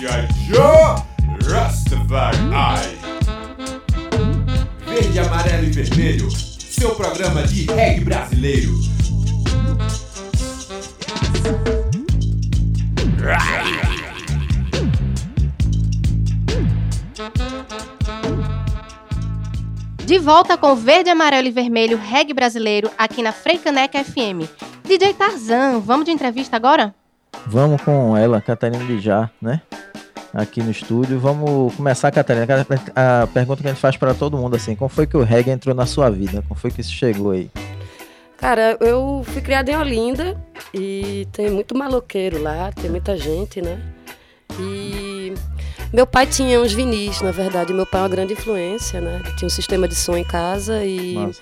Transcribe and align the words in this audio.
G.I. 0.00 0.28
Joe 0.46 0.96
Rastafari. 1.44 2.38
Verde, 4.86 5.18
amarelo 5.18 5.64
e 5.64 5.70
vermelho, 5.70 6.30
seu 6.30 6.94
programa 6.94 7.42
de 7.42 7.66
reggae 7.66 8.00
brasileiro. 8.02 8.72
De 20.06 20.18
volta 20.18 20.56
com 20.56 20.74
Verde, 20.74 21.10
Amarelo 21.10 21.46
e 21.46 21.50
Vermelho 21.50 21.98
Reggae 21.98 22.32
Brasileiro 22.32 22.90
aqui 22.96 23.22
na 23.22 23.32
Freicaneca 23.32 24.02
FM. 24.02 24.48
DJ 24.82 25.12
Tarzan, 25.12 25.78
vamos 25.80 26.06
de 26.06 26.10
entrevista 26.10 26.56
agora? 26.56 26.94
Vamos 27.46 27.82
com 27.82 28.16
ela, 28.16 28.40
Catarina 28.40 28.84
Bijá, 28.84 29.30
né? 29.40 29.60
Aqui 30.32 30.62
no 30.62 30.70
estúdio. 30.70 31.18
Vamos 31.18 31.74
começar, 31.74 32.10
Catarina. 32.10 32.46
A 32.94 33.26
pergunta 33.26 33.62
que 33.62 33.68
a 33.68 33.72
gente 33.72 33.80
faz 33.80 33.96
para 33.96 34.14
todo 34.14 34.36
mundo 34.36 34.54
assim: 34.54 34.76
como 34.76 34.88
foi 34.88 35.06
que 35.06 35.16
o 35.16 35.24
reggae 35.24 35.50
entrou 35.50 35.74
na 35.74 35.86
sua 35.86 36.08
vida? 36.10 36.42
Como 36.46 36.58
foi 36.58 36.70
que 36.70 36.80
isso 36.80 36.92
chegou 36.92 37.32
aí? 37.32 37.50
Cara, 38.36 38.76
eu 38.80 39.22
fui 39.26 39.42
criada 39.42 39.70
em 39.70 39.76
Olinda 39.76 40.40
e 40.72 41.28
tem 41.32 41.50
muito 41.50 41.76
maloqueiro 41.76 42.42
lá, 42.42 42.72
tem 42.72 42.88
muita 42.88 43.16
gente, 43.16 43.60
né? 43.60 43.78
E 44.58 45.34
meu 45.92 46.06
pai 46.06 46.26
tinha 46.26 46.60
uns 46.60 46.72
vinis, 46.72 47.20
na 47.20 47.32
verdade. 47.32 47.74
Meu 47.74 47.84
pai 47.84 48.00
é 48.00 48.04
uma 48.04 48.08
grande 48.08 48.32
influência, 48.32 49.00
né? 49.00 49.20
Ele 49.24 49.36
tinha 49.36 49.46
um 49.46 49.50
sistema 49.50 49.86
de 49.86 49.94
som 49.94 50.16
em 50.16 50.24
casa 50.24 50.82
e 50.84 51.14
Nossa. 51.14 51.40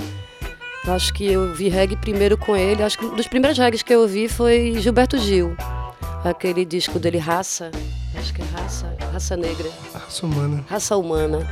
acho 0.88 1.14
que 1.14 1.30
eu 1.30 1.52
vi 1.52 1.68
reggae 1.68 1.96
primeiro 1.96 2.36
com 2.36 2.56
ele. 2.56 2.82
Acho 2.82 2.98
que 2.98 3.04
um 3.04 3.14
dos 3.14 3.28
primeiros 3.28 3.56
reggaes 3.58 3.82
que 3.82 3.94
eu 3.94 4.00
ouvi 4.00 4.26
foi 4.28 4.74
Gilberto 4.80 5.18
Gil. 5.18 5.54
Aquele 6.24 6.64
disco 6.64 6.98
dele, 6.98 7.18
Raça. 7.18 7.70
Acho 8.16 8.34
que 8.34 8.42
é 8.42 8.44
Raça, 8.44 8.96
Raça 9.12 9.36
Negra. 9.36 9.68
Raça 9.92 10.26
Humana. 10.26 10.64
Raça 10.68 10.96
Humana. 10.96 11.46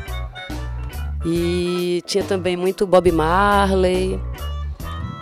E 1.25 2.03
tinha 2.07 2.25
também 2.25 2.57
muito 2.57 2.87
Bob 2.87 3.11
Marley. 3.13 4.21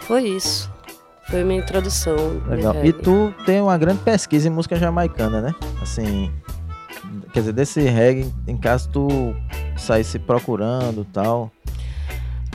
Foi 0.02 0.22
isso. 0.22 0.70
Foi 1.28 1.42
minha 1.44 1.60
introdução. 1.60 2.16
Legal. 2.46 2.84
E 2.84 2.92
tu 2.92 3.34
tem 3.46 3.60
uma 3.60 3.76
grande 3.78 4.00
pesquisa 4.00 4.48
em 4.48 4.50
música 4.50 4.76
jamaicana, 4.76 5.40
né? 5.40 5.54
Assim, 5.80 6.30
quer 7.32 7.40
dizer, 7.40 7.52
desse 7.52 7.80
reggae, 7.80 8.32
em 8.46 8.56
caso 8.56 8.88
tu 8.90 9.34
saísse 9.76 10.18
procurando 10.18 11.04
tal. 11.04 11.50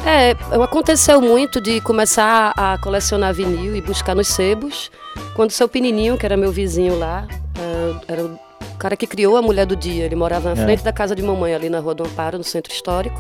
É, 0.06 0.32
aconteceu 0.64 1.22
muito 1.22 1.60
de 1.60 1.82
começar 1.82 2.54
a 2.56 2.78
colecionar 2.78 3.34
vinil 3.34 3.76
e 3.76 3.82
buscar 3.82 4.16
nos 4.16 4.28
sebos. 4.28 4.90
Quando 5.36 5.52
seu 5.52 5.68
pequenininho, 5.68 6.18
que 6.18 6.26
era 6.26 6.38
meu 6.38 6.52
vizinho 6.52 6.98
lá, 6.98 7.28
é, 7.60 8.14
era 8.14 8.24
o 8.24 8.40
cara 8.78 8.96
que 8.96 9.06
criou 9.06 9.38
a 9.38 9.42
Mulher 9.42 9.66
do 9.66 9.76
Dia. 9.76 10.06
Ele 10.06 10.16
morava 10.16 10.54
na 10.54 10.62
é. 10.62 10.64
frente 10.66 10.84
da 10.84 10.94
casa 10.94 11.16
de 11.16 11.22
mamãe, 11.22 11.54
ali 11.54 11.70
na 11.70 11.80
Rua 11.80 11.94
do 11.94 12.04
Amparo, 12.04 12.38
no 12.38 12.44
Centro 12.44 12.74
Histórico. 12.74 13.20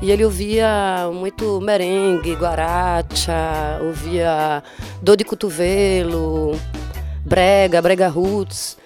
E 0.00 0.12
ele 0.12 0.24
ouvia 0.24 1.10
muito 1.12 1.60
merengue, 1.60 2.34
guaracha, 2.34 3.80
ouvia 3.82 4.62
dor 5.02 5.16
de 5.16 5.24
cotovelo, 5.24 6.58
brega, 7.24 7.82
brega 7.82 8.08
roots. 8.08 8.76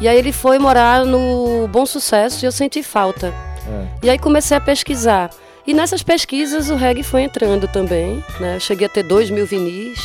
E 0.00 0.08
aí 0.08 0.16
ele 0.16 0.32
foi 0.32 0.58
morar 0.58 1.04
no 1.04 1.68
Bom 1.68 1.84
Sucesso 1.84 2.44
e 2.44 2.46
eu 2.46 2.52
senti 2.52 2.82
falta. 2.82 3.28
É. 3.68 4.06
E 4.06 4.10
aí 4.10 4.18
comecei 4.18 4.56
a 4.56 4.60
pesquisar. 4.60 5.30
E 5.66 5.72
nessas 5.72 6.02
pesquisas 6.02 6.70
o 6.70 6.76
reggae 6.76 7.02
foi 7.02 7.22
entrando 7.22 7.66
também. 7.66 8.22
Né? 8.38 8.56
Eu 8.56 8.60
cheguei 8.60 8.86
a 8.86 8.90
ter 8.90 9.02
dois 9.02 9.30
mil 9.30 9.46
vinis, 9.46 9.98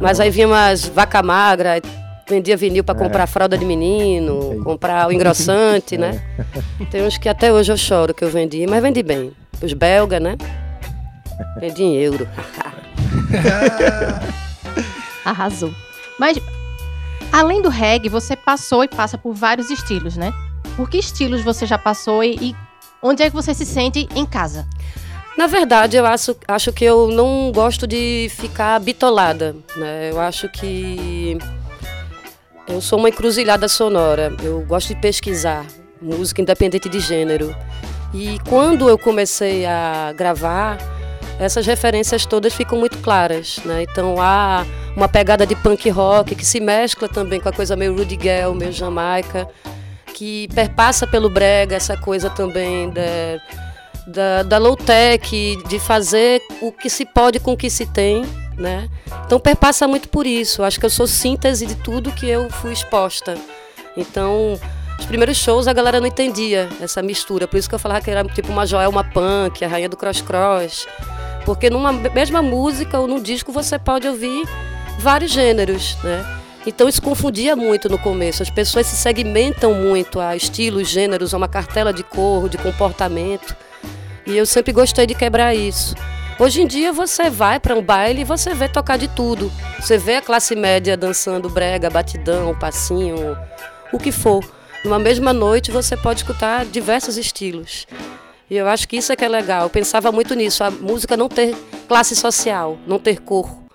mas 0.00 0.18
aí 0.20 0.30
vinha 0.30 0.46
umas 0.46 0.84
vaca 0.86 1.22
magra, 1.22 1.80
vendia 2.28 2.56
vinil 2.56 2.82
para 2.82 2.94
comprar 2.94 3.22
é. 3.22 3.26
fralda 3.26 3.56
de 3.56 3.64
menino, 3.64 4.62
comprar 4.64 5.08
o 5.08 5.12
engrossante, 5.12 5.96
né? 5.98 6.22
É. 6.80 6.84
Tem 6.86 7.02
uns 7.02 7.16
que 7.16 7.28
até 7.28 7.52
hoje 7.52 7.72
eu 7.72 7.76
choro 7.76 8.12
que 8.12 8.24
eu 8.24 8.30
vendi, 8.30 8.66
mas 8.66 8.82
vendi 8.82 9.02
bem. 9.02 9.32
Os 9.62 9.72
belgas, 9.72 10.20
né? 10.20 10.36
Vendi 11.60 11.82
em 11.82 11.96
euro. 11.96 12.28
Arrasou. 15.24 15.72
Mas 16.18 16.38
Além 17.32 17.60
do 17.60 17.68
reggae, 17.68 18.08
você 18.08 18.34
passou 18.34 18.84
e 18.84 18.88
passa 18.88 19.18
por 19.18 19.34
vários 19.34 19.70
estilos, 19.70 20.16
né? 20.16 20.32
Por 20.76 20.88
que 20.88 20.98
estilos 20.98 21.42
você 21.42 21.66
já 21.66 21.76
passou 21.76 22.24
e, 22.24 22.36
e 22.40 22.56
onde 23.02 23.22
é 23.22 23.30
que 23.30 23.36
você 23.36 23.54
se 23.54 23.66
sente 23.66 24.08
em 24.14 24.26
casa? 24.26 24.66
Na 25.36 25.46
verdade, 25.46 25.96
eu 25.96 26.04
acho, 26.04 26.36
acho 26.48 26.72
que 26.72 26.84
eu 26.84 27.08
não 27.08 27.52
gosto 27.52 27.86
de 27.86 28.28
ficar 28.30 28.78
bitolada. 28.80 29.54
Né? 29.76 30.10
Eu 30.10 30.20
acho 30.20 30.48
que 30.48 31.38
eu 32.66 32.80
sou 32.80 32.98
uma 32.98 33.08
encruzilhada 33.08 33.68
sonora. 33.68 34.34
Eu 34.42 34.62
gosto 34.62 34.88
de 34.88 35.00
pesquisar 35.00 35.64
música 36.02 36.42
independente 36.42 36.88
de 36.88 37.00
gênero. 37.00 37.54
E 38.12 38.38
quando 38.48 38.88
eu 38.88 38.98
comecei 38.98 39.64
a 39.66 40.12
gravar, 40.16 40.78
essas 41.38 41.66
referências 41.66 42.26
todas 42.26 42.52
ficam 42.52 42.78
muito 42.78 42.98
claras. 42.98 43.60
Né? 43.64 43.84
Então 43.84 44.20
há 44.20 44.66
uma 44.96 45.08
pegada 45.08 45.46
de 45.46 45.54
punk 45.54 45.88
rock 45.88 46.34
que 46.34 46.44
se 46.44 46.58
mescla 46.58 47.08
também 47.08 47.40
com 47.40 47.48
a 47.48 47.52
coisa 47.52 47.76
meio 47.76 47.96
Rudy 47.96 48.18
Gell, 48.20 48.54
meio 48.54 48.72
Jamaica, 48.72 49.48
que 50.18 50.48
perpassa 50.48 51.06
pelo 51.06 51.30
brega 51.30 51.76
essa 51.76 51.96
coisa 51.96 52.28
também 52.28 52.90
da, 52.90 53.40
da, 54.04 54.42
da 54.42 54.58
low-tech, 54.58 55.62
de 55.68 55.78
fazer 55.78 56.42
o 56.60 56.72
que 56.72 56.90
se 56.90 57.06
pode 57.06 57.38
com 57.38 57.52
o 57.52 57.56
que 57.56 57.70
se 57.70 57.86
tem. 57.86 58.24
Né? 58.56 58.88
Então 59.24 59.38
perpassa 59.38 59.86
muito 59.86 60.08
por 60.08 60.26
isso. 60.26 60.64
Acho 60.64 60.80
que 60.80 60.84
eu 60.84 60.90
sou 60.90 61.06
síntese 61.06 61.64
de 61.66 61.76
tudo 61.76 62.10
que 62.10 62.28
eu 62.28 62.50
fui 62.50 62.72
exposta. 62.72 63.36
Então, 63.96 64.58
os 64.98 65.06
primeiros 65.06 65.36
shows 65.36 65.68
a 65.68 65.72
galera 65.72 66.00
não 66.00 66.06
entendia 66.08 66.68
essa 66.80 67.00
mistura. 67.00 67.46
Por 67.46 67.56
isso 67.56 67.68
que 67.68 67.76
eu 67.76 67.78
falava 67.78 68.00
que 68.00 68.10
era 68.10 68.24
tipo 68.24 68.50
uma 68.50 68.66
Joelma 68.66 69.04
Punk, 69.04 69.64
a 69.64 69.68
rainha 69.68 69.88
do 69.88 69.96
cross 69.96 70.20
cross. 70.20 70.88
Porque 71.44 71.70
numa 71.70 71.92
mesma 71.92 72.42
música 72.42 72.98
ou 72.98 73.06
num 73.06 73.22
disco 73.22 73.52
você 73.52 73.78
pode 73.78 74.08
ouvir 74.08 74.48
vários 74.98 75.30
gêneros, 75.30 75.96
né? 76.02 76.38
Então 76.68 76.86
isso 76.86 77.00
confundia 77.00 77.56
muito 77.56 77.88
no 77.88 77.98
começo. 77.98 78.42
As 78.42 78.50
pessoas 78.50 78.86
se 78.86 78.94
segmentam 78.94 79.72
muito 79.72 80.20
a 80.20 80.36
estilos, 80.36 80.86
gêneros, 80.86 81.32
a 81.32 81.38
uma 81.38 81.48
cartela 81.48 81.94
de 81.94 82.02
cor, 82.02 82.46
de 82.46 82.58
comportamento. 82.58 83.56
E 84.26 84.36
eu 84.36 84.44
sempre 84.44 84.70
gostei 84.70 85.06
de 85.06 85.14
quebrar 85.14 85.54
isso. 85.54 85.94
Hoje 86.38 86.60
em 86.60 86.66
dia 86.66 86.92
você 86.92 87.30
vai 87.30 87.58
para 87.58 87.74
um 87.74 87.80
baile 87.80 88.20
e 88.20 88.24
você 88.24 88.52
vê 88.52 88.68
tocar 88.68 88.98
de 88.98 89.08
tudo. 89.08 89.50
Você 89.80 89.96
vê 89.96 90.16
a 90.16 90.20
classe 90.20 90.54
média 90.54 90.94
dançando 90.94 91.48
brega, 91.48 91.88
batidão, 91.88 92.54
passinho, 92.54 93.34
o 93.90 93.98
que 93.98 94.12
for. 94.12 94.44
Numa 94.84 94.98
mesma 94.98 95.32
noite 95.32 95.70
você 95.70 95.96
pode 95.96 96.20
escutar 96.20 96.66
diversos 96.66 97.16
estilos. 97.16 97.86
E 98.50 98.58
eu 98.58 98.68
acho 98.68 98.86
que 98.86 98.98
isso 98.98 99.10
é 99.10 99.16
que 99.16 99.24
é 99.24 99.28
legal. 99.28 99.62
Eu 99.62 99.70
pensava 99.70 100.12
muito 100.12 100.34
nisso, 100.34 100.62
a 100.62 100.70
música 100.70 101.16
não 101.16 101.30
ter 101.30 101.56
classe 101.88 102.14
social, 102.14 102.76
não 102.86 102.98
ter 102.98 103.22
cor 103.22 103.67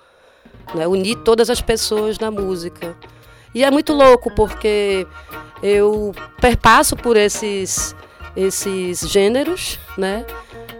né? 0.73 0.87
unir 0.87 1.17
todas 1.17 1.49
as 1.49 1.61
pessoas 1.61 2.19
na 2.19 2.31
música. 2.31 2.95
E 3.53 3.63
é 3.63 3.69
muito 3.69 3.93
louco 3.93 4.31
porque 4.31 5.05
eu 5.61 6.13
perpasso 6.41 6.95
por 6.95 7.15
esses, 7.15 7.95
esses 8.35 9.01
gêneros, 9.01 9.79
né? 9.97 10.25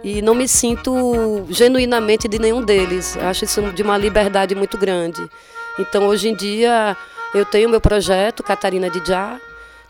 E 0.02 0.20
não 0.20 0.34
me 0.34 0.46
sinto 0.46 1.46
genuinamente 1.48 2.28
de 2.28 2.38
nenhum 2.38 2.62
deles. 2.62 3.16
Acho 3.16 3.44
isso 3.44 3.62
de 3.72 3.82
uma 3.82 3.96
liberdade 3.96 4.54
muito 4.54 4.76
grande. 4.76 5.26
Então, 5.78 6.06
hoje 6.06 6.28
em 6.28 6.36
dia, 6.36 6.96
eu 7.34 7.44
tenho 7.44 7.70
meu 7.70 7.80
projeto, 7.80 8.42
Catarina 8.42 8.90
de 8.90 9.00
Já, 9.06 9.40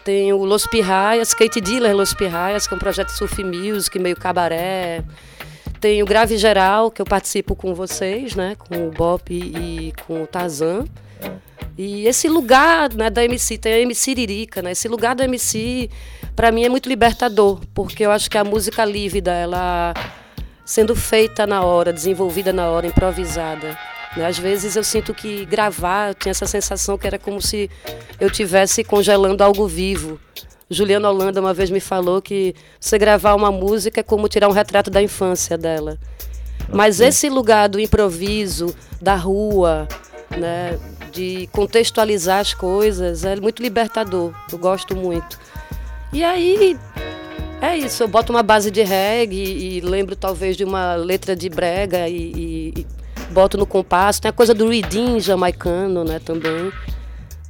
tenho 0.04 0.36
Los 0.44 0.66
Pirraias, 0.66 1.34
Kate 1.34 1.60
Diller 1.60 1.96
Los 1.96 2.14
Pirraias, 2.14 2.66
que 2.66 2.74
é 2.74 2.76
um 2.76 2.80
projeto 2.80 3.08
surf 3.08 3.42
music, 3.42 3.98
meio 3.98 4.16
cabaré, 4.16 5.02
tem 5.84 6.02
o 6.02 6.06
Grave 6.06 6.38
Geral, 6.38 6.90
que 6.90 7.02
eu 7.02 7.04
participo 7.04 7.54
com 7.54 7.74
vocês, 7.74 8.34
né? 8.34 8.56
Com 8.58 8.88
o 8.88 8.90
Bop 8.90 9.30
e, 9.30 9.92
com 10.06 10.22
o 10.22 10.26
Tazan. 10.26 10.86
E 11.76 12.06
esse 12.06 12.26
lugar 12.26 12.90
né, 12.94 13.10
da 13.10 13.22
MC, 13.22 13.58
tem 13.58 13.74
a 13.74 13.80
MC 13.80 14.14
Lirica, 14.14 14.62
né? 14.62 14.70
Esse 14.70 14.88
lugar 14.88 15.14
da 15.14 15.24
MC, 15.24 15.90
para 16.34 16.50
mim, 16.50 16.64
é 16.64 16.70
muito 16.70 16.88
libertador, 16.88 17.60
porque 17.74 18.02
eu 18.02 18.10
acho 18.10 18.30
que 18.30 18.38
a 18.38 18.42
música 18.42 18.82
lívida, 18.82 19.30
ela 19.32 19.92
sendo 20.64 20.96
feita 20.96 21.46
na 21.46 21.62
hora, 21.62 21.92
desenvolvida 21.92 22.50
na 22.50 22.66
hora, 22.70 22.86
improvisada. 22.86 23.78
Né? 24.16 24.24
Às 24.24 24.38
vezes 24.38 24.76
eu 24.76 24.84
sinto 24.84 25.12
que 25.12 25.44
gravar, 25.44 26.08
eu 26.08 26.14
tinha 26.14 26.30
essa 26.30 26.46
sensação 26.46 26.96
que 26.96 27.06
era 27.06 27.18
como 27.18 27.42
se 27.42 27.70
eu 28.18 28.30
tivesse 28.30 28.82
congelando 28.82 29.44
algo 29.44 29.68
vivo. 29.68 30.18
Juliana 30.74 31.08
Holanda 31.08 31.40
uma 31.40 31.54
vez 31.54 31.70
me 31.70 31.80
falou 31.80 32.20
que 32.20 32.54
você 32.78 32.98
gravar 32.98 33.34
uma 33.34 33.50
música 33.50 34.00
é 34.00 34.02
como 34.02 34.28
tirar 34.28 34.48
um 34.48 34.52
retrato 34.52 34.90
da 34.90 35.02
infância 35.02 35.56
dela. 35.56 35.98
Mas 36.68 37.00
esse 37.00 37.28
lugar 37.28 37.68
do 37.68 37.80
improviso, 37.80 38.74
da 39.00 39.14
rua, 39.14 39.86
né, 40.36 40.78
de 41.12 41.48
contextualizar 41.52 42.40
as 42.40 42.52
coisas, 42.52 43.24
é 43.24 43.36
muito 43.36 43.62
libertador. 43.62 44.34
Eu 44.50 44.58
gosto 44.58 44.96
muito. 44.96 45.38
E 46.12 46.24
aí 46.24 46.78
é 47.60 47.76
isso, 47.76 48.02
eu 48.02 48.08
boto 48.08 48.32
uma 48.32 48.42
base 48.42 48.70
de 48.70 48.82
reggae 48.82 49.42
e 49.42 49.80
lembro 49.80 50.14
talvez 50.14 50.56
de 50.56 50.64
uma 50.64 50.94
letra 50.96 51.34
de 51.34 51.48
brega 51.48 52.08
e, 52.08 52.16
e, 52.16 52.74
e 52.80 52.86
boto 53.32 53.56
no 53.56 53.66
compasso. 53.66 54.20
Tem 54.20 54.28
a 54.28 54.32
coisa 54.32 54.52
do 54.52 54.68
reading 54.68 55.20
jamaicano, 55.20 56.04
né, 56.04 56.18
também. 56.18 56.72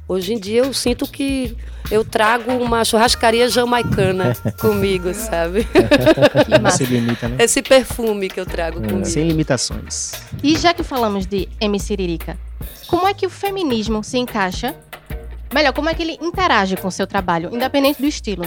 Hoje 0.07 0.33
em 0.33 0.39
dia 0.39 0.63
eu 0.63 0.73
sinto 0.73 1.05
que 1.07 1.57
eu 1.91 2.03
trago 2.03 2.51
uma 2.51 2.83
churrascaria 2.83 3.47
jamaicana 3.49 4.35
comigo, 4.59 5.13
sabe? 5.13 5.67
Se 6.75 6.85
limita, 6.85 7.27
né? 7.27 7.37
Esse 7.39 7.61
perfume 7.61 8.29
que 8.29 8.39
eu 8.39 8.45
trago 8.45 8.81
comigo. 8.81 9.05
Sem 9.05 9.27
limitações. 9.27 10.13
E 10.43 10.55
já 10.57 10.73
que 10.73 10.83
falamos 10.83 11.25
de 11.25 11.47
MC 11.59 11.95
Lirica, 11.95 12.37
como 12.87 13.07
é 13.07 13.13
que 13.13 13.25
o 13.25 13.29
feminismo 13.29 14.03
se 14.03 14.17
encaixa? 14.17 14.75
Melhor, 15.53 15.73
como 15.73 15.89
é 15.89 15.93
que 15.93 16.03
ele 16.03 16.17
interage 16.21 16.75
com 16.75 16.87
o 16.87 16.91
seu 16.91 17.07
trabalho, 17.07 17.49
independente 17.53 18.01
do 18.01 18.07
estilo? 18.07 18.43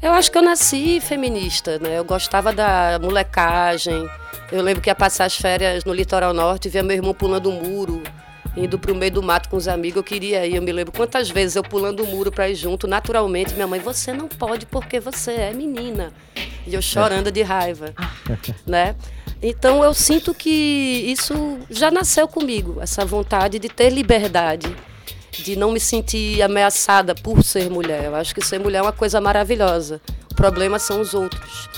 Eu 0.00 0.12
acho 0.12 0.30
que 0.30 0.38
eu 0.38 0.42
nasci 0.42 1.00
feminista, 1.00 1.78
né? 1.78 1.98
Eu 1.98 2.04
gostava 2.04 2.52
da 2.52 2.98
molecagem. 3.02 4.08
Eu 4.52 4.62
lembro 4.62 4.80
que 4.80 4.88
ia 4.88 4.94
passar 4.94 5.24
as 5.24 5.34
férias 5.34 5.84
no 5.84 5.92
litoral 5.92 6.32
norte, 6.32 6.68
via 6.68 6.82
meu 6.82 6.96
irmão 6.96 7.12
pulando 7.12 7.50
o 7.50 7.52
muro, 7.52 8.02
indo 8.56 8.78
pro 8.78 8.94
meio 8.94 9.12
do 9.12 9.22
mato 9.22 9.48
com 9.48 9.56
os 9.56 9.68
amigos. 9.68 9.96
Eu 9.96 10.04
queria 10.04 10.46
ir. 10.46 10.56
Eu 10.56 10.62
me 10.62 10.72
lembro 10.72 10.92
quantas 10.92 11.28
vezes 11.28 11.56
eu 11.56 11.62
pulando 11.62 12.02
o 12.02 12.06
muro 12.06 12.32
para 12.32 12.48
ir 12.48 12.54
junto, 12.54 12.86
naturalmente. 12.86 13.54
Minha 13.54 13.66
mãe, 13.66 13.80
você 13.80 14.12
não 14.12 14.28
pode 14.28 14.66
porque 14.66 14.98
você 14.98 15.32
é 15.32 15.52
menina. 15.52 16.12
E 16.66 16.74
eu 16.74 16.82
chorando 16.82 17.30
de 17.30 17.42
raiva, 17.42 17.94
né? 18.66 18.96
Então 19.42 19.84
eu 19.84 19.92
sinto 19.92 20.32
que 20.32 20.50
isso 20.50 21.58
já 21.70 21.90
nasceu 21.90 22.26
comigo, 22.26 22.78
essa 22.80 23.04
vontade 23.04 23.58
de 23.58 23.68
ter 23.68 23.90
liberdade, 23.90 24.74
de 25.30 25.54
não 25.54 25.72
me 25.72 25.78
sentir 25.78 26.40
ameaçada 26.42 27.14
por 27.14 27.44
ser 27.44 27.70
mulher. 27.70 28.04
Eu 28.04 28.14
acho 28.16 28.34
que 28.34 28.40
ser 28.40 28.58
mulher 28.58 28.78
é 28.78 28.82
uma 28.82 28.92
coisa 28.92 29.20
maravilhosa. 29.20 30.00
O 30.32 30.34
problema 30.34 30.78
são 30.78 31.00
os 31.00 31.12
outros. 31.12 31.68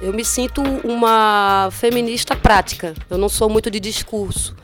Eu 0.00 0.12
me 0.12 0.24
sinto 0.24 0.62
uma 0.84 1.68
feminista 1.72 2.34
prática. 2.34 2.94
Eu 3.10 3.18
não 3.18 3.28
sou 3.28 3.48
muito 3.48 3.70
de 3.70 3.78
discurso. 3.78 4.54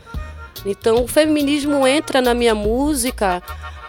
Então, 0.65 1.05
o 1.05 1.09
feminismo 1.09 1.87
entra 1.87 2.21
na 2.21 2.35
minha 2.35 2.55
música 2.55 3.43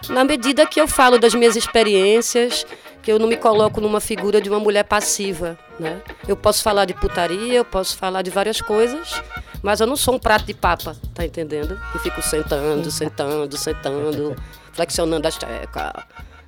na 0.08 0.24
medida 0.24 0.66
que 0.66 0.80
eu 0.80 0.88
falo 0.88 1.18
das 1.18 1.34
minhas 1.34 1.56
experiências, 1.56 2.66
que 3.02 3.10
eu 3.12 3.18
não 3.18 3.28
me 3.28 3.36
coloco 3.36 3.80
numa 3.80 4.00
figura 4.00 4.40
de 4.40 4.48
uma 4.48 4.58
mulher 4.58 4.84
passiva, 4.84 5.58
né? 5.78 6.00
Eu 6.26 6.36
posso 6.36 6.62
falar 6.62 6.84
de 6.84 6.94
putaria, 6.94 7.54
eu 7.54 7.64
posso 7.64 7.96
falar 7.96 8.22
de 8.22 8.30
várias 8.30 8.60
coisas, 8.60 9.22
mas 9.62 9.80
eu 9.80 9.86
não 9.86 9.96
sou 9.96 10.14
um 10.14 10.18
prato 10.18 10.46
de 10.46 10.54
papa, 10.54 10.96
tá 11.14 11.24
entendendo? 11.24 11.78
Que 11.92 11.98
fico 11.98 12.22
sentando, 12.22 12.90
sentando, 12.90 13.56
sentando, 13.56 14.36
flexionando 14.72 15.26
as 15.28 15.36
tecas, 15.36 15.92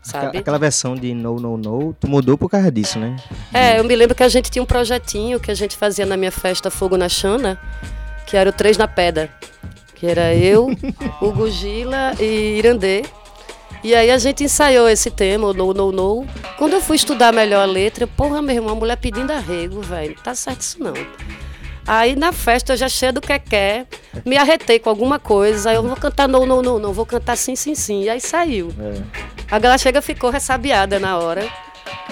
sabe? 0.02 0.38
Aquela 0.38 0.58
versão 0.58 0.94
de 0.94 1.14
No, 1.14 1.38
No, 1.38 1.56
No, 1.56 1.94
tu 1.94 2.08
mudou 2.08 2.36
por 2.36 2.48
causa 2.50 2.70
disso, 2.70 2.98
né? 2.98 3.16
É, 3.52 3.78
eu 3.78 3.84
me 3.84 3.94
lembro 3.94 4.14
que 4.14 4.22
a 4.22 4.28
gente 4.28 4.50
tinha 4.50 4.62
um 4.62 4.66
projetinho 4.66 5.38
que 5.40 5.50
a 5.50 5.54
gente 5.54 5.76
fazia 5.76 6.04
na 6.04 6.16
minha 6.16 6.32
festa 6.32 6.70
Fogo 6.70 6.96
na 6.96 7.08
Chana, 7.08 7.58
que 8.26 8.36
era 8.36 8.50
o 8.50 8.52
Três 8.52 8.76
na 8.76 8.88
Pedra. 8.88 9.30
Que 10.02 10.08
era 10.08 10.34
eu, 10.34 10.66
Hugo 11.22 11.48
Gila 11.48 12.14
e 12.18 12.58
Irandê. 12.58 13.04
E 13.84 13.94
aí 13.94 14.10
a 14.10 14.18
gente 14.18 14.42
ensaiou 14.42 14.88
esse 14.88 15.12
tema, 15.12 15.46
o 15.46 15.54
No, 15.54 15.72
No, 15.72 15.92
No. 15.92 16.26
Quando 16.58 16.72
eu 16.72 16.80
fui 16.80 16.96
estudar 16.96 17.32
melhor 17.32 17.62
a 17.62 17.64
letra, 17.64 18.04
porra, 18.04 18.42
meu 18.42 18.56
irmão, 18.56 18.72
a 18.72 18.74
mulher 18.74 18.96
pedindo 18.96 19.30
arrego, 19.30 19.80
velho. 19.80 20.16
Não 20.16 20.22
tá 20.24 20.34
certo 20.34 20.62
isso 20.62 20.82
não. 20.82 20.92
Aí 21.86 22.16
na 22.16 22.32
festa 22.32 22.72
eu 22.72 22.76
já 22.76 22.88
cheia 22.88 23.12
do 23.12 23.20
que 23.20 23.38
quer, 23.38 23.86
me 24.26 24.36
arretei 24.36 24.80
com 24.80 24.90
alguma 24.90 25.20
coisa, 25.20 25.70
aí 25.70 25.76
eu 25.76 25.84
vou 25.84 25.94
cantar 25.94 26.26
não, 26.26 26.44
não, 26.44 26.60
não, 26.60 26.80
não, 26.80 26.92
vou 26.92 27.06
cantar 27.06 27.36
sim, 27.36 27.54
sim, 27.54 27.76
sim. 27.76 28.02
E 28.02 28.10
aí 28.10 28.20
saiu. 28.20 28.74
É. 28.80 29.00
A 29.48 29.58
galera 29.60 29.78
chega 29.78 30.02
ficou 30.02 30.30
ressabiada 30.30 30.98
na 30.98 31.16
hora, 31.16 31.48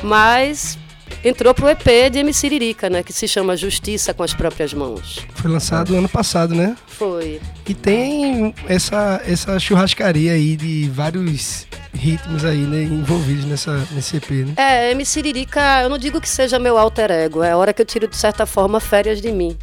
mas 0.00 0.78
entrou 1.24 1.54
pro 1.54 1.68
EP 1.68 2.10
de 2.10 2.18
MC 2.18 2.48
Lirica, 2.48 2.88
né, 2.90 3.02
que 3.02 3.12
se 3.12 3.28
chama 3.28 3.56
Justiça 3.56 4.14
com 4.14 4.22
as 4.22 4.34
próprias 4.34 4.72
mãos. 4.72 5.26
Foi 5.34 5.50
lançado 5.50 5.96
ano 5.96 6.08
passado, 6.08 6.54
né? 6.54 6.76
Foi. 6.86 7.40
E 7.68 7.74
tem 7.74 8.54
essa, 8.68 9.20
essa 9.26 9.58
churrascaria 9.58 10.32
aí 10.32 10.56
de 10.56 10.88
vários 10.92 11.66
ritmos 11.92 12.44
aí, 12.44 12.58
né, 12.58 12.82
envolvidos 12.82 13.44
nessa, 13.44 13.86
nesse 13.92 14.16
EP, 14.16 14.30
né? 14.30 14.54
É, 14.56 14.90
MC 14.92 15.22
Lirica, 15.22 15.82
eu 15.82 15.88
não 15.88 15.98
digo 15.98 16.20
que 16.20 16.28
seja 16.28 16.58
meu 16.58 16.78
alter 16.78 17.10
ego, 17.10 17.42
é 17.42 17.52
a 17.52 17.56
hora 17.56 17.72
que 17.72 17.82
eu 17.82 17.86
tiro, 17.86 18.06
de 18.08 18.16
certa 18.16 18.46
forma, 18.46 18.80
férias 18.80 19.20
de 19.20 19.30
mim. 19.32 19.56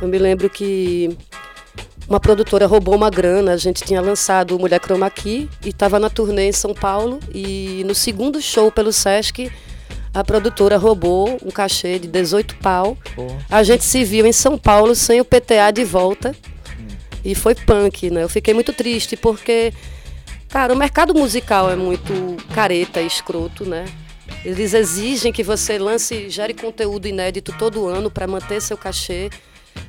Eu 0.00 0.08
me 0.08 0.18
lembro 0.18 0.50
que 0.50 1.16
uma 2.08 2.20
produtora 2.20 2.66
roubou 2.66 2.94
uma 2.94 3.10
grana, 3.10 3.52
a 3.52 3.56
gente 3.56 3.82
tinha 3.82 4.00
lançado 4.00 4.58
Mulher 4.58 4.80
Chroma 4.80 5.10
Key 5.10 5.48
e 5.64 5.70
estava 5.70 5.98
na 5.98 6.08
turnê 6.08 6.48
em 6.48 6.52
São 6.52 6.72
Paulo 6.72 7.18
e 7.34 7.82
no 7.84 7.94
segundo 7.94 8.40
show 8.40 8.70
pelo 8.70 8.92
Sesc, 8.92 9.50
a 10.16 10.24
produtora 10.24 10.78
roubou 10.78 11.38
um 11.44 11.50
cachê 11.50 11.98
de 11.98 12.08
18 12.08 12.56
pau. 12.56 12.96
Pô. 13.14 13.26
A 13.50 13.62
gente 13.62 13.84
se 13.84 14.02
viu 14.02 14.24
em 14.24 14.32
São 14.32 14.56
Paulo 14.56 14.94
sem 14.94 15.20
o 15.20 15.24
PTA 15.26 15.70
de 15.70 15.84
volta 15.84 16.34
e 17.22 17.34
foi 17.34 17.54
punk, 17.54 18.10
né? 18.10 18.22
Eu 18.22 18.28
fiquei 18.28 18.54
muito 18.54 18.72
triste 18.72 19.14
porque, 19.14 19.74
cara, 20.48 20.72
o 20.72 20.76
mercado 20.76 21.12
musical 21.14 21.70
é 21.70 21.76
muito 21.76 22.14
careta 22.54 23.02
e 23.02 23.06
escroto, 23.06 23.66
né? 23.66 23.84
Eles 24.42 24.72
exigem 24.72 25.30
que 25.30 25.42
você 25.42 25.78
lance, 25.78 26.30
gere 26.30 26.54
conteúdo 26.54 27.06
inédito 27.06 27.52
todo 27.58 27.86
ano 27.86 28.10
para 28.10 28.26
manter 28.26 28.62
seu 28.62 28.78
cachê, 28.78 29.28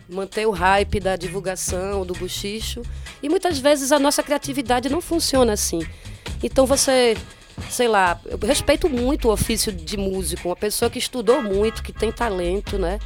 manter 0.10 0.46
o 0.46 0.52
hype 0.52 1.00
da 1.00 1.16
divulgação, 1.16 2.06
do 2.06 2.14
buchicho. 2.14 2.82
E 3.24 3.30
muitas 3.30 3.60
vezes 3.60 3.94
a 3.94 4.00
nossa 4.00 4.22
criatividade 4.22 4.90
não 4.90 5.00
funciona 5.00 5.54
assim. 5.54 5.80
Então 6.44 6.66
você, 6.66 7.16
sei 7.70 7.88
lá, 7.88 8.20
eu 8.26 8.38
respeito 8.38 8.90
muito 8.90 9.28
o 9.28 9.32
ofício 9.32 9.72
de 9.72 9.98
músico, 9.98 10.50
uma 10.50 10.56
pessoa 10.56 10.90
que 10.90 11.00
estudou 11.00 11.42
muito, 11.42 11.84
que 11.84 11.92
tem 11.92 12.12
talento, 12.12 12.78
né? 12.78 13.00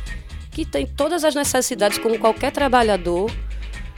Que 0.52 0.66
tem 0.66 0.86
todas 0.86 1.24
as 1.24 1.36
necessidades 1.36 1.98
como 1.98 2.20
qualquer 2.20 2.52
trabalhador. 2.52 3.32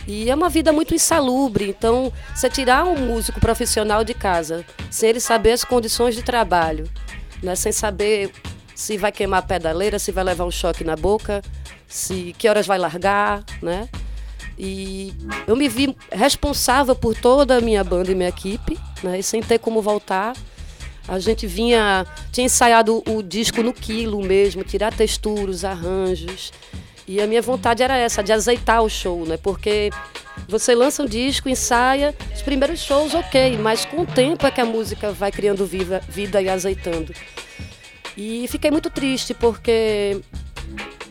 E 0.05 0.29
é 0.29 0.35
uma 0.35 0.49
vida 0.49 0.71
muito 0.71 0.93
insalubre. 0.93 1.69
Então, 1.69 2.11
você 2.35 2.49
tirar 2.49 2.83
um 2.85 2.97
músico 2.97 3.39
profissional 3.39 4.03
de 4.03 4.13
casa, 4.13 4.65
sem 4.91 5.09
ele 5.09 5.19
saber 5.19 5.51
as 5.51 5.63
condições 5.63 6.15
de 6.15 6.23
trabalho, 6.23 6.89
né? 7.41 7.55
sem 7.55 7.71
saber 7.71 8.31
se 8.75 8.97
vai 8.97 9.11
queimar 9.11 9.39
a 9.39 9.43
pedaleira, 9.43 9.99
se 9.99 10.11
vai 10.11 10.23
levar 10.23 10.45
um 10.45 10.51
choque 10.51 10.83
na 10.83 10.95
boca, 10.95 11.41
se 11.87 12.35
que 12.37 12.49
horas 12.49 12.65
vai 12.65 12.77
largar, 12.77 13.43
né? 13.61 13.87
E 14.57 15.13
eu 15.47 15.55
me 15.55 15.67
vi 15.67 15.95
responsável 16.11 16.95
por 16.95 17.15
toda 17.15 17.57
a 17.57 17.61
minha 17.61 17.83
banda 17.83 18.11
e 18.11 18.15
minha 18.15 18.29
equipe, 18.29 18.77
né? 19.01 19.19
E 19.19 19.23
sem 19.23 19.41
ter 19.41 19.59
como 19.59 19.81
voltar. 19.81 20.33
A 21.07 21.19
gente 21.19 21.45
vinha, 21.45 22.05
tinha 22.31 22.45
ensaiado 22.45 23.03
o 23.07 23.21
disco 23.21 23.61
no 23.61 23.73
quilo 23.73 24.23
mesmo, 24.23 24.63
tirar 24.63 24.93
texturas, 24.93 25.65
arranjos. 25.65 26.53
E 27.05 27.19
a 27.19 27.27
minha 27.27 27.41
vontade 27.41 27.83
era 27.83 27.97
essa, 27.97 28.23
de 28.23 28.31
azeitar 28.31 28.81
o 28.81 28.89
show, 28.89 29.25
né? 29.25 29.35
Porque 29.35 29.89
você 30.47 30.73
lança 30.73 31.03
um 31.03 31.05
disco, 31.05 31.49
ensaia, 31.49 32.15
os 32.33 32.41
primeiros 32.41 32.79
shows, 32.79 33.13
ok, 33.13 33.57
mas 33.57 33.85
com 33.85 34.01
o 34.01 34.05
tempo 34.05 34.45
é 34.45 34.51
que 34.51 34.61
a 34.61 34.65
música 34.65 35.11
vai 35.11 35.31
criando 35.31 35.65
viva, 35.65 35.99
vida 36.07 36.41
e 36.41 36.47
azeitando. 36.47 37.13
E 38.15 38.47
fiquei 38.47 38.71
muito 38.71 38.89
triste 38.89 39.33
porque 39.33 40.21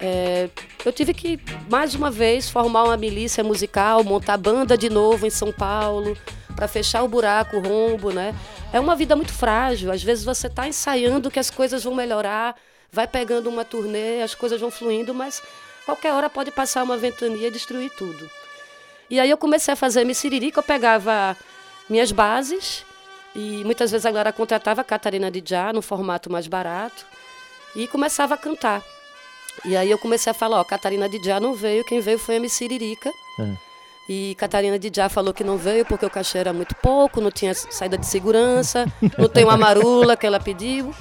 é, 0.00 0.48
eu 0.84 0.92
tive 0.92 1.14
que, 1.14 1.38
mais 1.70 1.94
uma 1.94 2.10
vez, 2.10 2.50
formar 2.50 2.84
uma 2.84 2.96
milícia 2.96 3.44
musical, 3.44 4.02
montar 4.02 4.36
banda 4.36 4.76
de 4.76 4.90
novo 4.90 5.26
em 5.26 5.30
São 5.30 5.52
Paulo, 5.52 6.16
para 6.56 6.66
fechar 6.66 7.02
o 7.02 7.08
buraco, 7.08 7.56
o 7.56 7.60
rombo, 7.60 8.10
né? 8.10 8.34
É 8.72 8.80
uma 8.80 8.96
vida 8.96 9.14
muito 9.14 9.32
frágil. 9.32 9.92
Às 9.92 10.02
vezes 10.02 10.24
você 10.24 10.48
está 10.48 10.66
ensaiando 10.66 11.30
que 11.30 11.38
as 11.38 11.50
coisas 11.50 11.84
vão 11.84 11.94
melhorar, 11.94 12.56
vai 12.90 13.06
pegando 13.06 13.48
uma 13.48 13.64
turnê, 13.64 14.22
as 14.22 14.34
coisas 14.34 14.60
vão 14.60 14.70
fluindo, 14.70 15.14
mas 15.14 15.42
qualquer 15.86 16.12
hora 16.12 16.28
pode 16.28 16.50
passar 16.50 16.82
uma 16.82 16.96
ventania 16.96 17.48
e 17.48 17.50
destruir 17.50 17.90
tudo. 17.96 18.28
E 19.08 19.20
aí 19.20 19.30
eu 19.30 19.36
comecei 19.36 19.72
a 19.72 19.76
fazer 19.76 20.04
me 20.04 20.14
siririca, 20.14 20.60
eu 20.60 20.64
pegava 20.64 21.36
minhas 21.88 22.10
bases 22.10 22.84
e 23.34 23.62
muitas 23.64 23.90
vezes 23.90 24.06
a 24.06 24.10
galera 24.10 24.32
contratava 24.32 24.80
a 24.80 24.84
Catarina 24.84 25.30
Já 25.44 25.72
no 25.72 25.82
formato 25.82 26.30
mais 26.30 26.46
barato 26.46 27.04
e 27.74 27.86
começava 27.86 28.34
a 28.34 28.38
cantar. 28.38 28.82
E 29.64 29.76
aí 29.76 29.90
eu 29.90 29.98
comecei 29.98 30.30
a 30.30 30.34
falar, 30.34 30.60
ó, 30.60 30.64
Catarina 30.64 31.08
Já 31.22 31.38
não 31.38 31.54
veio, 31.54 31.84
quem 31.84 32.00
veio 32.00 32.18
foi 32.18 32.34
a 32.34 32.38
MC 32.38 32.56
Siririca. 32.56 33.12
É. 33.38 33.52
E 34.08 34.34
Catarina 34.34 34.78
Já 34.92 35.08
falou 35.08 35.32
que 35.32 35.44
não 35.44 35.56
veio 35.56 35.86
porque 35.86 36.04
o 36.04 36.10
cachê 36.10 36.38
era 36.38 36.52
muito 36.52 36.74
pouco, 36.76 37.20
não 37.20 37.30
tinha 37.30 37.54
saída 37.54 37.96
de 37.96 38.06
segurança, 38.06 38.86
não 39.16 39.28
tem 39.28 39.44
uma 39.44 39.56
marula 39.56 40.16
que 40.16 40.26
ela 40.26 40.40
pediu. 40.40 40.92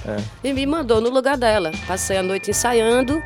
E 0.43 0.53
me 0.53 0.65
mandou 0.65 1.01
no 1.01 1.09
lugar 1.09 1.35
dela. 1.35 1.71
Passei 1.87 2.17
a 2.17 2.23
noite 2.23 2.51
ensaiando, 2.51 3.21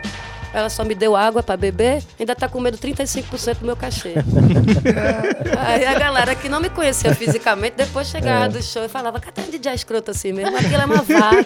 ela 0.56 0.70
só 0.70 0.86
me 0.86 0.96
deu 0.96 1.18
água 1.18 1.44
para 1.44 1.58
beber, 1.58 2.02
ainda 2.18 2.34
tá 2.34 2.48
com 2.48 2.62
medo 2.62 2.78
35% 2.78 3.58
do 3.58 3.66
meu 3.66 3.76
cachê. 3.76 4.14
Aí 5.60 5.86
a 5.86 6.00
galera 6.00 6.34
que 6.34 6.48
não 6.48 6.62
me 6.62 6.70
conhecia 6.70 7.14
fisicamente, 7.14 7.74
depois 7.76 8.08
chegava 8.08 8.48
do 8.48 8.64
show 8.64 8.86
e 8.86 8.88
falava, 8.88 9.20
Catarina 9.20 9.58
de 9.58 9.62
Já 9.62 9.72
é 9.72 9.76
escrota 9.76 10.12
assim 10.12 10.32
mesmo, 10.32 10.56
aquilo 10.56 10.82
é 10.82 10.86
uma 10.86 11.02
vaca. 11.02 11.46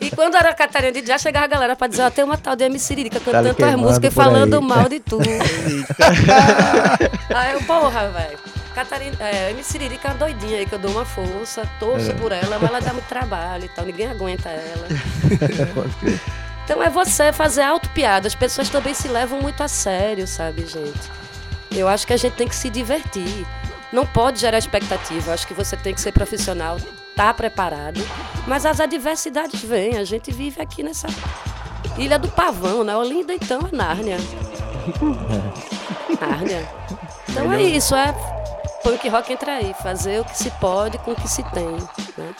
e 0.00 0.12
quando 0.12 0.36
era 0.36 0.54
Catarina 0.54 0.92
de 0.92 1.04
Já, 1.04 1.18
chegava 1.18 1.46
a 1.46 1.48
galera 1.48 1.74
para 1.74 1.88
dizer, 1.88 2.02
ó, 2.02 2.10
tem 2.10 2.24
uma 2.24 2.38
tal 2.38 2.54
de 2.54 2.62
MC 2.64 2.86
Siririca 2.86 3.18
cantando 3.18 3.54
tuas 3.54 3.56
queimando 3.56 3.88
músicas 3.88 4.12
e 4.12 4.14
por 4.14 4.22
aí. 4.22 4.26
falando 4.26 4.62
mal 4.62 4.88
de 4.88 5.00
tudo. 5.00 5.28
aí 7.34 7.52
eu, 7.54 7.62
porra, 7.62 8.10
velho. 8.10 8.38
Catarina, 8.76 9.16
é, 9.18 9.50
MC 9.50 9.72
Siririca 9.72 10.06
é 10.06 10.10
uma 10.12 10.18
doidinha 10.18 10.58
aí 10.58 10.66
que 10.66 10.74
eu 10.74 10.78
dou 10.78 10.92
uma 10.92 11.04
força, 11.04 11.68
torço 11.80 12.14
por 12.14 12.30
ela, 12.30 12.60
mas 12.60 12.70
ela 12.70 12.80
dá 12.80 12.92
muito 12.92 13.08
trabalho 13.08 13.64
e 13.64 13.68
tal, 13.68 13.84
ninguém 13.84 14.06
aguenta 14.06 14.50
ela. 14.50 14.86
Então 16.64 16.82
é 16.82 16.88
você 16.88 17.32
fazer 17.32 17.62
auto-piada. 17.62 18.26
As 18.26 18.34
pessoas 18.34 18.68
também 18.68 18.94
se 18.94 19.08
levam 19.08 19.40
muito 19.40 19.62
a 19.62 19.68
sério, 19.68 20.26
sabe, 20.26 20.66
gente? 20.66 21.10
Eu 21.70 21.88
acho 21.88 22.06
que 22.06 22.12
a 22.12 22.16
gente 22.16 22.34
tem 22.34 22.48
que 22.48 22.56
se 22.56 22.70
divertir. 22.70 23.46
Não 23.92 24.06
pode 24.06 24.40
gerar 24.40 24.58
expectativa. 24.58 25.30
Eu 25.30 25.34
acho 25.34 25.46
que 25.46 25.54
você 25.54 25.76
tem 25.76 25.94
que 25.94 26.00
ser 26.00 26.12
profissional, 26.12 26.78
tá 27.14 27.32
preparado. 27.34 28.00
Mas 28.46 28.64
as 28.64 28.80
adversidades 28.80 29.62
vêm. 29.62 29.98
A 29.98 30.04
gente 30.04 30.32
vive 30.32 30.60
aqui 30.60 30.82
nessa 30.82 31.06
Ilha 31.98 32.18
do 32.18 32.28
Pavão, 32.28 32.82
né? 32.82 32.96
Olinda, 32.96 33.34
então, 33.34 33.60
é 33.70 33.76
Nárnia. 33.76 34.16
Nárnia. 36.20 36.68
Então 37.28 37.52
é 37.52 37.62
isso, 37.62 37.94
é 37.94 38.12
punk 38.82 39.08
rock 39.08 39.32
entra 39.32 39.56
aí, 39.56 39.74
fazer 39.82 40.20
o 40.20 40.24
que 40.24 40.36
se 40.36 40.50
pode 40.52 40.98
com 40.98 41.12
o 41.12 41.14
que 41.14 41.28
se 41.28 41.42
tem, 41.50 41.76
né? 42.18 42.34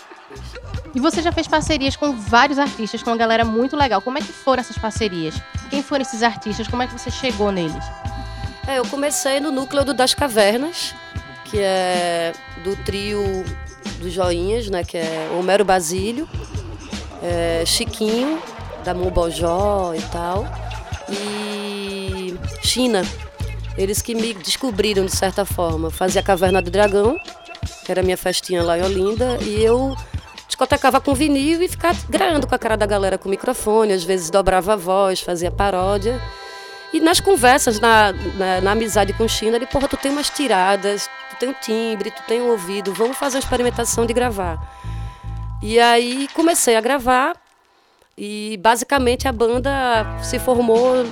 E 0.94 1.00
você 1.00 1.20
já 1.20 1.32
fez 1.32 1.48
parcerias 1.48 1.96
com 1.96 2.12
vários 2.12 2.58
artistas, 2.58 3.02
com 3.02 3.10
uma 3.10 3.16
galera 3.16 3.44
muito 3.44 3.76
legal. 3.76 4.00
Como 4.00 4.16
é 4.16 4.20
que 4.20 4.32
foram 4.32 4.60
essas 4.60 4.78
parcerias? 4.78 5.34
Quem 5.68 5.82
foram 5.82 6.02
esses 6.02 6.22
artistas? 6.22 6.68
Como 6.68 6.82
é 6.82 6.86
que 6.86 6.92
você 6.92 7.10
chegou 7.10 7.50
neles? 7.50 7.84
É, 8.66 8.78
eu 8.78 8.86
comecei 8.86 9.40
no 9.40 9.50
núcleo 9.50 9.84
do 9.84 9.92
Das 9.92 10.14
Cavernas, 10.14 10.94
que 11.46 11.58
é 11.58 12.32
do 12.62 12.76
trio 12.84 13.44
dos 13.98 14.12
Joinhas, 14.12 14.70
né? 14.70 14.84
Que 14.84 14.98
é 14.98 15.30
Homero 15.36 15.64
Basílio, 15.64 16.28
é, 17.22 17.64
Chiquinho, 17.66 18.40
da 18.84 18.94
Mubojó 18.94 19.94
e 19.94 20.02
tal, 20.02 20.46
e 21.10 22.38
China. 22.62 23.02
Eles 23.76 24.00
que 24.00 24.14
me 24.14 24.32
descobriram 24.32 25.04
de 25.04 25.16
certa 25.16 25.44
forma. 25.44 25.90
Fazia 25.90 26.20
a 26.20 26.24
Caverna 26.24 26.62
do 26.62 26.70
Dragão, 26.70 27.18
que 27.84 27.90
era 27.90 28.00
a 28.00 28.04
minha 28.04 28.16
festinha 28.16 28.62
lá 28.62 28.78
em 28.78 28.82
Olinda, 28.82 29.38
e 29.42 29.62
eu 29.62 29.96
discotecava 30.54 31.00
com 31.00 31.12
vinil 31.14 31.60
e 31.62 31.68
ficava 31.68 31.98
grando 32.08 32.46
com 32.46 32.54
a 32.54 32.58
cara 32.58 32.76
da 32.76 32.86
galera 32.86 33.18
com 33.18 33.28
microfone, 33.28 33.92
às 33.92 34.04
vezes 34.04 34.30
dobrava 34.30 34.74
a 34.74 34.76
voz, 34.76 35.20
fazia 35.20 35.50
paródia. 35.50 36.20
E 36.92 37.00
nas 37.00 37.18
conversas, 37.18 37.80
na, 37.80 38.12
na, 38.12 38.60
na 38.60 38.70
amizade 38.70 39.12
com 39.14 39.26
China, 39.26 39.56
ele, 39.56 39.66
porra, 39.66 39.88
tu 39.88 39.96
tem 39.96 40.12
umas 40.12 40.30
tiradas, 40.30 41.10
tu 41.30 41.36
tem 41.40 41.48
um 41.48 41.54
timbre, 41.54 42.12
tu 42.12 42.22
tem 42.22 42.40
um 42.40 42.50
ouvido, 42.50 42.94
vamos 42.94 43.16
fazer 43.16 43.36
uma 43.36 43.40
experimentação 43.40 44.06
de 44.06 44.14
gravar. 44.14 44.60
E 45.60 45.80
aí 45.80 46.28
comecei 46.34 46.76
a 46.76 46.80
gravar 46.80 47.36
e 48.16 48.56
basicamente 48.62 49.26
a 49.26 49.32
banda 49.32 50.06
se 50.22 50.38
formou 50.38 51.04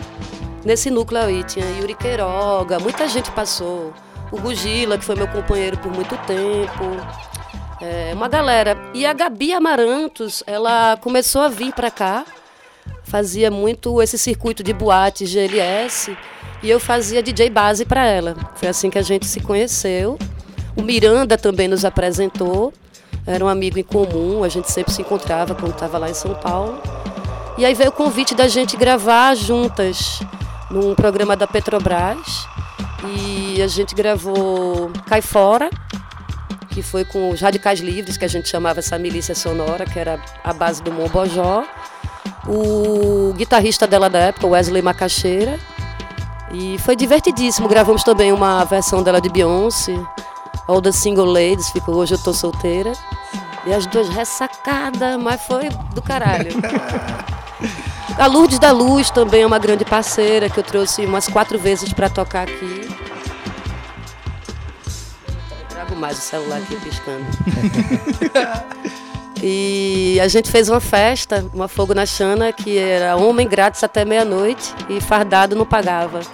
nesse 0.65 0.89
núcleo 0.89 1.21
aí. 1.21 1.43
Tinha 1.43 1.67
Yuri 1.81 1.97
Queiroga, 1.97 2.79
muita 2.79 3.09
gente 3.09 3.31
passou. 3.33 3.93
O 4.31 4.41
Gugila, 4.41 4.97
que 4.97 5.05
foi 5.05 5.17
meu 5.17 5.27
companheiro 5.27 5.77
por 5.79 5.93
muito 5.93 6.17
tempo. 6.27 7.32
É, 7.83 8.15
uma 8.15 8.29
galera. 8.29 8.77
E 8.95 9.05
a 9.05 9.13
Gabi 9.13 9.53
Amarantos, 9.53 10.45
ela 10.47 10.97
começou 10.99 11.43
a 11.43 11.49
vir 11.49 11.73
para 11.73 11.91
cá, 11.91 12.25
fazia 13.03 13.51
muito 13.51 14.01
esse 14.01 14.17
circuito 14.17 14.63
de 14.63 14.73
boate 14.73 15.27
GLS, 15.27 16.17
e 16.63 16.71
eu 16.71 16.79
fazia 16.79 17.21
DJ 17.21 17.51
base 17.51 17.85
para 17.85 18.07
ela. 18.07 18.37
Foi 18.55 18.69
assim 18.69 18.89
que 18.89 18.99
a 18.99 19.03
gente 19.03 19.27
se 19.27 19.41
conheceu. 19.41 20.17
O 20.77 20.83
Miranda 20.83 21.37
também 21.37 21.67
nos 21.67 21.85
apresentou, 21.85 22.73
era 23.27 23.45
um 23.45 23.49
amigo 23.49 23.81
em 23.81 23.83
comum, 23.83 24.45
a 24.45 24.49
gente 24.49 24.71
sempre 24.71 24.93
se 24.93 25.03
encontrava 25.03 25.53
quando 25.53 25.73
estava 25.73 25.99
lá 25.99 26.09
em 26.09 26.15
São 26.15 26.35
Paulo. 26.35 26.81
E 27.59 27.65
aí 27.65 27.75
veio 27.75 27.91
o 27.91 27.93
convite 27.93 28.33
da 28.33 28.47
gente 28.47 28.77
gravar 28.77 29.35
juntas 29.35 30.21
num 30.71 30.95
programa 30.95 31.37
da 31.37 31.49
Petrobras. 31.49 32.47
E 33.05 33.61
a 33.61 33.67
gente 33.67 33.95
gravou 33.97 34.91
Cai 35.07 35.21
Fora, 35.21 35.69
que 36.73 36.83
foi 36.83 37.05
com 37.05 37.31
os 37.31 37.41
Radicais 37.41 37.81
Livres, 37.81 38.17
que 38.17 38.25
a 38.25 38.29
gente 38.29 38.49
chamava 38.49 38.81
essa 38.81 38.99
milícia 38.99 39.35
sonora, 39.35 39.85
que 39.85 39.99
era 39.99 40.19
a 40.43 40.53
base 40.53 40.83
do 40.83 40.91
Mombojó. 40.91 41.65
O 42.49 43.33
guitarrista 43.35 43.87
dela 43.87 44.09
da 44.09 44.19
época, 44.19 44.47
Wesley 44.47 44.83
Macaxeira. 44.83 45.61
E 46.53 46.79
foi 46.79 46.97
divertidíssimo. 46.97 47.69
Gravamos 47.69 48.03
também 48.03 48.33
uma 48.33 48.65
versão 48.65 49.03
dela 49.03 49.21
de 49.21 49.29
Beyoncé, 49.29 49.95
All 50.67 50.81
the 50.81 50.93
Single 50.93 51.27
Ladies, 51.27 51.71
ficou 51.71 51.95
Hoje 51.97 52.15
Eu 52.15 52.19
Tô 52.19 52.33
Solteira. 52.33 52.93
E 53.67 53.73
as 53.73 53.87
duas 53.87 54.09
ressacadas, 54.09 55.21
mas 55.21 55.41
foi 55.43 55.69
do 55.95 56.03
caralho. 56.03 56.51
A 58.19 58.27
Lourdes 58.27 58.59
da 58.59 58.73
Luz 58.73 59.11
também 59.11 59.43
é 59.43 59.47
uma 59.47 59.59
grande 59.59 59.85
parceira 59.85 60.51
que 60.51 60.59
eu 60.59 60.63
trouxe 60.63 61.07
umas 61.07 61.29
quatro 61.29 61.59
vezes 61.59 61.93
para 61.93 62.11
tocar 62.11 62.43
aqui 62.43 62.82
mais 66.03 66.19
o 66.19 66.21
celular 66.21 66.59
aqui 66.59 66.75
piscando. 66.83 67.25
e 69.41 70.19
a 70.21 70.27
gente 70.27 70.51
fez 70.51 70.69
uma 70.69 70.81
festa, 70.81 71.47
uma 71.55 71.69
fogo 71.69 71.95
na 71.95 72.05
chana, 72.05 72.53
que 72.53 72.77
era 72.77 73.17
homem 73.17 73.47
grátis 73.47 73.85
até 73.85 74.05
meia-noite 74.05 74.75
e 74.89 75.01
fardado 75.01 75.55
não 75.55 75.65
pagava. 75.65 76.21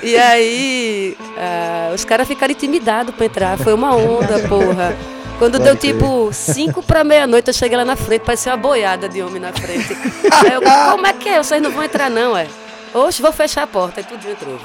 e 0.00 0.16
aí 0.16 1.18
uh, 1.20 1.92
os 1.92 2.04
caras 2.04 2.28
ficaram 2.28 2.52
intimidados 2.52 3.12
para 3.12 3.26
entrar. 3.26 3.58
Foi 3.58 3.74
uma 3.74 3.96
onda, 3.96 4.38
porra. 4.48 4.96
Quando 5.40 5.58
Pode 5.58 5.64
deu 5.64 5.76
tipo 5.76 6.32
5 6.32 6.84
para 6.84 7.02
meia-noite, 7.02 7.48
eu 7.48 7.54
cheguei 7.54 7.76
lá 7.76 7.84
na 7.84 7.96
frente, 7.96 8.22
parecia 8.22 8.52
uma 8.52 8.58
boiada 8.58 9.08
de 9.08 9.20
homem 9.20 9.40
na 9.40 9.52
frente. 9.52 9.96
Aí 10.30 10.52
eu, 10.52 10.62
como 10.62 11.04
é 11.04 11.12
que 11.12 11.28
é? 11.28 11.42
Vocês 11.42 11.60
não 11.60 11.72
vão 11.72 11.82
entrar, 11.82 12.08
não, 12.08 12.36
é? 12.36 12.46
Oxe, 12.94 13.20
vou 13.20 13.32
fechar 13.32 13.64
a 13.64 13.66
porta. 13.66 14.00
Aí 14.00 14.04
tudo 14.04 14.30
entrou. 14.30 14.56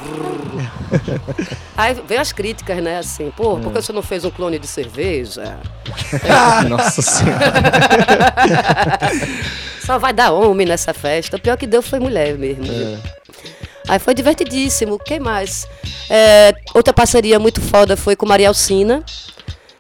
Aí 1.76 1.96
veio 2.08 2.22
as 2.22 2.32
críticas, 2.32 2.82
né? 2.82 3.00
Assim, 3.00 3.32
pô, 3.36 3.58
por 3.58 3.74
que 3.74 3.82
você 3.82 3.92
não 3.92 4.04
fez 4.04 4.24
um 4.24 4.30
clone 4.30 4.60
de 4.60 4.68
cerveja? 4.68 5.58
Nossa 6.70 7.02
Senhora. 7.02 7.52
Só 9.84 9.98
vai 9.98 10.14
dar 10.14 10.32
homem 10.32 10.68
nessa 10.68 10.94
festa. 10.94 11.38
O 11.38 11.42
pior 11.42 11.58
que 11.58 11.66
deu 11.66 11.82
foi 11.82 12.00
mulher 12.00 12.38
mesmo. 12.38 12.66
É. 12.66 13.00
Aí 13.88 13.98
foi 13.98 14.14
divertidíssimo. 14.14 15.00
Quem 15.00 15.20
mais? 15.20 15.68
É, 16.08 16.54
outra 16.76 16.94
parceria 16.94 17.40
muito 17.40 17.60
foda 17.60 17.98
foi 17.98 18.16
com 18.16 18.28
Maria 18.28 18.50
Alcina, 18.50 19.04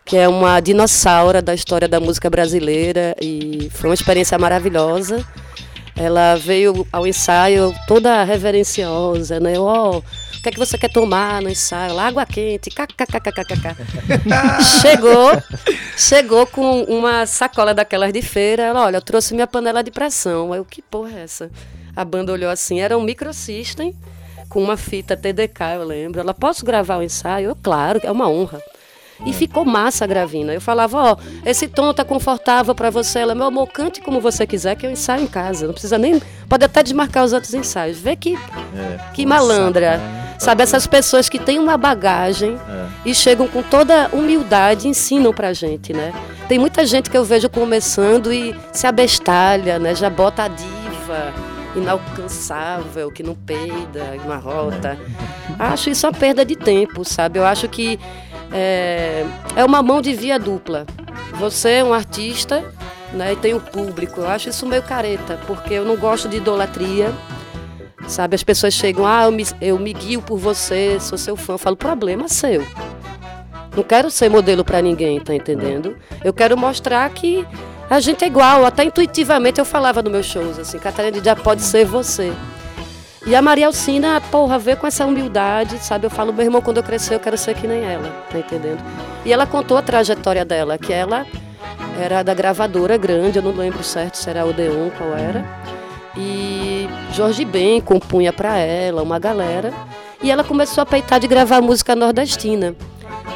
que 0.04 0.18
é 0.18 0.28
uma 0.28 0.60
dinossauro 0.60 1.40
da 1.44 1.54
história 1.54 1.88
da 1.88 2.00
música 2.00 2.28
brasileira. 2.32 3.16
E 3.22 3.70
foi 3.72 3.92
uma 3.92 3.94
experiência 3.94 4.40
maravilhosa. 4.40 5.24
Ela 5.96 6.36
veio 6.36 6.88
ao 6.92 7.06
ensaio 7.06 7.74
toda 7.88 8.24
reverenciosa, 8.24 9.40
né? 9.40 9.60
Ó, 9.60 9.98
oh, 9.98 9.98
o 9.98 10.42
que 10.42 10.50
é 10.50 10.52
que 10.52 10.60
você 10.60 10.78
quer 10.78 10.90
tomar 10.90 11.42
no 11.42 11.50
ensaio? 11.50 11.94
Lá, 11.94 12.08
água 12.08 12.26
quente, 12.26 12.70
kkkkkk. 12.70 13.76
chegou, 14.82 15.44
chegou 15.98 16.48
com 16.48 16.84
uma 16.84 17.26
sacola 17.26 17.74
daquelas 17.74 18.14
de 18.14 18.22
feira. 18.22 18.64
Ela, 18.64 18.86
olha, 18.86 18.98
eu 18.98 19.02
trouxe 19.02 19.34
minha 19.34 19.48
panela 19.48 19.84
de 19.84 19.92
pressão. 19.92 20.54
Aí 20.54 20.60
eu, 20.60 20.66
que 20.66 20.82
porra 20.82 21.20
é 21.20 21.24
essa? 21.24 21.52
A 21.96 22.06
banda 22.06 22.32
olhou 22.32 22.50
assim, 22.50 22.80
era 22.80 22.98
um 22.98 23.04
microsystem 23.04 23.94
com 24.48 24.64
uma 24.64 24.78
fita 24.78 25.18
TDK, 25.18 25.76
eu 25.76 25.84
lembro. 25.84 26.22
Ela, 26.22 26.34
posso 26.34 26.66
gravar 26.66 26.98
o 26.98 27.04
ensaio? 27.04 27.50
Eu, 27.50 27.56
claro, 27.56 28.00
é 28.02 28.12
uma 28.12 28.30
honra. 28.30 28.64
E 29.26 29.34
ficou 29.34 29.66
massa 29.66 30.06
a 30.06 30.08
gravina. 30.08 30.54
Eu 30.54 30.62
falava, 30.62 30.98
ó, 30.98 31.14
oh, 31.14 31.48
esse 31.48 31.68
tom 31.68 31.94
tá 31.94 32.06
confortável 32.06 32.74
para 32.74 32.90
você. 32.90 33.20
Ela, 33.20 33.36
meu 33.36 33.48
amor, 33.48 33.68
cante 33.68 34.02
como 34.02 34.22
você 34.22 34.48
quiser, 34.48 34.76
que 34.76 34.86
eu 34.86 34.92
ensaio 34.92 35.24
em 35.24 35.28
casa. 35.28 35.66
Não 35.66 35.74
precisa 35.74 35.98
nem. 35.98 36.22
Pode 36.48 36.64
até 36.66 36.82
desmarcar 36.82 37.26
os 37.26 37.34
outros 37.34 37.54
ensaios. 37.54 38.00
Vê 38.00 38.16
que, 38.16 38.36
é, 38.36 39.00
que 39.14 39.26
malandra. 39.26 39.98
Né? 39.98 40.36
Sabe, 40.40 40.64
essas 40.64 40.88
pessoas 40.88 41.28
que 41.28 41.38
têm 41.38 41.60
uma 41.60 41.76
bagagem 41.76 42.54
é. 42.56 42.86
e 43.06 43.14
chegam 43.14 43.46
com 43.46 43.62
toda 43.62 44.10
humildade 44.14 44.88
e 44.88 44.92
ensinam 44.92 45.34
pra 45.34 45.52
gente, 45.52 45.92
né? 45.92 46.14
Tem 46.48 46.58
muita 46.58 46.86
gente 46.86 47.10
que 47.10 47.18
eu 47.18 47.26
vejo 47.26 47.50
começando 47.50 48.32
e 48.32 48.56
se 48.72 48.88
abestalha, 48.88 49.78
né? 49.78 49.94
Já 49.94 50.10
bota 50.10 50.44
a 50.44 50.48
diva 50.48 51.34
inalcançável, 51.76 53.12
que 53.12 53.22
não 53.22 53.36
peida, 53.36 54.18
uma 54.24 54.38
rota. 54.38 54.98
Acho 55.58 55.90
isso 55.90 56.08
uma 56.08 56.14
perda 56.14 56.46
de 56.46 56.56
tempo, 56.56 57.04
sabe? 57.04 57.38
Eu 57.38 57.46
acho 57.46 57.68
que 57.68 58.00
é, 58.52 59.26
é 59.56 59.66
uma 59.66 59.82
mão 59.82 60.02
de 60.02 60.14
via 60.14 60.40
dupla. 60.40 60.86
Você 61.34 61.70
é 61.70 61.84
um 61.84 61.94
artista 61.94 62.64
né, 63.14 63.34
e 63.34 63.36
tem 63.36 63.54
o 63.54 63.60
público. 63.60 64.22
Eu 64.22 64.30
acho 64.30 64.50
isso 64.50 64.66
meio 64.66 64.84
careta, 64.84 65.40
porque 65.48 65.74
eu 65.74 65.86
não 65.86 65.96
gosto 65.96 66.28
de 66.28 66.38
idolatria. 66.38 67.14
Sabe, 68.08 68.34
as 68.34 68.44
pessoas 68.44 68.74
chegam, 68.74 69.06
ah, 69.06 69.26
eu 69.26 69.32
me, 69.32 69.46
eu 69.62 69.78
me 69.78 69.94
guio 69.94 70.22
por 70.22 70.38
você, 70.38 71.00
sou 71.00 71.18
seu 71.18 71.36
fã. 71.36 71.54
Eu 71.54 71.58
falo, 71.58 71.76
problema 71.76 72.28
seu. 72.28 72.66
Não 73.76 73.84
quero 73.84 74.10
ser 74.10 74.30
modelo 74.30 74.66
para 74.66 74.82
ninguém, 74.82 75.20
tá 75.20 75.34
entendendo? 75.36 75.96
Eu 76.24 76.34
quero 76.34 76.58
mostrar 76.58 77.08
que 77.12 77.46
a 77.90 78.00
gente 78.00 78.24
é 78.24 78.28
igual. 78.28 78.66
Até 78.66 78.84
intuitivamente 78.84 79.60
eu 79.60 79.66
falava 79.66 80.02
nos 80.02 80.12
meus 80.12 80.26
shows, 80.26 80.58
assim, 80.58 80.80
Catarina 80.80 81.24
já 81.24 81.36
pode 81.36 81.62
ser 81.62 81.86
você. 81.86 82.34
E 83.26 83.36
a 83.36 83.42
Maria 83.42 83.68
Alcina, 83.68 84.22
porra, 84.32 84.58
vê 84.58 84.76
com 84.76 84.88
essa 84.88 85.06
humildade, 85.06 85.78
sabe? 85.80 86.06
Eu 86.06 86.10
falo, 86.10 86.32
meu 86.32 86.46
irmão, 86.46 86.62
quando 86.62 86.78
eu 86.78 86.84
crescer, 86.84 87.16
eu 87.16 87.20
quero 87.20 87.38
ser 87.38 87.54
que 87.54 87.68
nem 87.68 87.84
ela, 87.84 88.10
tá 88.32 88.40
entendendo? 88.40 88.84
E 89.26 89.34
ela 89.34 89.46
contou 89.46 89.78
a 89.78 89.82
trajetória 89.82 90.46
dela, 90.46 90.78
que 90.78 90.94
ela 90.94 91.26
era 92.00 92.24
da 92.24 92.34
gravadora 92.34 92.98
grande, 92.98 93.38
eu 93.38 93.44
não 93.44 93.52
lembro 93.52 93.84
certo 93.84 94.16
se 94.16 94.30
era 94.30 94.46
Odeon, 94.46 94.90
qual 94.98 95.14
era. 95.14 95.46
E 96.18 96.88
Jorge 97.14 97.44
Ben 97.44 97.82
compunha 97.82 98.32
para 98.32 98.58
ela, 98.58 99.04
uma 99.04 99.20
galera. 99.20 99.74
E 100.24 100.32
ela 100.32 100.44
começou 100.44 100.82
a 100.82 100.86
peitar 100.86 101.20
de 101.20 101.28
gravar 101.28 101.62
música 101.62 101.96
nordestina, 101.96 102.76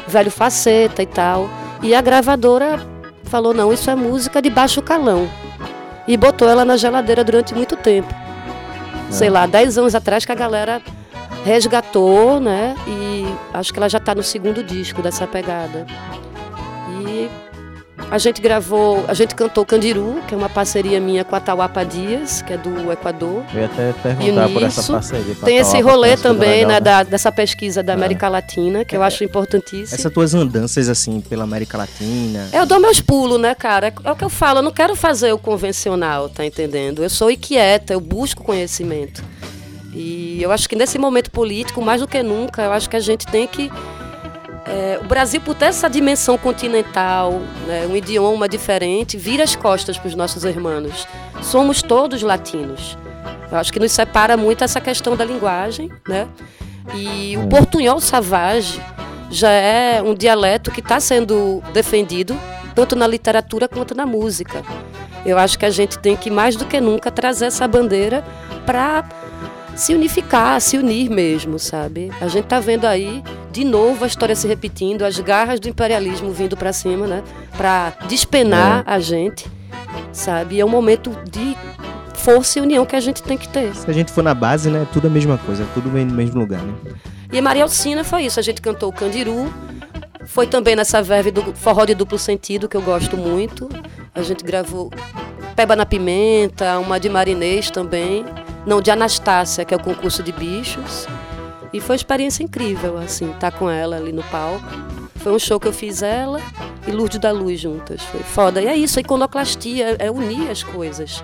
velho 0.08 0.30
faceta 0.30 1.02
e 1.02 1.06
tal. 1.06 1.48
E 1.82 1.94
a 1.94 2.00
gravadora 2.00 2.80
falou: 3.24 3.54
não, 3.54 3.72
isso 3.72 3.90
é 3.90 3.94
música 3.94 4.40
de 4.40 4.50
baixo 4.50 4.82
calão. 4.82 5.28
E 6.06 6.16
botou 6.16 6.48
ela 6.48 6.64
na 6.64 6.76
geladeira 6.76 7.22
durante 7.22 7.54
muito 7.54 7.76
tempo. 7.76 8.23
Sei 9.10 9.30
lá, 9.30 9.46
10 9.46 9.78
anos 9.78 9.94
atrás 9.94 10.24
que 10.24 10.32
a 10.32 10.34
galera 10.34 10.82
resgatou, 11.44 12.40
né? 12.40 12.74
E 12.86 13.26
acho 13.52 13.72
que 13.72 13.78
ela 13.78 13.88
já 13.88 13.98
está 13.98 14.14
no 14.14 14.22
segundo 14.22 14.62
disco 14.62 15.02
dessa 15.02 15.26
pegada. 15.26 15.86
E 17.06 17.28
a 18.10 18.18
gente 18.18 18.40
gravou, 18.40 19.04
a 19.08 19.14
gente 19.14 19.34
cantou 19.34 19.64
Candiru, 19.64 20.20
que 20.26 20.34
é 20.34 20.36
uma 20.36 20.48
parceria 20.48 21.00
minha 21.00 21.24
com 21.24 21.34
a 21.34 21.40
Tauapa 21.40 21.84
Dias, 21.84 22.42
que 22.42 22.52
é 22.52 22.56
do 22.56 22.92
Equador. 22.92 23.44
Eu 23.52 23.60
ia 23.60 23.66
até 23.66 23.92
perguntar 23.92 24.48
por 24.48 24.62
essa 24.62 24.92
parceria. 24.92 25.34
Tem 25.44 25.58
esse 25.58 25.80
rolê 25.80 26.10
é 26.10 26.16
também, 26.16 26.64
legal, 26.64 26.68
né, 26.68 26.80
da, 26.80 27.02
dessa 27.02 27.32
pesquisa 27.32 27.82
da 27.82 27.92
É. 27.92 27.94
América 27.94 28.28
Latina, 28.28 28.84
que 28.84 28.96
eu 28.96 29.02
acho 29.02 29.24
importantíssimo. 29.24 29.98
Essas 29.98 30.12
tuas 30.12 30.34
andanças, 30.34 30.88
assim, 30.88 31.20
pela 31.20 31.44
América 31.44 31.78
Latina. 31.78 32.48
Eu 32.52 32.66
dou 32.66 32.80
meus 32.80 33.00
pulos, 33.00 33.40
né, 33.40 33.54
cara? 33.54 33.92
É 34.04 34.10
o 34.10 34.16
que 34.16 34.24
eu 34.24 34.30
falo, 34.30 34.58
eu 34.58 34.62
não 34.62 34.72
quero 34.72 34.94
fazer 34.94 35.32
o 35.32 35.38
convencional, 35.38 36.28
tá 36.28 36.44
entendendo? 36.44 37.02
Eu 37.02 37.10
sou 37.10 37.30
inquieta, 37.30 37.92
eu 37.92 38.00
busco 38.00 38.42
conhecimento. 38.44 39.22
E 39.94 40.42
eu 40.42 40.50
acho 40.50 40.68
que 40.68 40.74
nesse 40.74 40.98
momento 40.98 41.30
político, 41.30 41.80
mais 41.80 42.00
do 42.00 42.08
que 42.08 42.20
nunca, 42.22 42.62
eu 42.62 42.72
acho 42.72 42.90
que 42.90 42.96
a 42.96 43.00
gente 43.00 43.26
tem 43.26 43.46
que. 43.46 43.70
É, 44.66 44.98
o 45.02 45.06
Brasil, 45.06 45.40
por 45.40 45.54
ter 45.54 45.66
essa 45.66 45.88
dimensão 45.88 46.38
continental, 46.38 47.32
né, 47.66 47.86
um 47.86 47.96
idioma 47.96 48.48
diferente, 48.48 49.16
vira 49.16 49.44
as 49.44 49.54
costas 49.54 49.98
para 49.98 50.08
os 50.08 50.14
nossos 50.14 50.44
irmãos. 50.44 51.06
Somos 51.42 51.82
todos 51.82 52.22
latinos. 52.22 52.96
Eu 53.50 53.58
acho 53.58 53.72
que 53.72 53.78
nos 53.78 53.92
separa 53.92 54.36
muito 54.36 54.64
essa 54.64 54.80
questão 54.80 55.16
da 55.16 55.24
linguagem, 55.24 55.90
né? 56.08 56.26
E 56.94 57.36
o 57.36 57.46
portunhol 57.46 58.00
savage 58.00 58.80
já 59.30 59.50
é 59.50 60.02
um 60.02 60.14
dialeto 60.14 60.70
que 60.70 60.80
está 60.80 60.98
sendo 60.98 61.62
defendido 61.72 62.38
tanto 62.74 62.96
na 62.96 63.06
literatura 63.06 63.68
quanto 63.68 63.94
na 63.94 64.04
música. 64.04 64.62
Eu 65.24 65.38
acho 65.38 65.58
que 65.58 65.64
a 65.64 65.70
gente 65.70 65.98
tem 65.98 66.16
que 66.16 66.30
mais 66.30 66.56
do 66.56 66.64
que 66.66 66.80
nunca 66.80 67.10
trazer 67.10 67.46
essa 67.46 67.66
bandeira 67.66 68.24
para 68.66 69.04
se 69.76 69.94
unificar, 69.94 70.60
se 70.60 70.78
unir 70.78 71.10
mesmo, 71.10 71.58
sabe? 71.58 72.10
A 72.20 72.28
gente 72.28 72.44
tá 72.46 72.60
vendo 72.60 72.86
aí 72.86 73.22
de 73.50 73.64
novo 73.64 74.04
a 74.04 74.06
história 74.06 74.34
se 74.34 74.46
repetindo, 74.46 75.02
as 75.02 75.18
garras 75.18 75.60
do 75.60 75.68
imperialismo 75.68 76.30
vindo 76.32 76.56
para 76.56 76.72
cima, 76.72 77.06
né? 77.06 77.22
Para 77.56 77.92
despenar 78.08 78.82
a 78.86 78.98
gente, 78.98 79.46
sabe? 80.12 80.56
E 80.56 80.60
é 80.60 80.64
um 80.64 80.68
momento 80.68 81.10
de 81.30 81.56
força 82.14 82.58
e 82.58 82.62
união 82.62 82.86
que 82.86 82.96
a 82.96 83.00
gente 83.00 83.22
tem 83.22 83.36
que 83.36 83.48
ter. 83.48 83.74
Se 83.74 83.88
a 83.88 83.92
gente 83.92 84.10
for 84.10 84.24
na 84.24 84.34
base, 84.34 84.70
né? 84.70 84.86
Tudo 84.92 85.06
a 85.08 85.10
mesma 85.10 85.38
coisa, 85.38 85.66
tudo 85.74 85.90
vem 85.90 86.04
no 86.04 86.14
mesmo 86.14 86.40
lugar, 86.40 86.62
né? 86.62 86.74
E 87.32 87.40
Maria 87.40 87.64
Alcina 87.64 88.04
foi 88.04 88.22
isso. 88.22 88.38
A 88.38 88.42
gente 88.42 88.60
cantou 88.60 88.88
o 88.88 88.92
Candiru. 88.92 89.52
Foi 90.24 90.46
também 90.46 90.74
nessa 90.74 91.02
verve 91.02 91.30
do 91.30 91.54
forró 91.54 91.84
de 91.84 91.94
duplo 91.94 92.18
sentido, 92.18 92.68
que 92.68 92.76
eu 92.76 92.82
gosto 92.82 93.16
muito. 93.16 93.68
A 94.14 94.22
gente 94.22 94.42
gravou 94.42 94.90
Peba 95.54 95.76
na 95.76 95.84
Pimenta, 95.84 96.78
uma 96.78 96.98
de 96.98 97.08
Marinês 97.08 97.70
também. 97.70 98.24
Não, 98.66 98.80
de 98.80 98.90
Anastácia, 98.90 99.64
que 99.64 99.74
é 99.74 99.76
o 99.76 99.80
concurso 99.80 100.22
de 100.22 100.32
bichos. 100.32 101.06
E 101.72 101.80
foi 101.80 101.94
uma 101.94 101.96
experiência 101.96 102.42
incrível, 102.42 102.96
assim, 102.98 103.30
estar 103.30 103.50
com 103.52 103.68
ela 103.68 103.96
ali 103.96 104.12
no 104.12 104.22
palco. 104.24 104.64
Foi 105.16 105.32
um 105.32 105.38
show 105.38 105.58
que 105.58 105.66
eu 105.66 105.72
fiz 105.72 106.02
ela 106.02 106.40
e 106.86 106.90
Lourdes 106.90 107.18
da 107.18 107.32
Luz 107.32 107.60
juntas. 107.60 108.02
Foi 108.02 108.22
foda. 108.22 108.62
E 108.62 108.66
é 108.66 108.76
isso, 108.76 108.98
a 108.98 109.02
iconoclastia, 109.02 109.96
é 109.98 110.10
unir 110.10 110.50
as 110.50 110.62
coisas. 110.62 111.22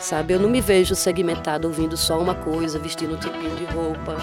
Sabe? 0.00 0.34
Eu 0.34 0.40
não 0.40 0.48
me 0.48 0.60
vejo 0.60 0.94
segmentado 0.94 1.66
ouvindo 1.66 1.96
só 1.96 2.18
uma 2.18 2.34
coisa, 2.34 2.78
vestindo 2.78 3.14
um 3.14 3.18
tipinho 3.18 3.54
de 3.56 3.64
roupa. 3.64 4.16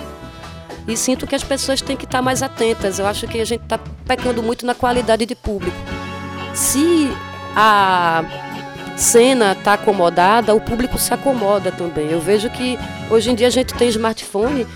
E 0.88 0.98
sinto 0.98 1.27
que 1.27 1.36
as 1.36 1.44
pessoas 1.44 1.82
têm 1.82 1.96
que 1.96 2.06
estar 2.06 2.22
mais 2.22 2.41
atentas. 2.41 3.00
Eu 3.00 3.06
acho 3.06 3.27
que 3.27 3.39
a 3.39 3.46
gente 3.46 3.63
está 3.63 3.77
pecando 4.06 4.41
muito 4.41 4.65
na 4.65 4.74
qualidade 4.74 5.25
de 5.25 5.36
público. 5.36 5.77
Se 6.53 7.10
a 7.56 8.24
cena 9.00 9.53
está 9.53 9.74
acomodada, 9.74 10.53
o 10.53 10.62
público 10.62 10.98
se 10.98 11.13
acomoda 11.13 11.72
também. 11.72 12.12
Eu 12.12 12.20
vejo 12.20 12.50
que 12.50 12.77
hoje 13.10 13.32
em 13.32 13.36
dia 13.36 13.48
a 13.48 13.51
gente 13.51 13.74
tem 13.74 13.88
smartphone, 13.89 14.68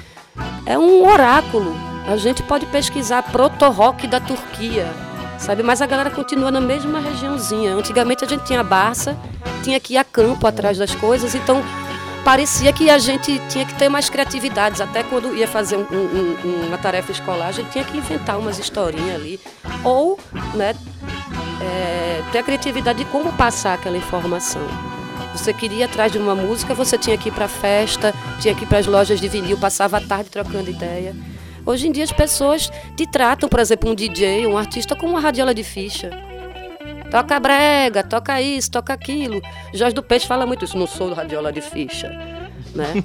é 0.65 0.77
um 0.77 1.05
oráculo. 1.07 1.75
A 2.07 2.17
gente 2.17 2.41
pode 2.43 2.65
pesquisar 2.65 3.23
proto-rock 3.23 4.07
da 4.07 4.19
Turquia, 4.19 4.87
sabe? 5.37 5.63
Mas 5.63 5.81
a 5.81 5.85
galera 5.85 6.09
continua 6.09 6.51
na 6.51 6.59
mesma 6.61 6.99
regiãozinha. 6.99 7.73
Antigamente 7.73 8.23
a 8.25 8.27
gente 8.27 8.43
tinha 8.45 8.63
Barça, 8.63 9.17
tinha 9.63 9.79
que 9.79 9.93
ir 9.93 9.97
a 9.97 10.03
campo 10.03 10.45
atrás 10.47 10.77
das 10.77 10.93
coisas, 10.95 11.33
então 11.35 11.63
parecia 12.23 12.71
que 12.73 12.89
a 12.89 12.97
gente 12.97 13.39
tinha 13.49 13.65
que 13.65 13.73
ter 13.75 13.89
mais 13.89 14.09
criatividades. 14.09 14.81
Até 14.81 15.03
quando 15.03 15.35
ia 15.35 15.47
fazer 15.47 15.77
um- 15.77 15.87
um- 15.91 16.37
um- 16.45 16.67
uma 16.67 16.77
tarefa 16.77 17.11
escolar, 17.11 17.47
a 17.47 17.51
gente 17.51 17.69
tinha 17.69 17.83
que 17.83 17.97
inventar 17.97 18.37
umas 18.37 18.57
historinhas 18.59 19.15
ali. 19.15 19.39
Ou, 19.83 20.17
né, 20.53 20.73
é, 21.63 22.23
ter 22.31 22.39
a 22.39 22.43
criatividade 22.43 22.99
de 22.99 23.05
como 23.05 23.31
passar 23.33 23.73
aquela 23.73 23.97
informação. 23.97 24.61
Você 25.33 25.53
queria 25.53 25.79
ir 25.79 25.83
atrás 25.83 26.11
de 26.11 26.17
uma 26.17 26.35
música, 26.35 26.73
você 26.73 26.97
tinha 26.97 27.17
que 27.17 27.29
ir 27.29 27.31
para 27.31 27.47
festa, 27.47 28.13
tinha 28.39 28.53
que 28.53 28.63
ir 28.63 28.67
para 28.67 28.77
as 28.77 28.85
lojas 28.85 29.19
de 29.19 29.27
vinil, 29.27 29.57
passava 29.57 29.97
a 29.97 30.01
tarde 30.01 30.29
trocando 30.29 30.69
ideia. 30.69 31.15
Hoje 31.65 31.87
em 31.87 31.91
dia 31.91 32.03
as 32.03 32.11
pessoas 32.11 32.71
te 32.95 33.07
tratam, 33.07 33.47
por 33.47 33.59
exemplo, 33.59 33.89
um 33.89 33.95
DJ, 33.95 34.45
um 34.45 34.57
artista, 34.57 34.95
como 34.95 35.13
uma 35.13 35.21
radiola 35.21 35.53
de 35.53 35.63
ficha. 35.63 36.11
Toca 37.09 37.39
brega, 37.39 38.03
toca 38.03 38.41
isso, 38.41 38.71
toca 38.71 38.91
aquilo. 38.91 39.41
Jorge 39.73 39.95
do 39.95 40.03
Peixe 40.03 40.27
fala 40.27 40.45
muito 40.45 40.65
isso, 40.65 40.77
não 40.77 40.87
sou 40.87 41.13
radiola 41.13 41.51
de 41.51 41.61
ficha. 41.61 42.11
Né? 42.73 43.03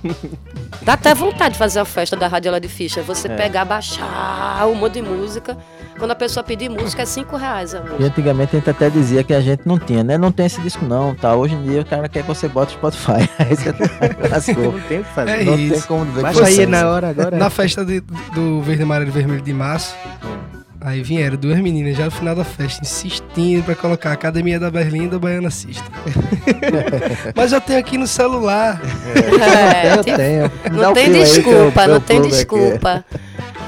Dá 0.83 0.95
até 0.95 1.15
vontade 1.15 1.53
de 1.53 1.59
fazer 1.59 1.79
a 1.81 1.85
festa 1.85 2.17
da 2.17 2.27
radiola 2.27 2.59
de 2.59 2.69
ficha. 2.69 3.03
Você 3.03 3.29
É. 3.29 3.37
pegar, 3.37 3.65
baixar 3.67 4.67
um 4.67 4.75
monte 4.75 4.95
de 4.95 5.03
música. 5.03 5.57
Quando 5.99 6.13
a 6.13 6.15
pessoa 6.15 6.43
pedir 6.45 6.69
música, 6.71 7.03
é 7.03 7.05
cinco 7.05 7.37
reais 7.37 7.75
a 7.75 7.79
E 7.79 7.83
música. 7.83 8.05
antigamente 8.05 8.57
a 8.57 8.59
gente 8.61 8.71
até 8.71 8.89
dizia 8.89 9.23
que 9.25 9.35
a 9.35 9.41
gente 9.41 9.63
não 9.67 9.79
tinha, 9.79 10.03
né? 10.05 10.17
Não 10.17 10.31
tem 10.33 10.47
esse 10.47 10.61
disco 10.63 10.85
não, 10.85 11.15
tá? 11.15 11.35
Hoje 11.35 11.55
em 11.55 11.63
dia 11.65 11.81
o 11.83 11.85
cara 11.85 12.09
quer 12.09 12.23
que 12.23 12.29
você 12.29 12.49
bote 12.49 12.75
o 12.77 12.79
Spotify. 12.79 13.29
Aí 13.39 13.55
você 13.57 13.75
lascou. 14.31 14.73
Não 14.73 14.81
tem 14.81 15.01
o 15.01 15.05
que 15.05 15.11
fazer. 15.11 15.31
É 15.31 15.45
não 15.45 15.57
tem 15.57 15.67
isso. 15.69 15.87
como 15.89 16.05
ver 16.07 16.23
Baixa 16.23 16.45
aí 16.47 16.67
na 16.67 16.89
hora 16.89 17.11
agora. 17.11 17.37
Na 17.37 17.51
festa 17.51 17.85
de- 17.85 18.01
do 18.35 18.63
Verde, 18.63 18.85
Amarelo 18.85 19.11
e 19.11 19.13
Vermelho 19.13 19.43
de 19.43 19.53
março, 19.53 19.95
aí 20.81 21.03
vieram 21.03 21.37
duas 21.37 21.59
meninas 21.61 21.97
já 21.97 22.05
no 22.07 22.11
final 22.11 22.35
da 22.35 22.45
festa, 22.45 22.83
insistindo 22.83 23.65
pra 23.65 23.75
colocar 23.75 24.11
a 24.11 24.13
Academia 24.15 24.59
da 24.61 24.71
Berlim 24.71 25.05
e 25.05 25.09
da 25.09 25.19
Baiana 25.19 25.51
System. 25.51 25.85
Mas 27.35 27.53
eu 27.53 27.61
tenho 27.61 27.79
aqui 27.79 27.99
no 27.99 28.07
celular. 28.07 28.81
É, 29.85 29.99
Eu 29.99 30.05
tem- 30.05 30.17
tenho. 30.17 30.51
Não 30.73 30.91
o 30.91 30.95
tem 30.95 31.13
desculpa, 31.13 31.83
eu 31.85 31.89
não 31.89 32.01
tem 32.01 32.19
aqui. 32.19 32.29
desculpa. 32.29 33.05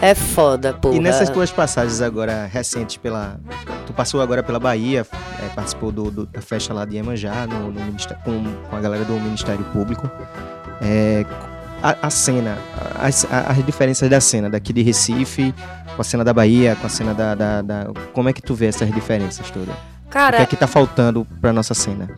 É 0.02 0.14
foda, 0.14 0.72
porra. 0.72 0.96
E 0.96 1.00
nessas 1.00 1.28
tuas 1.28 1.50
passagens 1.50 2.00
agora 2.00 2.48
recentes 2.50 2.96
pela. 2.96 3.38
Tu 3.86 3.92
passou 3.92 4.22
agora 4.22 4.42
pela 4.42 4.58
Bahia, 4.58 5.06
é, 5.42 5.48
participou 5.54 5.92
do, 5.92 6.10
do- 6.10 6.26
da 6.26 6.40
festa 6.40 6.72
lá 6.72 6.84
de 6.86 6.96
Iemanjá 6.96 7.46
no, 7.46 7.70
no 7.70 7.80
com, 8.24 8.44
com 8.70 8.76
a 8.76 8.80
galera 8.80 9.04
do 9.04 9.12
Ministério 9.14 9.62
Público. 9.72 10.10
É, 10.80 11.26
a, 11.82 11.96
a 12.06 12.10
cena, 12.10 12.56
as, 12.98 13.26
a- 13.30 13.50
as 13.52 13.66
diferenças 13.66 14.08
da 14.08 14.20
cena 14.22 14.48
daqui 14.48 14.72
de 14.72 14.80
Recife, 14.82 15.54
com 15.94 16.00
a 16.00 16.04
cena 16.04 16.24
da 16.24 16.32
Bahia, 16.32 16.76
com 16.80 16.86
a 16.86 16.90
cena 16.90 17.12
da. 17.14 17.34
da- 17.34 17.62
da- 17.62 17.86
como 18.12 18.28
é 18.28 18.32
que 18.32 18.42
tu 18.42 18.54
vê 18.54 18.66
essas 18.66 18.92
diferenças 18.92 19.50
todas? 19.50 19.68
O 19.68 20.10
que 20.10 20.10
Cara, 20.14 20.42
é 20.42 20.46
que 20.46 20.56
tá 20.56 20.66
faltando 20.66 21.26
pra 21.40 21.52
nossa 21.52 21.72
cena? 21.74 22.08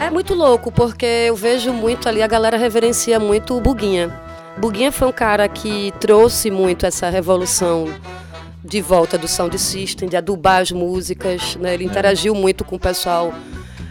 É 0.00 0.08
muito 0.10 0.34
louco, 0.34 0.70
porque 0.70 1.04
eu 1.06 1.34
vejo 1.34 1.72
muito 1.72 2.08
ali, 2.08 2.22
a 2.22 2.26
galera 2.26 2.56
reverencia 2.56 3.18
muito 3.18 3.56
o 3.56 3.60
Buguinha. 3.60 4.12
Buguinha 4.56 4.92
foi 4.92 5.08
um 5.08 5.12
cara 5.12 5.48
que 5.48 5.92
trouxe 5.98 6.48
muito 6.50 6.86
essa 6.86 7.10
revolução 7.10 7.86
de 8.64 8.80
volta 8.80 9.18
do 9.18 9.26
sound 9.26 9.58
system, 9.58 10.08
de 10.08 10.16
adubar 10.16 10.60
as 10.62 10.70
músicas. 10.70 11.56
Né? 11.56 11.74
Ele 11.74 11.84
interagiu 11.84 12.34
muito 12.36 12.64
com 12.64 12.76
o 12.76 12.78
pessoal 12.78 13.34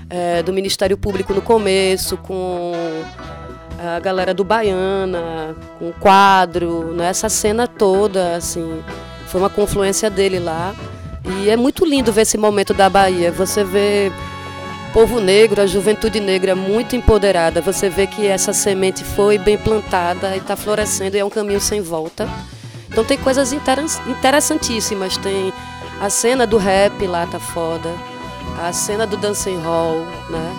eh, 0.10 0.42
do 0.42 0.54
Ministério 0.54 0.98
Público 0.98 1.34
no 1.34 1.42
começo, 1.42 2.16
com 2.18 2.72
a 3.78 4.00
galera 4.00 4.34
do 4.34 4.46
Baiana, 4.46 5.54
com 5.78 5.90
o 5.90 5.94
quadro, 5.94 6.94
né? 6.94 7.08
essa 7.10 7.28
cena 7.28 7.68
toda, 7.68 8.36
assim, 8.38 8.82
foi 9.34 9.42
uma 9.42 9.50
confluência 9.50 10.12
dele 10.12 10.38
lá. 10.38 10.76
E 11.26 11.50
é 11.50 11.58
muito 11.58 11.84
lindo 11.84 12.14
ver 12.14 12.22
esse 12.22 12.38
momento 12.38 12.72
da 12.72 12.88
Bahia. 12.88 13.32
Você 13.32 13.64
vê 13.64 14.12
povo 14.94 15.20
negro, 15.20 15.60
a 15.60 15.66
juventude 15.66 16.20
negra 16.20 16.56
muito 16.56 16.96
empoderada. 16.96 17.60
Você 17.60 17.90
vê 17.90 18.06
que 18.06 18.28
essa 18.28 18.54
semente 18.54 19.04
foi 19.04 19.40
bem 19.40 19.58
plantada 19.58 20.36
e 20.36 20.38
está 20.38 20.56
florescendo 20.56 21.18
e 21.18 21.20
é 21.20 21.26
um 21.26 21.32
caminho 21.32 21.60
sem 21.60 21.82
volta. 21.82 22.30
Então 22.88 23.04
tem 23.04 23.18
coisas 23.18 23.52
interes- 23.52 24.00
interessantíssimas. 24.08 25.18
Tem 25.18 25.52
a 26.00 26.12
cena 26.12 26.46
do 26.46 26.58
rap 26.58 27.08
lá 27.08 27.26
tá 27.26 27.40
foda, 27.40 27.90
a 28.64 28.72
cena 28.72 29.08
do 29.08 29.18
dancing 29.18 29.60
hall, 29.64 30.06
né? 30.30 30.56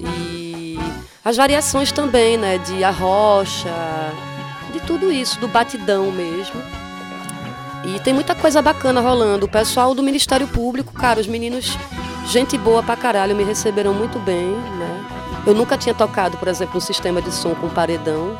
E 0.00 0.80
as 1.24 1.36
variações 1.36 1.92
também, 1.92 2.36
né? 2.36 2.58
De 2.58 2.82
arrocha, 2.82 3.70
de 4.72 4.80
tudo 4.80 5.12
isso, 5.12 5.38
do 5.38 5.46
batidão 5.46 6.10
mesmo. 6.10 6.60
E 7.84 7.98
tem 8.00 8.12
muita 8.12 8.34
coisa 8.34 8.60
bacana 8.60 9.00
rolando. 9.00 9.46
O 9.46 9.48
pessoal 9.48 9.94
do 9.94 10.02
Ministério 10.02 10.46
Público, 10.48 10.92
cara, 10.92 11.20
os 11.20 11.26
meninos, 11.26 11.76
gente 12.26 12.56
boa 12.58 12.82
pra 12.82 12.96
caralho, 12.96 13.34
me 13.34 13.42
receberam 13.44 13.94
muito 13.94 14.18
bem, 14.18 14.48
né? 14.50 15.04
Eu 15.46 15.54
nunca 15.54 15.78
tinha 15.78 15.94
tocado, 15.94 16.36
por 16.36 16.48
exemplo, 16.48 16.76
um 16.76 16.80
sistema 16.80 17.22
de 17.22 17.32
som 17.32 17.54
com 17.54 17.68
paredão. 17.70 18.38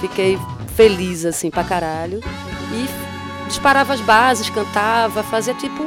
Fiquei 0.00 0.38
feliz, 0.74 1.24
assim, 1.26 1.50
pra 1.50 1.62
caralho. 1.64 2.20
E 2.72 3.46
disparava 3.48 3.92
as 3.92 4.00
bases, 4.00 4.48
cantava, 4.50 5.22
fazia 5.22 5.54
tipo 5.54 5.84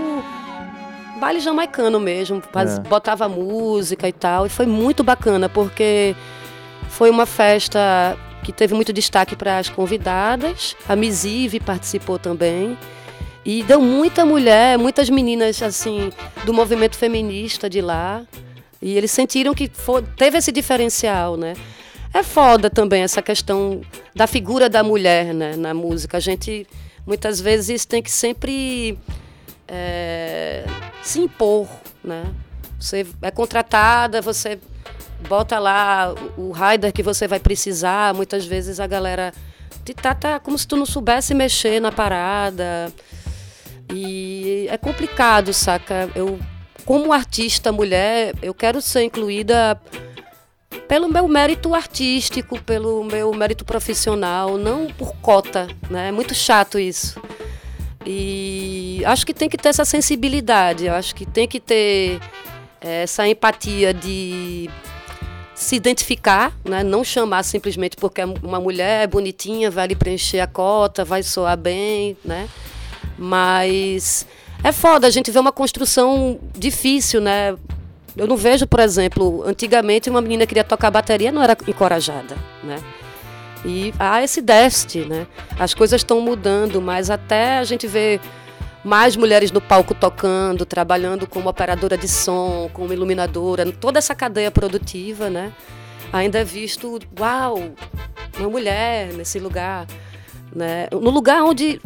baile 1.19 1.39
jamaicano 1.41 1.99
mesmo, 1.99 2.41
faz- 2.53 2.77
É. 2.77 2.82
botava 2.82 3.27
música 3.27 4.08
e 4.08 4.13
tal. 4.13 4.45
E 4.45 4.49
foi 4.49 4.65
muito 4.65 5.03
bacana, 5.03 5.49
porque 5.49 6.15
foi 6.89 7.10
uma 7.10 7.25
festa 7.25 8.15
que 8.43 8.52
teve 8.52 8.73
muito 8.73 8.93
destaque 8.93 9.36
para 9.36 9.58
as 9.58 9.69
convidadas. 9.69 10.75
A 10.88 10.95
Misive 10.95 11.60
participou 11.60 12.17
também. 12.17 12.78
E 13.45 13.63
deu 13.63 13.82
muita 13.82 14.25
mulher, 14.25 14.78
muitas 14.78 15.10
meninas 15.10 15.62
assim 15.62 16.12
do 16.45 16.54
movimento 16.54 16.97
feminista 16.97 17.69
de 17.69 17.82
lá. 17.82 18.23
E 18.82 18.95
eles 18.97 19.12
sentiram 19.12 19.54
que 19.54 19.69
foi, 19.73 20.04
teve 20.15 20.38
esse 20.38 20.52
diferencial, 20.52 21.36
né? 21.36 21.54
É 22.13 22.23
foda 22.23 22.69
também 22.69 23.04
essa 23.04 23.21
questão 23.21 23.82
da 24.15 24.25
figura 24.25 24.69
da 24.69 24.84
mulher 24.84 25.34
né, 25.34 25.56
na 25.56 25.73
música. 25.73 26.17
A 26.17 26.19
gente 26.19 26.65
muitas 27.06 27.39
vezes 27.39 27.86
tem 27.86 28.02
que 28.02 28.12
sempre 28.12 28.97
é, 29.67 30.65
se 31.04 31.19
impor, 31.19 31.67
né? 32.04 32.25
Você 32.80 33.06
é 33.21 33.30
contratada, 33.30 34.21
você 34.21 34.58
bota 35.27 35.60
lá 35.60 36.13
o 36.38 36.51
rider 36.51 36.93
que 36.93 37.03
você 37.03 37.27
vai 37.27 37.39
precisar. 37.39 38.13
Muitas 38.13 38.45
vezes 38.45 38.79
a 38.79 38.88
galera 38.88 39.34
te 39.84 39.93
trata 39.93 40.39
como 40.39 40.58
se 40.58 40.67
tu 40.67 40.75
não 40.75 40.86
soubesse 40.86 41.34
mexer 41.34 41.79
na 41.79 41.91
parada. 41.91 42.91
E 43.91 44.67
é 44.69 44.77
complicado, 44.77 45.51
saca? 45.53 46.10
Eu, 46.15 46.39
como 46.86 47.12
artista 47.12 47.71
mulher, 47.71 48.36
eu 48.41 48.53
quero 48.53 48.82
ser 48.82 49.03
incluída 49.03 49.79
pelo 50.88 51.08
meu 51.08 51.27
mérito 51.27 51.73
artístico, 51.73 52.62
pelo 52.62 53.03
meu 53.03 53.34
mérito 53.34 53.65
profissional, 53.65 54.58
não 54.58 54.88
por 54.88 55.15
cota, 55.17 55.67
né? 55.89 56.10
É 56.10 56.12
muito 56.12 56.34
chato 56.34 56.79
isso. 56.79 57.19
E 58.05 59.03
acho 59.05 59.25
que 59.25 59.34
tem 59.34 59.49
que 59.49 59.58
ter 59.58 59.69
essa 59.69 59.86
sensibilidade, 59.86 60.88
acho 60.88 61.13
que 61.13 61.25
tem 61.25 61.47
que 61.47 61.60
ter 61.60 62.19
eh, 62.82 63.03
essa 63.03 63.27
empatia 63.27 63.93
de 63.93 64.69
se 65.60 65.76
identificar, 65.76 66.54
né? 66.63 66.84
não 66.84 67.04
chamar 67.04 67.43
simplesmente 67.43 67.98
porque 67.98 68.22
uma 68.41 68.62
mulher 68.62 69.04
é 69.04 69.08
bonitinha, 69.08 69.69
vai 69.69 69.88
lhe 69.88 69.95
preencher 69.95 70.39
a 70.39 70.48
cota, 70.48 71.04
vai 71.04 71.22
soar 71.22 71.58
bem, 71.58 72.15
né? 72.24 72.48
Mas 73.17 74.26
é 74.63 74.72
foda, 74.72 75.06
a 75.06 75.10
gente 75.10 75.30
vê 75.30 75.38
uma 75.38 75.52
construção 75.52 76.39
difícil, 76.58 77.19
né? 77.19 77.58
Eu 78.15 78.26
não 78.26 78.38
vejo, 78.38 78.65
por 78.65 78.80
exemplo, 78.80 79.43
antigamente 79.45 80.10
uma 80.10 80.22
menina 80.22 80.48
queria 80.48 80.63
tocar 80.63 80.89
bateria, 80.89 81.30
não 81.30 81.43
era 81.43 81.58
encorajada, 81.67 82.38
né? 82.63 82.82
E 83.65 83.93
há 84.00 84.24
esse 84.24 84.41
déficit, 84.41 85.00
né? 85.04 85.28
As 85.60 85.74
coisas 85.74 86.00
estão 86.00 86.22
mudando, 86.22 86.82
mas 86.82 87.10
até 87.10 87.58
a 87.58 87.65
gente 87.65 87.86
vê 87.86 88.22
mais 88.84 89.15
mulheres 89.15 89.52
no 89.52 89.60
palco 89.60 89.94
tocando, 89.94 90.65
trabalhando 90.65 91.28
como 91.28 91.50
operadora 91.50 91.98
de 91.98 92.08
som, 92.08 92.70
como 92.74 92.94
iluminadora, 92.94 93.70
toda 93.72 94.00
essa 94.00 94.15
cadeia 94.15 94.52
produtiva, 94.52 95.30
né? 95.30 95.52
Ainda 96.12 96.39
é 96.39 96.44
visto, 96.44 97.00
uau, 97.20 97.72
uma 98.38 98.50
mulher 98.50 99.13
nesse 99.13 99.39
lugar, 99.39 99.86
né? 100.56 100.88
No 100.92 101.10
lugar 101.10 101.44
onde 101.44 101.80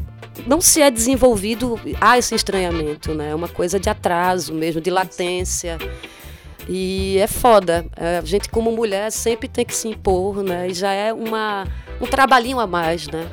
não 0.47 0.61
se 0.61 0.81
é 0.81 0.89
desenvolvido, 0.89 1.79
há 1.99 2.17
esse 2.17 2.33
estranhamento, 2.35 3.13
né? 3.13 3.31
É 3.31 3.35
uma 3.35 3.47
coisa 3.47 3.79
de 3.79 3.89
atraso 3.89 4.53
mesmo, 4.53 4.79
de 4.79 4.89
latência. 4.89 5.77
E 6.67 7.17
é 7.17 7.27
foda. 7.27 7.85
É, 7.95 8.19
a 8.19 8.21
gente, 8.21 8.49
como 8.49 8.71
mulher, 8.71 9.11
sempre 9.11 9.47
tem 9.47 9.65
que 9.65 9.75
se 9.75 9.89
impor, 9.89 10.41
né? 10.41 10.69
E 10.69 10.73
já 10.73 10.91
é 10.91 11.11
uma, 11.11 11.67
um 11.99 12.05
trabalhinho 12.05 12.59
a 12.59 12.67
mais, 12.67 13.07
né? 13.07 13.27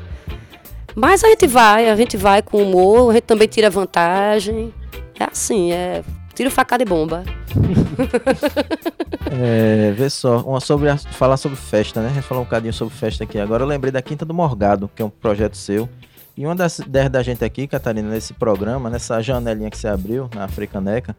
Mas 0.94 1.24
a 1.24 1.28
gente 1.28 1.46
vai, 1.46 1.88
a 1.88 1.96
gente 1.96 2.16
vai 2.16 2.42
com 2.42 2.62
humor, 2.62 3.10
a 3.10 3.14
gente 3.14 3.24
também 3.24 3.48
tira 3.48 3.70
vantagem. 3.70 4.72
É 5.18 5.24
assim, 5.24 5.72
é 5.72 6.02
tiro 6.34 6.50
facada 6.50 6.82
e 6.82 6.86
bomba. 6.86 7.22
é, 9.30 9.92
vê 9.92 10.08
só, 10.08 10.40
uma 10.40 10.60
sobre 10.60 10.88
a, 10.88 10.96
falar 10.96 11.36
sobre 11.36 11.58
festa, 11.58 12.00
né? 12.00 12.08
A 12.08 12.14
gente 12.14 12.22
falou 12.22 12.42
um 12.42 12.46
bocadinho 12.46 12.72
sobre 12.72 12.94
festa 12.94 13.24
aqui. 13.24 13.38
Agora 13.38 13.62
eu 13.62 13.66
lembrei 13.66 13.92
da 13.92 14.00
Quinta 14.00 14.24
do 14.24 14.32
Morgado, 14.32 14.90
que 14.94 15.02
é 15.02 15.04
um 15.04 15.10
projeto 15.10 15.56
seu. 15.56 15.88
E 16.36 16.46
uma 16.46 16.54
das 16.54 16.78
ideias 16.78 17.10
da 17.10 17.22
gente 17.22 17.44
aqui, 17.44 17.66
Catarina, 17.66 18.08
nesse 18.08 18.32
programa, 18.32 18.88
nessa 18.88 19.20
janelinha 19.20 19.68
que 19.68 19.76
você 19.76 19.88
abriu 19.88 20.30
na 20.34 20.44
Africaneca, 20.44 21.14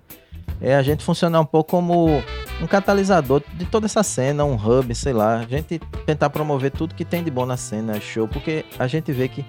é 0.62 0.76
a 0.76 0.84
gente 0.84 1.04
funcionar 1.04 1.41
um 1.41 1.45
pouco 1.45 1.71
como 1.71 2.24
um 2.62 2.67
catalisador 2.67 3.41
de 3.56 3.65
toda 3.65 3.88
essa 3.88 4.04
cena, 4.04 4.45
um 4.45 4.56
hub, 4.56 4.93
sei 4.93 5.12
lá. 5.12 5.39
A 5.39 5.45
gente 5.45 5.80
tentar 6.06 6.30
promover 6.30 6.71
tudo 6.71 6.93
que 6.93 7.04
tem 7.04 7.24
de 7.24 7.32
bom 7.32 7.45
na 7.45 7.58
cena, 7.58 8.00
show, 8.00 8.28
porque 8.28 8.63
a 8.78 8.88
gente 8.88 9.12
vê 9.12 9.28
que 9.28 9.43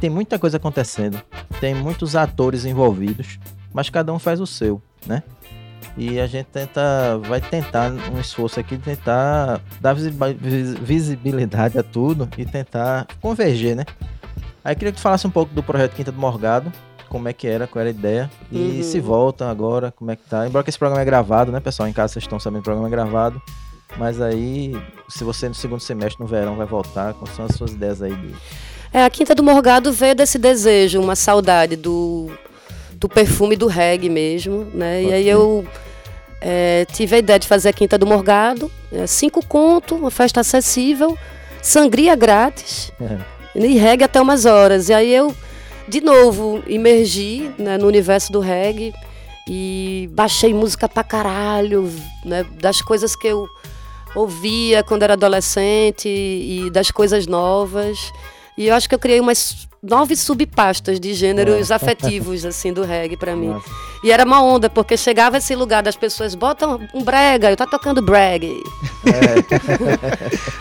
tem 0.00 0.08
muita 0.08 0.38
coisa 0.38 0.56
acontecendo, 0.56 1.20
tem 1.60 1.74
muitos 1.74 2.16
atores 2.16 2.64
envolvidos, 2.64 3.38
mas 3.72 3.90
cada 3.90 4.12
um 4.12 4.18
faz 4.18 4.40
o 4.40 4.46
seu, 4.46 4.82
né? 5.06 5.22
E 5.96 6.18
a 6.18 6.26
gente 6.26 6.46
tenta, 6.46 7.18
vai 7.18 7.40
tentar 7.40 7.92
um 7.92 8.18
esforço 8.18 8.58
aqui 8.58 8.76
de 8.76 8.82
tentar 8.82 9.60
dar 9.80 9.94
visibilidade 9.94 11.78
a 11.78 11.82
tudo 11.82 12.28
e 12.36 12.44
tentar 12.44 13.06
converger, 13.20 13.76
né? 13.76 13.84
Aí 14.64 14.74
queria 14.74 14.90
que 14.90 14.98
tu 14.98 15.02
falasse 15.02 15.26
um 15.26 15.30
pouco 15.30 15.54
do 15.54 15.62
projeto 15.62 15.94
Quinta 15.94 16.10
do 16.10 16.18
Morgado, 16.18 16.72
como 17.14 17.28
é 17.28 17.32
que 17.32 17.46
era, 17.46 17.68
qual 17.68 17.80
era 17.80 17.90
a 17.90 17.92
ideia. 17.92 18.28
E 18.50 18.58
uhum. 18.58 18.82
se 18.82 18.98
voltam 18.98 19.48
agora, 19.48 19.94
como 19.96 20.10
é 20.10 20.16
que 20.16 20.28
tá. 20.28 20.48
Embora 20.48 20.64
que 20.64 20.70
esse 20.70 20.78
programa 20.78 21.00
é 21.00 21.04
gravado, 21.04 21.52
né, 21.52 21.60
pessoal? 21.60 21.88
Em 21.88 21.92
casa 21.92 22.14
vocês 22.14 22.24
estão 22.24 22.40
sabendo 22.40 22.62
que 22.62 22.62
o 22.62 22.72
programa 22.72 22.88
é 22.88 22.90
gravado. 22.90 23.40
Mas 23.96 24.20
aí, 24.20 24.76
se 25.08 25.22
você 25.22 25.48
no 25.48 25.54
segundo 25.54 25.78
semestre, 25.78 26.20
no 26.20 26.26
verão, 26.26 26.56
vai 26.56 26.66
voltar, 26.66 27.14
quais 27.14 27.32
são 27.36 27.44
as 27.44 27.54
suas 27.54 27.70
ideias 27.70 28.02
aí? 28.02 28.12
De... 28.12 28.34
É, 28.92 29.04
a 29.04 29.10
Quinta 29.10 29.32
do 29.32 29.44
Morgado 29.44 29.92
veio 29.92 30.16
desse 30.16 30.38
desejo, 30.38 31.00
uma 31.00 31.14
saudade 31.14 31.76
do, 31.76 32.32
do 32.94 33.08
perfume 33.08 33.54
do 33.54 33.68
reggae 33.68 34.10
mesmo, 34.10 34.66
né? 34.74 35.04
E 35.04 35.12
aí 35.12 35.28
eu 35.28 35.64
é, 36.40 36.84
tive 36.92 37.14
a 37.14 37.18
ideia 37.20 37.38
de 37.38 37.46
fazer 37.46 37.68
a 37.68 37.72
Quinta 37.72 37.96
do 37.96 38.08
Morgado, 38.08 38.68
é, 38.90 39.06
cinco 39.06 39.46
contos, 39.46 39.96
uma 39.96 40.10
festa 40.10 40.40
acessível, 40.40 41.16
sangria 41.62 42.16
grátis 42.16 42.90
é. 43.00 43.18
e 43.54 43.78
reggae 43.78 44.02
até 44.02 44.20
umas 44.20 44.46
horas. 44.46 44.88
E 44.88 44.92
aí 44.92 45.14
eu 45.14 45.32
de 45.88 46.00
novo, 46.00 46.62
imergi 46.66 47.50
né, 47.58 47.76
no 47.76 47.86
universo 47.86 48.32
do 48.32 48.40
reggae 48.40 48.92
e 49.48 50.08
baixei 50.12 50.54
música 50.54 50.88
pra 50.88 51.04
caralho, 51.04 51.90
né, 52.24 52.44
das 52.60 52.80
coisas 52.80 53.14
que 53.14 53.26
eu 53.28 53.48
ouvia 54.14 54.82
quando 54.82 55.02
era 55.02 55.14
adolescente 55.14 56.08
e 56.08 56.70
das 56.70 56.90
coisas 56.90 57.26
novas. 57.26 57.98
E 58.56 58.68
eu 58.68 58.74
acho 58.74 58.88
que 58.88 58.94
eu 58.94 58.98
criei 58.98 59.20
umas 59.20 59.66
nove 59.82 60.16
subpastas 60.16 60.98
de 60.98 61.12
gêneros 61.12 61.70
é. 61.70 61.74
afetivos, 61.74 62.44
assim, 62.44 62.72
do 62.72 62.82
reggae 62.82 63.16
para 63.16 63.36
mim. 63.36 63.48
Nossa. 63.48 63.68
E 64.02 64.10
era 64.10 64.24
uma 64.24 64.42
onda, 64.42 64.70
porque 64.70 64.96
chegava 64.96 65.38
esse 65.38 65.54
lugar 65.54 65.82
das 65.82 65.96
pessoas, 65.96 66.34
botam 66.34 66.80
um 66.94 67.02
brega, 67.02 67.50
eu 67.50 67.56
tá 67.56 67.66
tocando 67.66 68.00
brega. 68.00 68.46
É. 68.46 68.54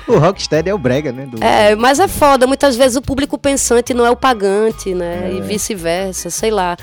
o 0.11 0.17
rocksteady 0.17 0.69
é 0.69 0.73
o 0.73 0.77
brega, 0.77 1.11
né? 1.11 1.25
Do... 1.25 1.43
É, 1.43 1.75
mas 1.75 1.99
é 1.99 2.07
foda, 2.07 2.45
muitas 2.47 2.75
vezes 2.75 2.97
o 2.97 3.01
público 3.01 3.37
pensante 3.37 3.93
não 3.93 4.05
é 4.05 4.11
o 4.11 4.15
pagante, 4.15 4.93
né? 4.93 5.29
É. 5.29 5.33
E 5.35 5.41
vice-versa, 5.41 6.29
sei 6.29 6.51
lá. 6.51 6.75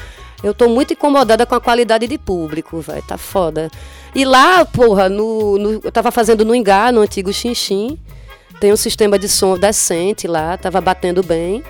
Eu 0.43 0.55
tô 0.55 0.69
muito 0.69 0.95
incomodada 0.95 1.45
com 1.45 1.55
a 1.55 1.61
qualidade 1.61 2.07
de 2.07 2.17
público, 2.17 2.81
vai, 2.81 3.03
tá 3.03 3.19
foda. 3.19 3.71
E 4.15 4.25
lá, 4.25 4.65
porra, 4.65 5.09
no, 5.09 5.59
no, 5.59 5.81
eu 5.85 5.93
tava 5.93 6.11
fazendo 6.11 6.45
no 6.45 6.55
Ingá, 6.55 6.91
no 6.91 7.03
antigo 7.03 7.33
Xinxim, 7.33 7.99
tem 8.61 8.73
um 8.73 8.77
sistema 8.77 9.19
de 9.19 9.27
som 9.27 9.59
decente 9.59 10.29
lá, 10.29 10.57
tava 10.59 10.81
batendo 10.83 11.23
bem. 11.23 11.65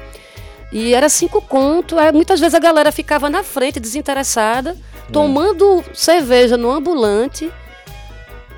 E 0.72 0.92
era 0.92 1.08
cinco 1.08 1.40
conto. 1.40 1.98
Aí, 1.98 2.12
muitas 2.12 2.40
vezes 2.40 2.54
a 2.54 2.58
galera 2.58 2.90
ficava 2.90 3.30
na 3.30 3.42
frente, 3.42 3.80
desinteressada, 3.80 4.76
tomando 5.12 5.84
cerveja 5.94 6.56
no 6.56 6.70
ambulante. 6.70 7.50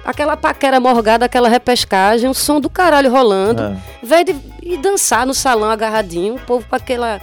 Aquela 0.04 0.36
paquera 0.36 0.80
morgada, 0.80 1.26
aquela 1.26 1.48
repescagem, 1.48 2.28
o 2.28 2.34
som 2.34 2.58
do 2.58 2.68
caralho 2.68 3.10
rolando. 3.10 3.62
É. 3.62 3.76
Veio 4.02 4.24
de 4.24 4.36
ir 4.62 4.78
dançar 4.78 5.26
no 5.26 5.34
salão 5.34 5.70
agarradinho, 5.70 6.34
o 6.34 6.40
povo 6.40 6.66
com 6.68 6.74
aquela 6.74 7.20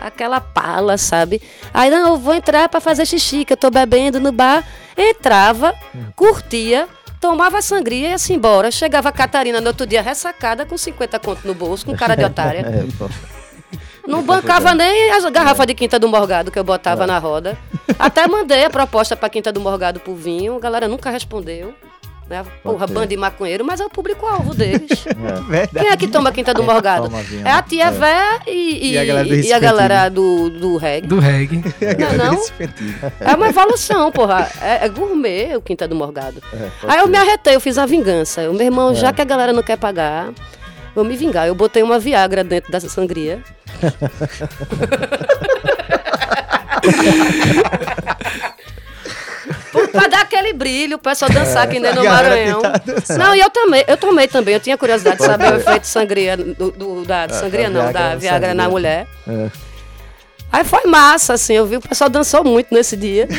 aquela 0.00 0.40
pala, 0.40 0.98
sabe? 0.98 1.40
Aí, 1.72 1.88
não, 1.88 2.14
eu 2.14 2.16
vou 2.16 2.34
entrar 2.34 2.68
para 2.68 2.80
fazer 2.80 3.06
xixi, 3.06 3.44
que 3.44 3.52
eu 3.52 3.56
tô 3.56 3.70
bebendo 3.70 4.18
no 4.18 4.32
bar. 4.32 4.64
Entrava, 4.96 5.74
hum. 5.94 6.06
curtia, 6.16 6.88
tomava 7.22 7.62
sangria 7.62 8.08
e 8.08 8.10
ia 8.10 8.14
assim 8.16 8.34
embora. 8.34 8.72
Chegava 8.72 9.08
a 9.08 9.12
Catarina 9.12 9.60
no 9.60 9.68
outro 9.68 9.86
dia 9.86 10.02
ressacada 10.02 10.66
com 10.66 10.76
50 10.76 11.20
conto 11.20 11.46
no 11.46 11.54
bolso, 11.54 11.86
com 11.86 11.96
cara 11.96 12.16
de 12.16 12.24
otária. 12.26 12.60
é, 12.60 13.22
não 14.04 14.20
bancava 14.20 14.74
nem 14.74 15.12
as 15.12 15.24
garrafas 15.26 15.64
de 15.64 15.74
Quinta 15.74 15.96
do 15.96 16.08
Morgado 16.08 16.50
que 16.50 16.58
eu 16.58 16.64
botava 16.64 17.04
é. 17.04 17.06
na 17.06 17.18
roda. 17.18 17.56
Até 17.96 18.26
mandei 18.26 18.64
a 18.64 18.70
proposta 18.70 19.16
para 19.16 19.28
Quinta 19.28 19.52
do 19.52 19.60
Morgado 19.60 20.00
pro 20.00 20.16
vinho, 20.16 20.56
a 20.56 20.58
galera 20.58 20.88
nunca 20.88 21.08
respondeu. 21.10 21.72
Né? 22.32 22.42
Porra, 22.62 22.86
banda 22.86 23.08
de 23.08 23.14
maconheiro, 23.14 23.62
mas 23.62 23.78
é 23.78 23.84
o 23.84 23.90
público-alvo 23.90 24.54
deles. 24.54 25.04
É. 25.52 25.66
Quem 25.66 25.88
é 25.88 25.96
que 25.96 26.08
toma 26.08 26.32
Quinta 26.32 26.54
do 26.54 26.62
Morgado? 26.62 27.10
É 27.44 27.50
a 27.50 27.62
tia 27.62 27.86
é. 27.86 27.90
Vé 27.90 28.40
e, 28.46 28.90
e, 28.90 28.92
e, 28.92 28.98
a 28.98 29.04
galera, 29.04 29.28
do, 29.28 29.34
e 29.34 29.52
a 29.52 29.58
galera 29.58 30.08
do, 30.08 30.50
do 30.50 30.76
reggae. 30.76 31.06
Do 31.06 31.18
reggae. 31.18 31.56
Não, 32.16 32.34
não? 32.34 32.42
É 33.20 33.34
uma 33.34 33.48
evolução, 33.48 34.10
porra. 34.10 34.48
É, 34.60 34.86
é 34.86 34.88
gourmet 34.88 35.56
o 35.56 35.60
Quinta 35.60 35.86
do 35.86 35.94
Morgado. 35.94 36.42
É, 36.52 36.70
Aí 36.88 37.00
eu 37.00 37.08
me 37.08 37.18
arretei, 37.18 37.54
eu 37.54 37.60
fiz 37.60 37.76
a 37.76 37.84
vingança. 37.84 38.48
O 38.50 38.54
meu 38.54 38.64
irmão, 38.64 38.94
já 38.94 39.08
é. 39.08 39.12
que 39.12 39.20
a 39.20 39.24
galera 39.24 39.52
não 39.52 39.62
quer 39.62 39.76
pagar, 39.76 40.32
vou 40.94 41.04
me 41.04 41.16
vingar. 41.16 41.46
Eu 41.46 41.54
botei 41.54 41.82
uma 41.82 41.98
Viagra 41.98 42.42
dentro 42.42 42.72
dessa 42.72 42.88
sangria. 42.88 43.42
aquele 50.52 50.58
brilho, 50.58 50.96
o 50.96 50.98
pessoal 50.98 51.30
dançar 51.30 51.64
aqui 51.64 51.80
dentro 51.80 52.02
do 52.02 52.08
Maranhão. 52.08 52.62
dançar. 52.84 53.18
Não, 53.18 53.34
e 53.34 53.40
eu 53.40 53.50
também, 53.50 53.84
eu 53.86 53.96
tomei 53.96 54.28
também, 54.28 54.54
eu 54.54 54.60
tinha 54.60 54.76
curiosidade 54.78 55.16
de 55.18 55.24
saber 55.24 55.52
o 55.52 55.56
efeito 55.56 55.86
sangria, 55.86 56.36
do, 56.36 56.70
do- 56.70 57.04
da 57.04 57.28
sangria 57.28 57.70
da 57.70 57.70
não, 57.70 57.80
Viagra 57.82 57.92
da 58.02 58.08
na 58.10 58.16
Viagra 58.16 58.54
na 58.54 58.62
sangria. 58.64 58.68
mulher. 58.70 59.06
É. 59.28 59.50
Aí 60.52 60.64
foi 60.64 60.84
massa, 60.84 61.32
assim, 61.32 61.54
eu 61.54 61.64
vi 61.66 61.76
o 61.76 61.80
pessoal 61.80 62.10
dançou 62.10 62.44
muito 62.44 62.74
nesse 62.74 62.94
dia. 62.96 63.26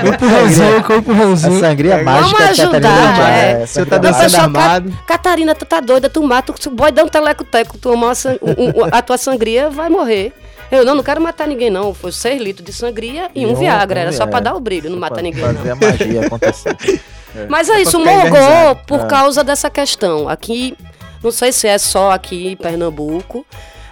Com 0.00 0.06
empurrãozinho, 0.08 0.82
com 0.84 0.92
A 0.92 0.96
empurrãozinho. 0.96 1.60
sangria 1.60 2.02
Vamos 2.02 2.32
mágica 2.32 2.44
a 2.44 2.48
ajudar, 2.48 2.80
Catarina 2.80 3.30
é. 3.30 3.62
é, 3.62 3.66
sangria 3.66 3.90
tá 3.90 3.98
dançando 3.98 4.36
armado. 4.58 4.98
Catarina, 5.06 5.54
tu 5.54 5.64
tá 5.64 5.80
doida, 5.80 6.08
tu 6.10 6.22
mata, 6.22 6.52
o 6.66 6.70
boy 6.70 6.90
dá 6.90 7.04
um 7.04 7.08
teleco-teco, 7.08 7.74
tu 7.78 7.90
tomar 7.90 8.06
uma 8.08 8.12
um- 8.42 8.80
um- 8.82 8.88
a 8.90 9.02
tua 9.02 9.16
sangria, 9.18 9.70
vai 9.70 9.88
morrer. 9.88 10.32
Eu 10.72 10.84
não, 10.84 10.94
não 10.96 11.02
quero 11.02 11.20
matar 11.20 11.46
ninguém, 11.46 11.70
não. 11.70 11.92
Foi 11.94 12.10
6 12.10 12.40
litros 12.40 12.64
de 12.64 12.72
sangria 12.72 13.30
e, 13.34 13.42
E 13.42 13.46
um 13.46 13.52
um- 13.52 13.54
Viagra. 13.54 14.00
Era 14.00 14.12
só 14.12 14.24
pra 14.26 14.38
Viagra. 14.38 14.50
dar 14.50 14.56
o 14.56 14.60
brilho, 14.60 14.90
não 14.90 14.98
mata 14.98 15.20
ninguém. 15.22 15.42
não. 15.44 15.54
Fazer 15.54 15.70
a 15.70 15.74
magia 15.76 16.26
acontecer. 16.26 16.76
Mas 17.48 17.68
é 17.68 17.80
isso, 17.80 17.98
ficar 17.98 18.10
morgou 18.12 18.28
engarrado. 18.28 18.80
por 18.86 19.00
É. 19.00 19.06
causa 19.06 19.44
dessa 19.44 19.70
questão. 19.70 20.28
Aqui, 20.28 20.76
não 21.22 21.30
sei 21.30 21.52
se 21.52 21.66
é 21.68 21.78
só 21.78 22.10
aqui 22.10 22.48
em 22.48 22.56
Pernambuco, 22.56 23.46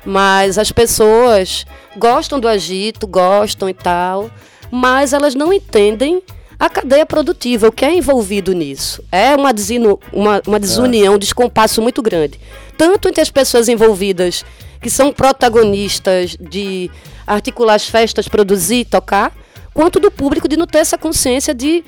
mas 0.05 0.59
as 0.59 0.71
pessoas 0.73 1.64
gostam 1.97 2.38
do 2.40 2.47
agito, 2.49 3.07
gostam 3.07 3.69
e 3.69 3.73
tal, 3.75 4.31
mas 4.71 5.12
elas 5.14 5.35
não 5.35 5.53
entendem 5.53 6.23
a 6.59 6.69
cadeia 6.69 7.07
produtiva, 7.07 7.69
o 7.69 7.73
que 7.73 7.83
é 7.85 7.95
envolvido 7.95 8.53
nisso. 8.53 9.03
É 9.11 9.35
uma, 9.35 9.51
uma, 10.12 10.43
uma 10.47 10.61
desunião, 10.61 11.14
um 11.14 11.19
descompasso 11.19 11.81
muito 11.81 12.03
grande. 12.03 12.38
Tanto 12.81 13.09
entre 13.11 13.21
as 13.21 13.29
pessoas 13.31 13.69
envolvidas, 13.69 14.43
que 14.81 14.88
são 14.88 15.12
protagonistas 15.12 16.35
de 16.40 16.90
articular 17.27 17.75
as 17.75 17.87
festas, 17.87 18.27
produzir, 18.27 18.87
tocar, 18.87 19.37
quanto 19.75 20.01
do 20.01 20.11
público 20.11 20.49
de 20.49 20.57
não 20.57 20.66
ter 20.66 20.79
essa 20.79 20.97
consciência 20.97 21.53
de, 21.53 21.85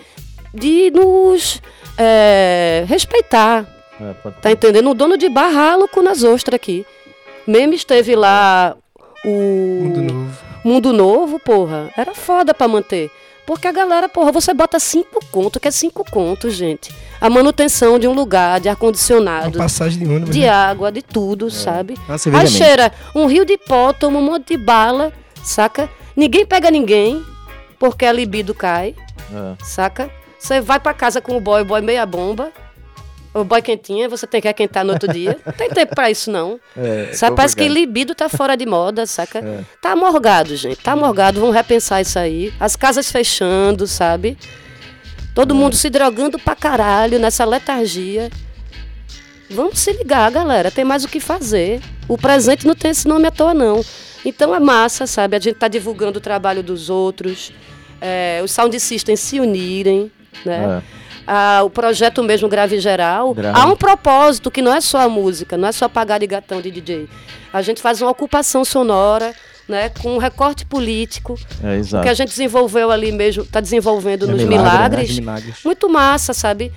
de 0.52 0.90
nos 0.90 1.62
é, 1.96 2.84
respeitar. 2.86 3.66
É, 3.98 4.12
pode- 4.22 4.36
Tá 4.42 4.50
entendendo? 4.52 4.90
O 4.90 4.94
dono 4.94 5.16
de 5.16 5.30
bar 5.30 5.50
rala 5.50 5.84
o 5.86 5.88
cu 5.88 6.02
nas 6.02 6.22
ostras 6.22 6.56
aqui. 6.56 6.84
Mesmo 7.46 7.72
esteve 7.72 8.14
lá 8.14 8.76
o 9.24 9.28
Mundo 9.30 10.02
novo. 10.02 10.38
Mundo 10.62 10.92
Novo, 10.92 11.38
porra, 11.40 11.90
era 11.96 12.14
foda 12.14 12.52
pra 12.52 12.68
manter. 12.68 13.10
Porque 13.46 13.66
a 13.66 13.72
galera, 13.72 14.08
porra, 14.08 14.30
você 14.30 14.54
bota 14.54 14.78
cinco 14.78 15.20
conto, 15.30 15.58
que 15.58 15.66
é 15.66 15.70
cinco 15.70 16.04
conto, 16.08 16.48
gente. 16.50 16.94
A 17.20 17.28
manutenção 17.28 17.98
de 17.98 18.06
um 18.06 18.12
lugar, 18.12 18.60
de 18.60 18.68
ar-condicionado, 18.68 19.58
passagem 19.58 19.98
de 19.98 20.04
ônibus. 20.04 20.30
de 20.30 20.40
né? 20.40 20.48
água, 20.48 20.92
de 20.92 21.02
tudo, 21.02 21.50
sabe? 21.50 21.94
Uma 22.08 22.18
cerveja 22.18 22.44
Aí 22.44 22.48
cheira 22.48 22.92
um 23.14 23.26
rio 23.26 23.44
de 23.44 23.58
pó, 23.58 23.92
toma 23.92 24.18
um 24.18 24.22
monte 24.22 24.48
de 24.48 24.56
bala, 24.56 25.12
saca? 25.42 25.90
Ninguém 26.16 26.46
pega 26.46 26.70
ninguém, 26.70 27.24
porque 27.78 28.04
a 28.04 28.12
libido 28.12 28.54
cai, 28.54 28.94
é. 29.32 29.64
saca? 29.64 30.10
Você 30.38 30.60
vai 30.60 30.80
pra 30.80 30.92
casa 30.92 31.20
com 31.20 31.36
o 31.36 31.40
boy, 31.40 31.62
o 31.62 31.64
boy 31.64 31.80
meia 31.80 32.04
bomba, 32.04 32.52
o 33.34 33.44
boy 33.44 33.62
quentinha, 33.62 34.08
você 34.08 34.26
tem 34.26 34.40
que 34.40 34.48
aquentar 34.48 34.84
no 34.84 34.92
outro 34.92 35.12
dia. 35.12 35.38
Não 35.46 35.52
tem 35.52 35.68
tempo 35.70 35.94
pra 35.94 36.10
isso, 36.10 36.30
não. 36.30 36.60
É, 36.76 37.10
Sabe, 37.12 37.34
parece 37.36 37.56
que 37.56 37.66
libido 37.68 38.14
tá 38.14 38.28
fora 38.28 38.56
de 38.56 38.66
moda, 38.66 39.06
saca? 39.06 39.38
É. 39.38 39.60
Tá 39.80 39.96
morgado, 39.96 40.54
gente. 40.56 40.76
Tá 40.76 40.94
morgado, 40.94 41.40
vamos 41.40 41.54
repensar 41.54 42.00
isso 42.00 42.18
aí. 42.18 42.52
As 42.60 42.76
casas 42.76 43.10
fechando, 43.10 43.86
sabe? 43.86 44.36
Todo 45.34 45.54
mundo 45.54 45.74
se 45.76 45.88
drogando 45.88 46.38
pra 46.38 46.54
caralho 46.54 47.18
nessa 47.18 47.44
letargia. 47.44 48.30
Vamos 49.50 49.78
se 49.78 49.92
ligar, 49.92 50.30
galera. 50.30 50.70
Tem 50.70 50.84
mais 50.84 51.04
o 51.04 51.08
que 51.08 51.20
fazer. 51.20 51.80
O 52.08 52.16
presente 52.18 52.66
não 52.66 52.74
tem 52.74 52.90
esse 52.90 53.06
nome 53.08 53.26
à 53.28 53.30
toa, 53.30 53.52
não. 53.54 53.82
Então 54.24 54.54
é 54.54 54.60
massa, 54.60 55.06
sabe? 55.06 55.36
A 55.36 55.40
gente 55.40 55.56
tá 55.56 55.68
divulgando 55.68 56.18
o 56.18 56.20
trabalho 56.20 56.62
dos 56.62 56.88
outros. 56.90 57.52
é, 58.00 58.40
os 58.44 58.50
sound 58.50 58.78
systems 58.80 59.20
se 59.20 59.40
unirem, 59.40 60.10
né? 60.44 60.82
É. 60.98 61.01
Ah, 61.26 61.62
o 61.64 61.70
projeto 61.70 62.22
mesmo 62.22 62.48
Grave 62.48 62.80
Geral, 62.80 63.32
Grave. 63.34 63.58
há 63.58 63.66
um 63.66 63.76
propósito 63.76 64.50
que 64.50 64.60
não 64.62 64.74
é 64.74 64.80
só 64.80 64.98
a 65.02 65.08
música, 65.08 65.56
não 65.56 65.68
é 65.68 65.72
só 65.72 65.88
pagar 65.88 66.18
de 66.18 66.26
gatão 66.26 66.60
de 66.60 66.70
DJ. 66.70 67.08
A 67.52 67.62
gente 67.62 67.80
faz 67.80 68.00
uma 68.02 68.10
ocupação 68.10 68.64
sonora, 68.64 69.34
né, 69.68 69.88
com 70.02 70.14
um 70.14 70.18
recorte 70.18 70.66
político, 70.66 71.38
É, 71.62 72.02
que 72.02 72.08
a 72.08 72.14
gente 72.14 72.30
desenvolveu 72.30 72.90
ali 72.90 73.12
mesmo, 73.12 73.44
está 73.44 73.60
desenvolvendo 73.60 74.26
nos 74.26 74.42
Milagre, 74.42 74.56
né? 74.56 74.62
milagres. 74.72 75.18
Milagres. 75.18 75.56
Muito 75.64 75.88
massa, 75.88 76.34
sabe? 76.34 76.72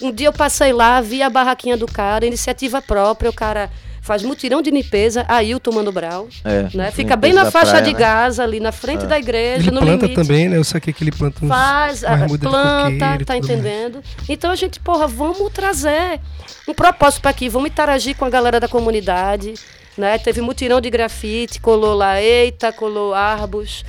Um 0.00 0.12
dia 0.12 0.28
eu 0.28 0.32
passei 0.32 0.72
lá, 0.72 1.00
vi 1.00 1.22
a 1.22 1.28
barraquinha 1.28 1.76
do 1.76 1.86
cara, 1.86 2.24
iniciativa 2.24 2.80
própria, 2.80 3.28
o 3.28 3.34
cara 3.34 3.68
faz 4.10 4.24
mutirão 4.24 4.60
de 4.60 4.72
limpeza, 4.72 5.24
Ailton 5.28 5.70
Mano 5.70 5.92
Brau, 5.92 6.26
É, 6.44 6.68
né? 6.74 6.90
Fica 6.90 7.14
bem 7.14 7.32
na 7.32 7.48
faixa 7.48 7.70
praia, 7.70 7.84
de 7.84 7.92
né? 7.92 7.98
Gaza, 8.00 8.42
ali 8.42 8.58
na 8.58 8.72
frente 8.72 9.06
da 9.06 9.16
igreja, 9.16 9.62
Ele 9.68 9.70
no 9.70 9.80
planta 9.80 10.06
limite. 10.06 10.14
também, 10.20 10.48
né? 10.48 10.56
Eu 10.56 10.64
saquei 10.64 10.92
que 10.92 11.04
ele 11.04 11.12
planta 11.12 11.44
uns. 11.44 11.48
Faz, 11.48 12.02
umas 12.02 12.12
a- 12.12 12.16
mudas 12.26 12.40
de 12.40 12.48
planta, 12.48 12.90
coqueiro 12.90 13.24
tá 13.24 13.34
tudo 13.34 13.46
mais. 13.46 13.60
entendendo? 13.60 14.02
Então 14.28 14.50
a 14.50 14.56
gente, 14.56 14.80
porra, 14.80 15.06
vamos 15.06 15.52
trazer 15.52 16.18
um 16.66 16.74
propósito 16.74 17.20
para 17.22 17.30
aqui, 17.30 17.48
vamos 17.48 17.70
interagir 17.70 18.16
com 18.16 18.24
a 18.24 18.30
galera 18.30 18.58
da 18.58 18.66
comunidade, 18.66 19.54
né? 19.96 20.18
Teve 20.18 20.40
mutirão 20.40 20.80
de 20.80 20.90
grafite, 20.90 21.60
colou 21.60 21.94
lá 21.94 22.20
Eita, 22.20 22.72
colou 22.72 23.14
Arbos. 23.14 23.84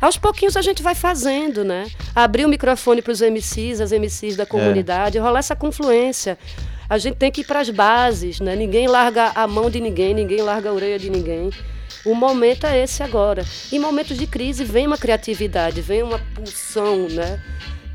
Aos 0.00 0.16
pouquinhos 0.16 0.56
a 0.56 0.62
gente 0.62 0.82
vai 0.82 0.94
fazendo, 0.94 1.62
né? 1.62 1.88
Abrir 2.14 2.46
o 2.46 2.48
microfone 2.48 3.02
para 3.02 3.12
os 3.12 3.20
MCs, 3.20 3.82
as 3.82 3.92
MCs 3.92 4.34
da 4.34 4.46
comunidade, 4.46 5.18
rolar 5.18 5.40
essa 5.40 5.54
confluência. 5.54 6.38
A 6.88 6.96
gente 6.96 7.16
tem 7.16 7.30
que 7.30 7.42
ir 7.42 7.44
para 7.44 7.60
as 7.60 7.68
bases, 7.68 8.40
né? 8.40 8.56
Ninguém 8.56 8.86
larga 8.86 9.32
a 9.34 9.46
mão 9.46 9.68
de 9.68 9.78
ninguém, 9.78 10.14
ninguém 10.14 10.40
larga 10.40 10.70
a 10.70 10.72
orelha 10.72 10.98
de 10.98 11.10
ninguém. 11.10 11.50
O 12.04 12.14
momento 12.14 12.66
é 12.66 12.82
esse 12.82 13.02
agora. 13.02 13.44
Em 13.70 13.78
momentos 13.78 14.16
de 14.16 14.26
crise 14.26 14.64
vem 14.64 14.86
uma 14.86 14.96
criatividade, 14.96 15.82
vem 15.82 16.02
uma 16.02 16.18
pulsão, 16.34 17.06
né? 17.10 17.42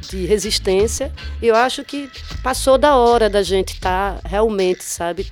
De 0.02 0.26
resistência. 0.26 1.12
E 1.42 1.48
eu 1.48 1.56
acho 1.56 1.84
que 1.84 2.08
passou 2.44 2.78
da 2.78 2.96
hora 2.96 3.30
da 3.30 3.42
gente 3.42 3.74
estar 3.74 4.20
realmente, 4.24 4.84
sabe? 4.84 5.32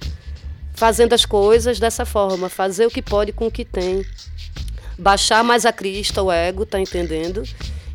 Fazendo 0.74 1.13
as 1.13 1.26
coisas 1.26 1.80
dessa 1.80 2.06
forma, 2.06 2.50
fazer 2.50 2.88
o 2.88 2.91
que 2.91 3.02
pode 3.02 3.32
com 3.32 3.45
o 3.45 3.52
que 3.52 3.63
tem. 3.63 4.04
Baixar 4.97 5.43
mais 5.43 5.67
a 5.67 5.71
crista, 5.71 6.24
o 6.24 6.32
ego, 6.32 6.65
tá 6.65 6.80
entendendo? 6.80 7.43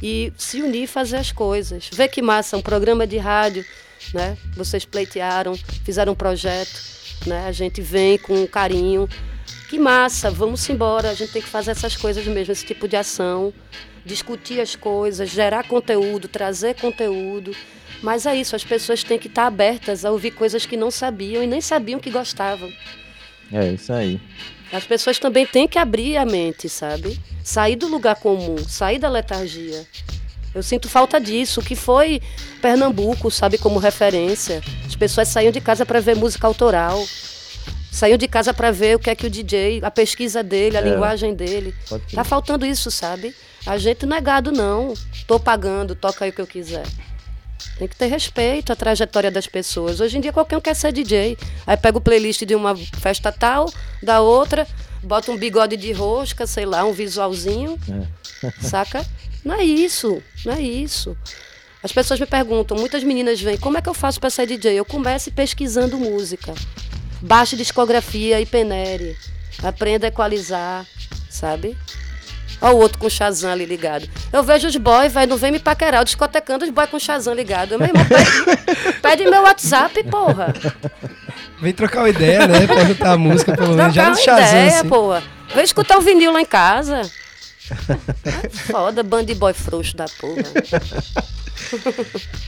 E 0.00 0.32
se 0.36 0.62
unir 0.62 0.86
fazer 0.86 1.16
as 1.16 1.32
coisas. 1.32 1.90
Vê 1.92 2.06
que 2.06 2.22
massa, 2.22 2.56
um 2.56 2.62
programa 2.62 3.04
de 3.04 3.16
rádio, 3.16 3.64
né? 4.12 4.36
Vocês 4.54 4.84
pleitearam, 4.84 5.56
fizeram 5.84 6.12
um 6.12 6.16
projeto, 6.16 6.80
né? 7.26 7.46
A 7.46 7.52
gente 7.52 7.80
vem 7.80 8.18
com 8.18 8.46
carinho. 8.46 9.08
Que 9.68 9.78
massa, 9.78 10.30
vamos 10.30 10.68
embora. 10.68 11.10
A 11.10 11.14
gente 11.14 11.32
tem 11.32 11.42
que 11.42 11.48
fazer 11.48 11.72
essas 11.72 11.96
coisas 11.96 12.24
mesmo, 12.26 12.52
esse 12.52 12.64
tipo 12.64 12.86
de 12.86 12.96
ação. 12.96 13.52
Discutir 14.04 14.60
as 14.60 14.76
coisas, 14.76 15.28
gerar 15.28 15.66
conteúdo, 15.66 16.28
trazer 16.28 16.74
conteúdo. 16.74 17.54
Mas 18.02 18.26
é 18.26 18.36
isso, 18.36 18.54
as 18.54 18.64
pessoas 18.64 19.02
têm 19.02 19.18
que 19.18 19.26
estar 19.26 19.46
abertas 19.46 20.04
a 20.04 20.10
ouvir 20.10 20.30
coisas 20.30 20.66
que 20.66 20.76
não 20.76 20.90
sabiam 20.90 21.42
e 21.42 21.46
nem 21.46 21.60
sabiam 21.60 21.98
que 21.98 22.10
gostavam. 22.10 22.72
É 23.52 23.72
isso 23.72 23.92
aí. 23.92 24.20
As 24.72 24.84
pessoas 24.84 25.18
também 25.18 25.46
têm 25.46 25.68
que 25.68 25.78
abrir 25.78 26.16
a 26.16 26.24
mente, 26.24 26.68
sabe? 26.68 27.18
Sair 27.42 27.76
do 27.76 27.86
lugar 27.86 28.16
comum, 28.16 28.58
sair 28.58 28.98
da 28.98 29.08
letargia. 29.08 29.86
Eu 30.56 30.62
sinto 30.62 30.88
falta 30.88 31.20
disso, 31.20 31.60
que 31.60 31.76
foi 31.76 32.22
Pernambuco, 32.62 33.30
sabe, 33.30 33.58
como 33.58 33.78
referência. 33.78 34.62
As 34.86 34.96
pessoas 34.96 35.28
saíam 35.28 35.52
de 35.52 35.60
casa 35.60 35.84
para 35.84 36.00
ver 36.00 36.16
música 36.16 36.46
autoral. 36.46 37.04
Saíam 37.92 38.16
de 38.16 38.26
casa 38.26 38.54
para 38.54 38.70
ver 38.70 38.96
o 38.96 38.98
que 38.98 39.10
é 39.10 39.14
que 39.14 39.26
o 39.26 39.30
DJ, 39.30 39.80
a 39.82 39.90
pesquisa 39.90 40.42
dele, 40.42 40.78
a 40.78 40.80
É. 40.80 40.84
linguagem 40.84 41.34
dele. 41.34 41.74
Tá 42.14 42.24
faltando 42.24 42.64
isso, 42.64 42.90
sabe? 42.90 43.34
A 43.66 43.76
gente 43.76 44.06
não 44.06 44.16
é 44.16 44.20
gado, 44.22 44.50
não. 44.50 44.94
Tô 45.26 45.38
pagando, 45.38 45.94
toca 45.94 46.24
aí 46.24 46.30
o 46.30 46.32
que 46.32 46.40
eu 46.40 46.46
quiser. 46.46 46.86
Tem 47.78 47.86
que 47.86 47.94
ter 47.96 48.06
respeito 48.06 48.72
à 48.72 48.76
trajetória 48.76 49.30
das 49.30 49.46
pessoas. 49.46 50.00
Hoje 50.00 50.16
em 50.16 50.22
dia 50.22 50.32
qualquer 50.32 50.56
um 50.56 50.60
quer 50.62 50.74
ser 50.74 50.90
DJ. 50.90 51.36
Aí 51.66 51.76
pega 51.76 51.98
o 51.98 52.00
playlist 52.00 52.42
de 52.46 52.54
uma 52.54 52.74
festa 52.74 53.30
tal, 53.30 53.70
da 54.02 54.22
outra, 54.22 54.66
bota 55.06 55.30
um 55.30 55.36
bigode 55.36 55.76
de 55.76 55.92
rosca, 55.92 56.46
sei 56.46 56.66
lá, 56.66 56.84
um 56.84 56.92
visualzinho, 56.92 57.78
saca? 58.60 59.06
Não 59.44 59.54
é 59.54 59.64
isso, 59.64 60.22
não 60.44 60.54
é 60.54 60.60
isso. 60.60 61.16
As 61.82 61.92
pessoas 61.92 62.18
me 62.18 62.26
perguntam, 62.26 62.76
muitas 62.76 63.04
meninas 63.04 63.40
vêm, 63.40 63.56
como 63.56 63.78
é 63.78 63.82
que 63.82 63.88
eu 63.88 63.94
faço 63.94 64.18
para 64.18 64.28
ser 64.28 64.46
DJ? 64.46 64.74
Eu 64.74 64.84
começo 64.84 65.30
pesquisando 65.30 65.96
música. 65.96 66.52
Baixe 67.22 67.56
discografia 67.56 68.40
e 68.40 68.46
penere. 68.46 69.16
Aprenda 69.62 70.06
a 70.06 70.08
equalizar, 70.08 70.84
sabe? 71.30 71.76
Olha 72.60 72.74
o 72.74 72.78
outro 72.78 72.98
com 72.98 73.06
o 73.06 73.10
Shazam 73.10 73.52
ali 73.52 73.64
ligado. 73.64 74.08
Eu 74.32 74.42
vejo 74.42 74.66
os 74.66 74.76
boys, 74.76 75.12
vai, 75.12 75.26
não 75.26 75.36
vem 75.36 75.52
me 75.52 75.58
paquerar, 75.58 76.00
eu 76.00 76.04
discotecando 76.04 76.64
os 76.64 76.70
boys 76.70 76.90
com 76.90 76.96
o 76.96 77.00
Shazam 77.00 77.34
ligado. 77.34 77.72
Eu, 77.72 77.78
meu 77.78 77.88
irmão, 77.88 78.04
pede, 78.04 78.98
pede 79.00 79.24
meu 79.24 79.42
WhatsApp, 79.42 80.02
porra. 80.04 80.54
Vem 81.60 81.72
trocar 81.72 82.00
uma 82.00 82.08
ideia, 82.10 82.46
né? 82.46 82.66
Perguntar 82.66 83.12
a 83.12 83.18
música, 83.18 83.56
pelo 83.56 83.74
menos. 83.74 83.94
Já 83.94 84.04
Trocar 84.06 84.10
no 84.10 84.32
uma 84.32 84.40
Shazam, 84.40 84.58
ideia, 84.60 84.78
assim. 84.80 84.88
porra. 84.88 85.22
Vem 85.54 85.64
escutar 85.64 85.98
o 85.98 86.00
vinil 86.02 86.32
lá 86.32 86.40
em 86.40 86.46
casa. 86.46 87.02
Ai, 88.24 88.50
Foda, 88.50 89.02
band 89.02 89.24
boy 89.36 89.52
frouxo 89.52 89.96
da 89.96 90.06
porra. 90.20 90.42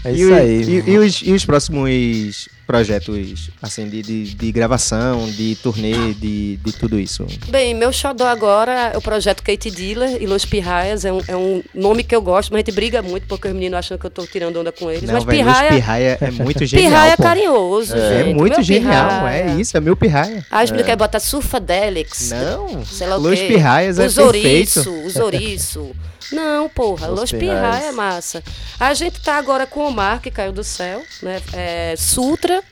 É 0.04 0.12
E, 0.12 0.20
isso 0.20 0.30
o- 0.30 0.34
aí. 0.34 0.62
e- 0.62 0.90
e 0.90 0.98
os, 0.98 1.22
e 1.22 1.32
os 1.32 1.44
próximos 1.44 2.48
projetos 2.66 3.48
assim 3.62 3.88
de, 3.88 4.02
de, 4.02 4.34
de 4.34 4.52
gravação, 4.52 5.30
de 5.30 5.56
turnê, 5.62 6.12
de, 6.14 6.56
de 6.58 6.72
tudo 6.72 7.00
isso? 7.00 7.26
Bem, 7.48 7.74
meu 7.74 7.90
xodó 7.92 8.26
agora 8.26 8.90
é 8.92 8.96
o 8.98 9.00
projeto 9.00 9.42
Kate 9.42 9.70
Dealer 9.70 10.20
e 10.22 10.26
Los 10.26 10.44
Pirraias. 10.44 11.04
É 11.04 11.12
um, 11.12 11.20
é 11.26 11.34
um 11.36 11.62
nome 11.74 12.04
que 12.04 12.14
eu 12.14 12.20
gosto, 12.20 12.50
mas 12.52 12.58
a 12.58 12.60
gente 12.60 12.74
briga 12.74 13.00
muito 13.00 13.26
porque 13.26 13.48
os 13.48 13.54
meninos 13.54 13.78
acham 13.78 13.96
que 13.96 14.04
eu 14.04 14.10
tô 14.10 14.26
tirando 14.26 14.58
onda 14.60 14.70
com 14.70 14.90
eles. 14.90 15.04
Não, 15.04 15.14
mas 15.14 15.24
velho, 15.24 15.38
pirraia, 15.38 15.70
Pirraia 15.72 16.18
é 16.20 16.30
muito 16.30 16.64
genial. 16.66 16.90
pirraia 16.90 17.12
é 17.12 17.16
pô. 17.16 17.22
carinhoso, 17.22 17.96
É 17.96 18.24
gente. 18.24 18.34
muito 18.36 18.54
Meu 18.56 18.62
genial, 18.62 19.08
pirraia. 19.08 19.44
é 19.44 19.60
isso, 19.60 19.76
é 19.76 19.80
meu 19.80 19.96
pirraia. 19.96 20.44
Ah, 20.50 20.62
explica 20.62 20.90
aí, 20.90 20.96
bota 20.96 21.18
Surfadelix. 21.18 22.30
Não, 22.30 22.84
sei 22.84 23.06
lá 23.06 23.16
o 23.16 23.20
Los 23.20 23.38
quê. 23.38 23.46
Pirraias 23.48 23.98
é 23.98 24.06
os 24.06 24.14
perfeito. 24.14 24.78
ouriço, 24.80 24.90
os 25.06 25.16
ouriço. 25.16 25.90
Não, 26.32 26.68
porra, 26.68 27.06
Los 27.08 27.20
Los. 27.20 27.32
Pirraia 27.32 27.86
é 27.86 27.92
massa. 27.92 28.42
A 28.78 28.92
gente 28.94 29.20
tá 29.20 29.36
agora 29.36 29.66
com 29.66 29.80
o 29.80 29.88
Omar, 29.88 30.20
que 30.20 30.30
caiu 30.30 30.52
do 30.52 30.64
céu, 30.64 31.02
né? 31.22 31.40
É, 31.52 31.94
Sutra, 31.96 32.62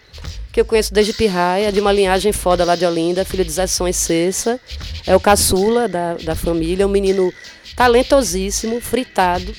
que 0.53 0.61
eu 0.61 0.65
conheço 0.65 0.93
desde 0.93 1.13
Pirraia, 1.13 1.73
de 1.73 1.81
uma 1.81 1.93
linhagem 1.93 2.33
foda 2.33 2.65
lá 2.65 2.77
de 2.77 2.85
Olinda, 2.87 3.25
filho 3.25 3.45
de 3.45 3.51
Zé 3.51 3.65
e 3.89 3.93
Cessa. 3.93 4.61
É 5.07 5.15
o 5.15 5.21
caçula 5.21 5.89
da, 5.89 6.15
da 6.15 6.35
família, 6.35 6.87
um 6.87 6.91
menino 6.91 7.33
talentosíssimo, 7.77 8.81
fritado. 8.81 9.55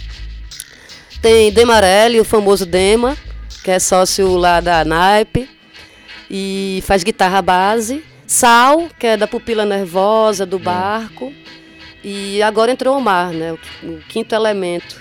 Tem 1.21 1.51
Demarelli, 1.51 2.19
o 2.19 2.25
famoso 2.25 2.65
Dema, 2.65 3.17
que 3.63 3.71
é 3.71 3.79
sócio 3.79 4.35
lá 4.35 4.59
da 4.59 4.85
Naipe 4.85 5.49
e 6.29 6.83
faz 6.85 7.03
guitarra 7.03 7.41
base. 7.41 8.03
Sal, 8.25 8.89
que 8.99 9.07
é 9.07 9.17
da 9.17 9.27
pupila 9.27 9.65
nervosa, 9.65 10.45
do 10.45 10.59
barco. 10.59 11.33
E 12.09 12.41
agora 12.41 12.71
entrou 12.71 12.95
o 12.95 12.99
Omar, 12.99 13.33
né? 13.33 13.51
O, 13.83 13.97
quinto 14.07 14.33
elemento, 14.33 14.95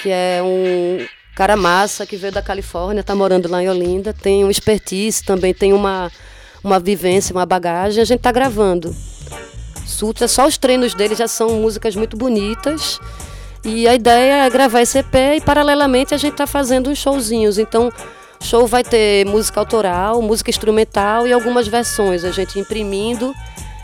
que 0.00 0.08
é 0.08 0.40
um 0.42 1.06
cara 1.34 1.54
massa 1.54 2.06
que 2.06 2.16
veio 2.16 2.32
da 2.32 2.40
Califórnia, 2.40 3.02
está 3.02 3.14
morando 3.14 3.46
lá 3.46 3.62
em 3.62 3.68
Olinda, 3.68 4.14
tem 4.14 4.42
um 4.42 4.50
expertise, 4.50 5.22
também 5.22 5.52
tem 5.52 5.74
uma, 5.74 6.10
uma 6.64 6.80
vivência, 6.80 7.34
uma 7.34 7.44
bagagem. 7.44 8.00
A 8.00 8.06
gente 8.06 8.20
está 8.20 8.32
gravando. 8.32 8.96
Sutra, 9.84 10.26
só 10.26 10.46
os 10.46 10.56
treinos 10.56 10.94
dele 10.94 11.14
já 11.14 11.28
são 11.28 11.60
músicas 11.60 11.94
muito 11.94 12.16
bonitas. 12.16 12.98
E 13.62 13.86
a 13.86 13.94
ideia 13.94 14.46
é 14.46 14.48
gravar 14.48 14.80
esse 14.80 14.96
EP 14.96 15.14
e, 15.36 15.40
paralelamente, 15.42 16.14
a 16.14 16.16
gente 16.16 16.32
está 16.32 16.46
fazendo 16.46 16.88
uns 16.88 16.96
showzinhos. 16.96 17.58
Então, 17.58 17.92
show 18.40 18.66
vai 18.66 18.82
ter 18.82 19.26
música 19.26 19.60
autoral, 19.60 20.22
música 20.22 20.48
instrumental 20.48 21.26
e 21.26 21.34
algumas 21.34 21.68
versões. 21.68 22.24
A 22.24 22.30
gente 22.30 22.58
imprimindo 22.58 23.34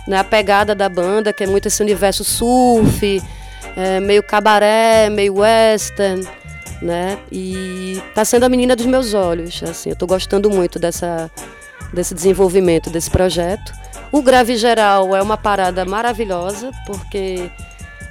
né, 0.06 0.18
a 0.18 0.24
pegada 0.24 0.74
da 0.74 0.88
banda, 0.88 1.32
que 1.32 1.44
é 1.44 1.46
muito 1.46 1.68
esse 1.68 1.82
universo 1.82 2.24
surf, 2.24 3.22
é, 3.76 4.00
meio 4.00 4.22
cabaré, 4.22 5.08
meio 5.10 5.36
western, 5.36 6.26
né? 6.80 7.18
E 7.30 8.02
tá 8.14 8.24
sendo 8.24 8.44
a 8.44 8.48
menina 8.48 8.74
dos 8.74 8.86
meus 8.86 9.14
olhos, 9.14 9.62
assim, 9.62 9.90
eu 9.90 9.96
tô 9.96 10.06
gostando 10.06 10.50
muito 10.50 10.78
dessa, 10.78 11.30
desse 11.92 12.14
desenvolvimento 12.14 12.90
desse 12.90 13.10
projeto. 13.10 13.72
O 14.10 14.20
Grave 14.20 14.56
Geral 14.56 15.14
é 15.16 15.22
uma 15.22 15.36
parada 15.36 15.84
maravilhosa, 15.84 16.70
porque 16.86 17.50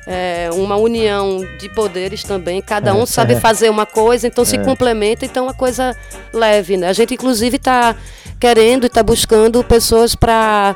é 0.08 0.49
uma 0.54 0.77
união 0.77 1.45
de 1.60 1.69
poderes 1.69 2.23
também, 2.23 2.62
cada 2.62 2.93
um 2.93 3.06
sabe 3.06 3.36
fazer 3.36 3.69
uma 3.69 3.86
coisa, 3.86 4.27
então 4.27 4.43
se 4.43 4.58
complementa, 4.58 5.25
então 5.25 5.43
é 5.43 5.47
uma 5.47 5.54
coisa 5.54 5.95
leve, 6.34 6.75
né? 6.75 6.88
A 6.88 6.93
gente 6.93 7.13
inclusive 7.13 7.58
está 7.58 7.95
querendo 8.39 8.86
e 8.86 8.88
está 8.88 9.04
buscando 9.04 9.63
pessoas 9.63 10.15
para 10.15 10.75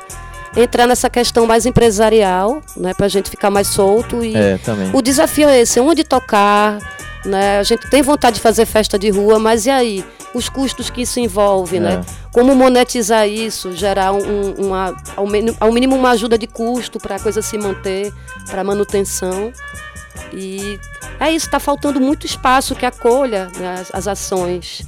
entrar 0.56 0.86
nessa 0.86 1.10
questão 1.10 1.46
mais 1.46 1.66
empresarial, 1.66 2.62
né, 2.76 2.94
para 2.94 3.06
a 3.06 3.08
gente 3.08 3.28
ficar 3.30 3.50
mais 3.50 3.66
solto 3.68 4.24
e 4.24 4.34
É, 4.36 4.58
também. 4.58 4.90
o 4.92 5.02
desafio 5.02 5.48
é 5.48 5.60
esse, 5.60 5.78
onde 5.80 6.02
tocar, 6.02 6.78
né? 7.24 7.58
A 7.58 7.62
gente 7.62 7.88
tem 7.90 8.02
vontade 8.02 8.36
de 8.36 8.40
fazer 8.42 8.64
festa 8.66 8.98
de 8.98 9.10
rua, 9.10 9.38
mas 9.38 9.66
e 9.66 9.70
aí? 9.70 10.04
Os 10.34 10.48
custos 10.48 10.90
que 10.90 11.02
isso 11.02 11.18
envolve, 11.18 11.80
né? 11.80 12.02
Como 12.32 12.54
monetizar 12.54 13.26
isso, 13.28 13.72
gerar 13.74 14.12
um- 14.12 14.52
uma, 14.58 14.94
ao, 15.16 15.26
mínimo, 15.26 15.56
ao 15.58 15.72
mínimo 15.72 15.96
uma 15.96 16.10
ajuda 16.10 16.36
de 16.36 16.46
custo 16.46 16.98
para 17.00 17.16
a 17.16 17.18
coisa 17.20 17.40
se 17.42 17.56
manter, 17.58 18.12
para 18.50 18.62
manutenção. 18.62 19.50
E 20.32 20.78
é 21.18 21.30
isso, 21.30 21.46
está 21.46 21.58
faltando 21.58 22.00
muito 22.00 22.26
espaço 22.26 22.74
que 22.74 22.84
acolha 22.84 23.48
né, 23.56 23.76
as, 23.80 23.90
as 23.94 24.08
ações. 24.08 24.82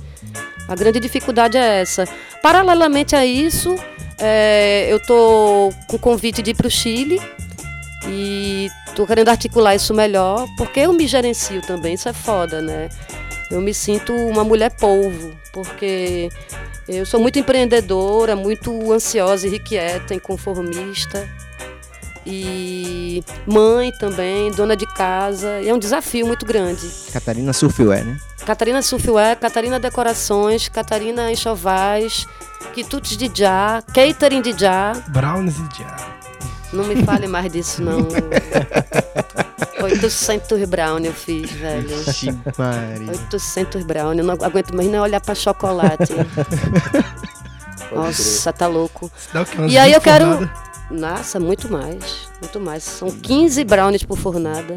A 0.69 0.75
grande 0.75 1.01
dificuldade 1.01 1.57
é 1.57 1.81
essa. 1.81 2.05
Paralelamente 2.43 3.17
a 3.17 3.25
isso, 3.25 3.75
é, 4.19 4.87
eu 4.91 4.97
estou 4.97 5.73
com 5.87 5.99
convite 5.99 6.43
de 6.43 6.51
ir 6.51 6.55
para 6.55 6.67
o 6.67 6.71
Chile 6.71 7.21
e 8.09 8.69
estou 8.87 9.07
querendo 9.07 9.29
articular 9.29 9.75
isso 9.75 9.95
melhor, 9.95 10.47
porque 10.57 10.81
eu 10.81 10.93
me 10.93 11.07
gerencio 11.07 11.63
também, 11.63 11.95
isso 11.95 12.09
é 12.09 12.13
foda, 12.13 12.61
né? 12.61 12.89
Eu 13.51 13.61
me 13.61 13.73
sinto 13.73 14.13
uma 14.13 14.45
mulher 14.45 14.71
polvo, 14.71 15.33
porque 15.53 16.29
eu 16.89 17.07
sou 17.07 17.21
muito 17.21 17.39
empreendedora, 17.39 18.35
muito 18.35 18.93
ansiosa, 18.93 19.47
irrequieta, 19.47 20.15
inconformista. 20.15 21.29
E 22.27 23.25
mãe 23.47 23.91
também, 23.93 24.51
dona 24.51 24.77
de 24.77 24.87
casa, 24.95 25.61
e 25.63 25.69
é 25.69 25.75
um 25.75 25.79
desafio 25.79 26.27
muito 26.27 26.45
grande. 26.45 26.87
Catarina 27.11 27.55
Surfwear, 27.55 28.05
né? 28.05 28.19
Catarina 28.49 28.81
Surfwear, 28.81 29.39
Catarina 29.39 29.79
Decorações, 29.79 30.71
Catarina 30.71 31.31
Enxovais, 31.31 32.27
Quitutes 32.73 33.15
de 33.15 33.31
Já, 33.35 33.83
Catering 33.93 34.41
de 34.41 34.59
Já. 34.59 34.95
Brownies 35.09 35.57
e 35.59 35.83
já. 35.83 35.97
Não 36.73 36.85
me 36.85 37.05
fale 37.05 37.27
mais 37.27 37.53
disso, 37.53 37.83
não. 37.83 38.09
800 39.83 40.67
brown 40.67 40.99
eu 41.01 41.13
fiz, 41.13 41.51
velho. 41.51 41.91
Ixi, 42.09 42.33
Maria. 42.57 43.11
800 43.31 43.83
brown, 43.85 44.15
eu 44.15 44.25
não 44.25 44.33
aguento 44.33 44.75
mais 44.75 44.89
nem 44.89 44.99
olhar 44.99 45.21
pra 45.21 45.35
chocolate. 45.35 46.15
Nossa, 47.93 48.51
tá 48.51 48.67
louco. 48.67 49.13
E 49.69 49.77
aí 49.77 49.91
20 49.91 49.95
eu 49.95 50.01
quero. 50.01 50.25
fornadas? 50.25 50.59
Nossa, 50.91 51.39
muito 51.39 51.71
mais. 51.71 52.31
Muito 52.41 52.59
mais. 52.59 52.83
São 52.83 53.11
15 53.11 53.63
brownies 53.65 54.05
por 54.05 54.17
fornada. 54.17 54.75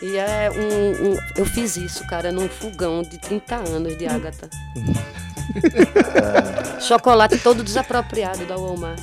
E 0.00 0.16
é 0.16 0.48
um, 0.54 1.10
um- 1.12 1.18
Eu 1.36 1.44
fiz 1.44 1.76
isso, 1.76 2.06
cara, 2.06 2.30
num 2.30 2.48
fogão 2.48 3.02
de 3.02 3.18
30 3.18 3.56
anos 3.56 3.98
de 3.98 4.06
Ágata. 4.06 4.48
Chocolate 6.80 7.38
todo 7.38 7.62
desapropriado 7.62 8.44
da 8.46 8.56
Walmart. 8.56 9.00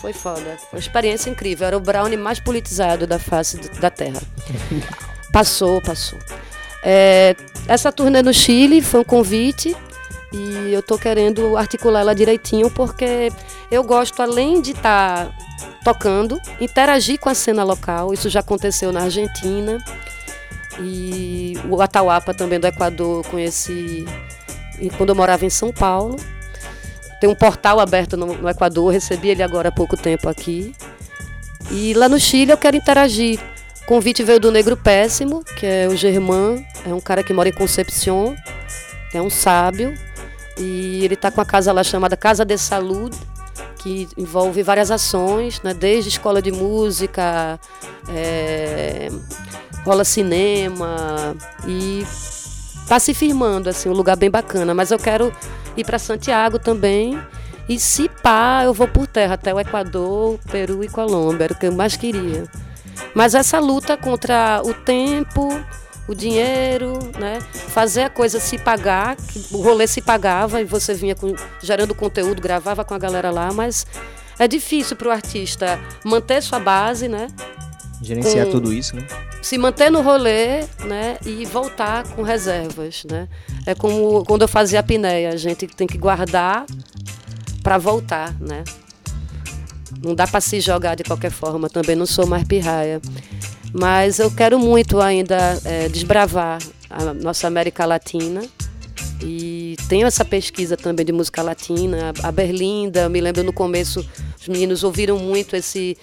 Foi 0.00 0.12
foda. 0.12 0.56
Foi 0.70 0.72
uma 0.72 0.78
experiência 0.78 1.30
incrível. 1.30 1.66
Era 1.66 1.76
o 1.76 1.80
brownie 1.80 2.16
mais 2.16 2.40
politizado 2.40 3.06
da 3.06 3.18
face 3.18 3.56
da 3.80 3.90
Terra. 3.90 4.20
Passou, 5.32 5.80
passou. 5.80 6.18
É, 6.82 7.36
essa 7.68 7.92
turnê 7.92 8.22
no 8.22 8.34
Chile 8.34 8.82
foi 8.82 9.00
um 9.00 9.04
convite 9.04 9.76
e 10.32 10.72
eu 10.72 10.82
tô 10.82 10.98
querendo 10.98 11.56
articular 11.56 12.00
ela 12.00 12.14
direitinho 12.14 12.68
porque 12.70 13.30
eu 13.70 13.84
gosto, 13.84 14.20
além 14.20 14.60
de 14.60 14.72
estar 14.72 15.30
tocando, 15.84 16.40
interagir 16.60 17.20
com 17.20 17.28
a 17.28 17.34
cena 17.34 17.62
local. 17.62 18.12
Isso 18.12 18.28
já 18.28 18.40
aconteceu 18.40 18.90
na 18.92 19.02
Argentina. 19.02 19.78
E 20.80 21.54
o 21.68 21.80
Atahualpa 21.80 22.32
também 22.32 22.58
do 22.58 22.66
Equador 22.66 23.26
conheci 23.26 24.04
quando 24.96 25.10
eu 25.10 25.14
morava 25.14 25.44
em 25.44 25.50
São 25.50 25.72
Paulo. 25.72 26.16
Tem 27.20 27.28
um 27.28 27.34
portal 27.34 27.78
aberto 27.78 28.16
no, 28.16 28.34
no 28.34 28.48
Equador, 28.48 28.92
recebi 28.92 29.28
ele 29.28 29.42
agora 29.42 29.68
há 29.68 29.72
pouco 29.72 29.96
tempo 29.96 30.28
aqui. 30.28 30.74
E 31.70 31.94
lá 31.94 32.08
no 32.08 32.18
Chile 32.18 32.52
eu 32.52 32.58
quero 32.58 32.76
interagir. 32.76 33.38
O 33.82 33.86
convite 33.86 34.22
veio 34.22 34.40
do 34.40 34.50
Negro 34.50 34.76
Péssimo, 34.76 35.44
que 35.44 35.66
é 35.66 35.88
o 35.88 35.96
Germán, 35.96 36.62
é 36.86 36.94
um 36.94 37.00
cara 37.00 37.22
que 37.22 37.32
mora 37.32 37.48
em 37.48 37.52
Concepción, 37.52 38.34
é 39.12 39.20
um 39.20 39.30
sábio. 39.30 39.94
E 40.58 41.04
ele 41.04 41.14
está 41.14 41.30
com 41.30 41.40
a 41.40 41.44
casa 41.44 41.72
lá 41.72 41.82
chamada 41.82 42.16
Casa 42.16 42.44
de 42.44 42.56
Saúde, 42.58 43.18
que 43.78 44.08
envolve 44.16 44.62
várias 44.62 44.90
ações, 44.90 45.60
né? 45.62 45.74
desde 45.74 46.10
escola 46.10 46.40
de 46.40 46.52
música, 46.52 47.58
é, 48.08 49.08
rola 49.84 50.04
cinema 50.04 51.34
e 51.66 52.00
está 52.82 52.98
se 52.98 53.12
firmando 53.14 53.68
assim, 53.68 53.88
um 53.88 53.92
lugar 53.92 54.16
bem 54.16 54.30
bacana. 54.30 54.74
Mas 54.74 54.90
eu 54.90 54.98
quero 54.98 55.32
ir 55.76 55.84
para 55.84 55.98
Santiago 55.98 56.58
também. 56.58 57.18
E 57.68 57.78
se 57.78 58.08
pá, 58.08 58.62
eu 58.64 58.74
vou 58.74 58.88
por 58.88 59.06
terra 59.06 59.34
até 59.34 59.54
o 59.54 59.60
Equador, 59.60 60.38
Peru 60.50 60.82
e 60.82 60.88
Colômbia, 60.88 61.44
era 61.44 61.52
o 61.52 61.56
que 61.56 61.66
eu 61.66 61.72
mais 61.72 61.96
queria. 61.96 62.44
Mas 63.14 63.34
essa 63.34 63.58
luta 63.60 63.96
contra 63.96 64.60
o 64.64 64.74
tempo, 64.74 65.48
o 66.08 66.14
dinheiro, 66.14 66.98
né? 67.18 67.38
Fazer 67.68 68.02
a 68.02 68.10
coisa 68.10 68.40
se 68.40 68.58
pagar, 68.58 69.14
que 69.16 69.46
o 69.52 69.62
rolê 69.62 69.86
se 69.86 70.02
pagava 70.02 70.60
e 70.60 70.64
você 70.64 70.92
vinha 70.92 71.14
com- 71.14 71.34
gerando 71.62 71.94
conteúdo, 71.94 72.42
gravava 72.42 72.84
com 72.84 72.94
a 72.94 72.98
galera 72.98 73.30
lá, 73.30 73.52
mas 73.52 73.86
é 74.38 74.48
difícil 74.48 74.96
para 74.96 75.08
o 75.08 75.10
artista 75.12 75.78
manter 76.04 76.42
sua 76.42 76.58
base, 76.58 77.06
né? 77.06 77.28
Gerenciar 78.02 78.46
Com- 78.46 78.52
tudo 78.52 78.72
isso, 78.72 78.96
né? 78.96 79.06
Se 79.42 79.58
manter 79.58 79.90
no 79.90 80.00
rolê, 80.00 80.60
né, 80.84 81.18
e 81.26 81.44
voltar 81.44 82.04
com 82.14 82.22
reservas, 82.22 83.04
né? 83.10 83.28
É 83.66 83.74
como 83.74 84.24
quando 84.24 84.42
eu 84.42 84.48
fazia 84.48 84.78
a 84.78 84.80
apneia, 84.80 85.30
a 85.30 85.36
gente 85.36 85.66
tem 85.66 85.86
que 85.86 85.98
guardar 85.98 86.64
para 87.62 87.76
voltar, 87.76 88.34
né? 88.40 88.62
Não 90.02 90.14
dá 90.14 90.26
para 90.26 90.40
se 90.40 90.60
jogar 90.60 90.94
de 90.94 91.04
qualquer 91.04 91.30
forma, 91.30 91.68
também 91.68 91.96
não 91.96 92.06
sou 92.06 92.26
mais 92.26 92.44
pirraia. 92.44 93.00
Mas 93.72 94.18
eu 94.18 94.30
quero 94.30 94.58
muito 94.58 95.00
ainda 95.00 95.58
é, 95.64 95.88
desbravar 95.88 96.58
a 96.88 97.14
nossa 97.14 97.46
América 97.46 97.84
Latina 97.84 98.42
e 99.22 99.76
tenho 99.88 100.06
essa 100.06 100.24
pesquisa 100.24 100.76
também 100.76 101.06
de 101.06 101.12
música 101.12 101.42
latina. 101.42 102.12
A 102.22 102.30
Berlinda, 102.30 103.08
me 103.08 103.20
lembro 103.20 103.42
no 103.42 103.52
começo, 103.52 104.06
os 104.40 104.48
meninos 104.48 104.84
ouviram 104.84 105.18
muito 105.18 105.56
esse, 105.56 105.96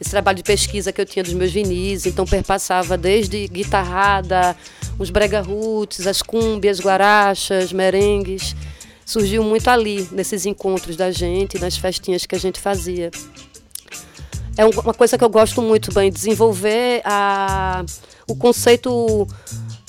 esse 0.00 0.10
trabalho 0.10 0.36
de 0.36 0.42
pesquisa 0.42 0.92
que 0.92 1.00
eu 1.00 1.06
tinha 1.06 1.22
dos 1.22 1.32
meus 1.32 1.52
vinis, 1.52 2.06
então 2.06 2.24
perpassava 2.24 2.96
desde 2.96 3.46
guitarrada, 3.48 4.56
os 4.98 5.10
brega 5.10 5.40
roots, 5.40 6.06
as 6.06 6.20
cúmbias, 6.22 6.80
guarachas, 6.80 7.72
merengues. 7.72 8.54
Surgiu 9.06 9.42
muito 9.42 9.68
ali, 9.68 10.08
nesses 10.12 10.46
encontros 10.46 10.96
da 10.96 11.10
gente, 11.10 11.58
nas 11.58 11.76
festinhas 11.76 12.26
que 12.26 12.34
a 12.34 12.38
gente 12.38 12.58
fazia. 12.58 13.10
É 14.56 14.64
uma 14.64 14.94
coisa 14.94 15.18
que 15.18 15.24
eu 15.24 15.28
gosto 15.28 15.60
muito 15.60 15.92
bem, 15.92 16.10
desenvolver 16.10 17.02
a, 17.04 17.84
o 18.28 18.36
conceito 18.36 19.26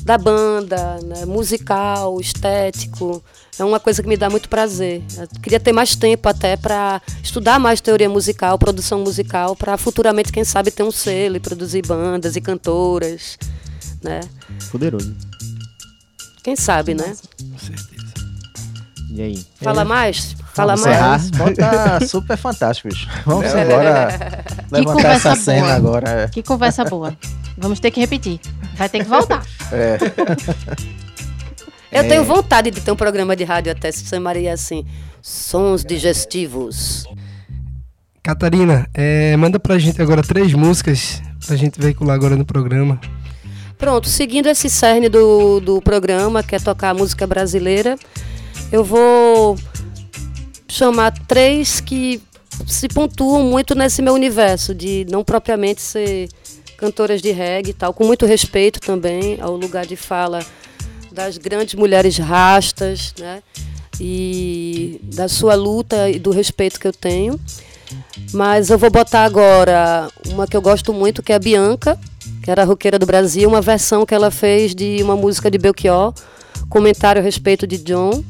da 0.01 0.17
banda, 0.17 0.99
né, 1.03 1.25
musical, 1.25 2.19
estético. 2.19 3.23
É 3.57 3.63
uma 3.63 3.79
coisa 3.79 4.01
que 4.03 4.09
me 4.09 4.17
dá 4.17 4.29
muito 4.29 4.49
prazer. 4.49 5.01
Eu 5.17 5.27
queria 5.41 5.59
ter 5.59 5.71
mais 5.71 5.95
tempo 5.95 6.27
até 6.27 6.57
para 6.57 7.01
estudar 7.23 7.57
mais 7.59 7.79
teoria 7.79 8.09
musical, 8.09 8.57
produção 8.57 8.99
musical, 8.99 9.55
para 9.55 9.77
futuramente, 9.77 10.31
quem 10.31 10.43
sabe, 10.43 10.71
ter 10.71 10.83
um 10.83 10.91
selo 10.91 11.37
e 11.37 11.39
produzir 11.39 11.81
bandas 11.85 12.35
e 12.35 12.41
cantoras. 12.41 13.37
Né? 14.03 14.19
Poderoso. 14.71 15.15
Quem 16.43 16.55
sabe, 16.55 16.93
né? 16.93 17.15
Com 17.51 17.57
certeza. 17.59 18.05
E 19.11 19.21
aí? 19.21 19.45
Fala 19.61 19.85
mais? 19.85 20.35
Fala 20.53 20.75
Vamos 20.75 20.85
mais. 20.99 21.25
encerrar? 21.25 21.37
Bom, 21.37 21.53
tá 21.53 21.99
super 22.05 22.37
fantástico, 22.37 22.89
bicho. 22.89 23.07
Vamos 23.25 23.45
É. 23.45 23.61
agora 23.61 24.07
levantar 24.71 24.93
conversa 24.93 25.29
essa 25.29 25.41
cena 25.41 25.61
boa. 25.61 25.73
agora. 25.75 26.09
é. 26.09 26.27
Que 26.27 26.43
conversa 26.43 26.83
boa. 26.83 27.17
Vamos 27.57 27.79
ter 27.79 27.89
que 27.91 27.99
repetir. 28.01 28.39
Vai 28.75 28.89
ter 28.89 28.99
que 29.03 29.09
voltar. 29.09 29.45
É. 29.71 29.97
Eu 31.91 32.07
tenho 32.07 32.23
vontade 32.23 32.71
de 32.71 32.81
ter 32.81 32.91
um 32.91 32.95
programa 32.95 33.35
de 33.35 33.43
rádio 33.43 33.71
até, 33.71 33.91
se 33.91 34.05
chamaria 34.05 34.53
assim, 34.53 34.85
Sons 35.21 35.83
Digestivos. 35.83 37.05
Catarina, 38.21 38.89
é, 38.93 39.37
manda 39.37 39.59
pra 39.59 39.77
gente 39.77 40.01
agora 40.01 40.23
três 40.23 40.53
músicas 40.53 41.21
pra 41.45 41.55
gente 41.55 41.79
veicular 41.79 42.15
agora 42.15 42.35
no 42.35 42.45
programa. 42.45 42.99
Pronto, 43.77 44.09
seguindo 44.09 44.47
esse 44.47 44.69
cerne 44.69 45.09
do, 45.09 45.59
do 45.59 45.81
programa, 45.81 46.41
que 46.41 46.55
é 46.55 46.59
tocar 46.59 46.93
música 46.95 47.27
brasileira, 47.27 47.95
eu 48.71 48.83
vou 48.83 49.57
chamar 50.67 51.11
três 51.27 51.79
que 51.79 52.21
se 52.65 52.87
pontuam 52.87 53.43
muito 53.43 53.75
nesse 53.75 54.01
meu 54.01 54.13
universo, 54.13 54.73
de 54.73 55.05
não 55.09 55.23
propriamente 55.23 55.81
ser 55.81 56.29
cantoras 56.77 57.21
de 57.21 57.31
reggae 57.31 57.71
e 57.71 57.73
tal, 57.73 57.93
com 57.93 58.05
muito 58.05 58.25
respeito 58.25 58.79
também 58.79 59.37
ao 59.39 59.55
lugar 59.55 59.85
de 59.85 59.95
fala 59.95 60.39
das 61.15 61.37
grandes 61.37 61.73
mulheres 61.73 62.17
rastas, 62.17 63.13
né? 63.17 63.41
E 63.99 64.99
da 65.01 65.29
sua 65.29 65.55
luta 65.55 66.09
e 66.09 66.19
do 66.19 66.29
respeito 66.29 66.79
que 66.79 66.85
eu 66.85 66.91
tenho. 66.91 67.39
Mas 68.33 68.69
eu 68.69 68.77
vou 68.77 68.91
botar 68.91 69.23
agora 69.23 70.09
uma 70.27 70.45
que 70.45 70.57
eu 70.57 70.61
gosto 70.61 70.93
muito, 70.93 71.23
que 71.23 71.31
é 71.31 71.35
a 71.35 71.39
Bianca, 71.39 71.97
que 72.43 72.51
era 72.51 72.63
a 72.63 72.65
roqueira 72.65 72.99
do 72.99 73.05
Brasil, 73.05 73.47
uma 73.47 73.61
versão 73.61 74.05
que 74.05 74.13
ela 74.13 74.29
fez 74.29 74.75
de 74.75 75.01
uma 75.01 75.15
música 75.15 75.49
de 75.49 75.57
Belchior, 75.57 76.13
comentário 76.69 77.21
a 77.21 77.23
respeito 77.23 77.65
de 77.65 77.77
John. 77.77 78.23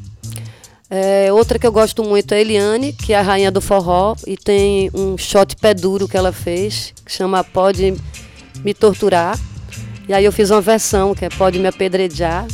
É, 0.88 1.32
outra 1.32 1.58
que 1.58 1.66
eu 1.66 1.72
gosto 1.72 2.04
muito 2.04 2.32
é 2.32 2.36
a 2.36 2.40
Eliane, 2.40 2.92
que 2.92 3.12
é 3.12 3.18
a 3.18 3.22
rainha 3.22 3.50
do 3.50 3.60
forró, 3.60 4.14
e 4.24 4.36
tem 4.36 4.88
um 4.94 5.18
shot 5.18 5.56
pé 5.56 5.74
duro 5.74 6.06
que 6.06 6.16
ela 6.16 6.30
fez, 6.30 6.94
que 7.04 7.10
chama 7.10 7.42
Pode 7.42 7.96
Me 8.62 8.72
Torturar. 8.72 9.36
E 10.08 10.14
aí 10.14 10.24
eu 10.24 10.32
fiz 10.32 10.50
uma 10.50 10.60
versão, 10.60 11.14
que 11.14 11.24
é 11.24 11.28
Pode 11.28 11.58
Me 11.58 11.66
Apedrejar. 11.66 12.46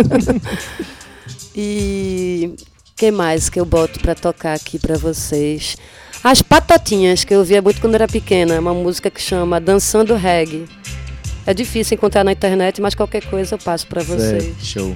e 1.56 2.54
que 2.94 3.10
mais 3.10 3.48
que 3.48 3.58
eu 3.58 3.64
boto 3.64 3.98
pra 4.00 4.14
tocar 4.14 4.54
aqui 4.54 4.78
pra 4.78 4.98
vocês? 4.98 5.76
As 6.22 6.42
Patotinhas, 6.42 7.24
que 7.24 7.32
eu 7.32 7.38
ouvia 7.38 7.62
muito 7.62 7.80
quando 7.80 7.94
era 7.94 8.06
pequena, 8.06 8.60
uma 8.60 8.74
música 8.74 9.10
que 9.10 9.20
chama 9.20 9.58
Dançando 9.58 10.14
Reggae. 10.14 10.66
É 11.46 11.54
difícil 11.54 11.94
encontrar 11.94 12.22
na 12.22 12.32
internet, 12.32 12.82
mas 12.82 12.94
qualquer 12.94 13.24
coisa 13.24 13.54
eu 13.54 13.58
passo 13.58 13.86
pra 13.86 14.02
vocês. 14.02 14.54
Show. 14.62 14.94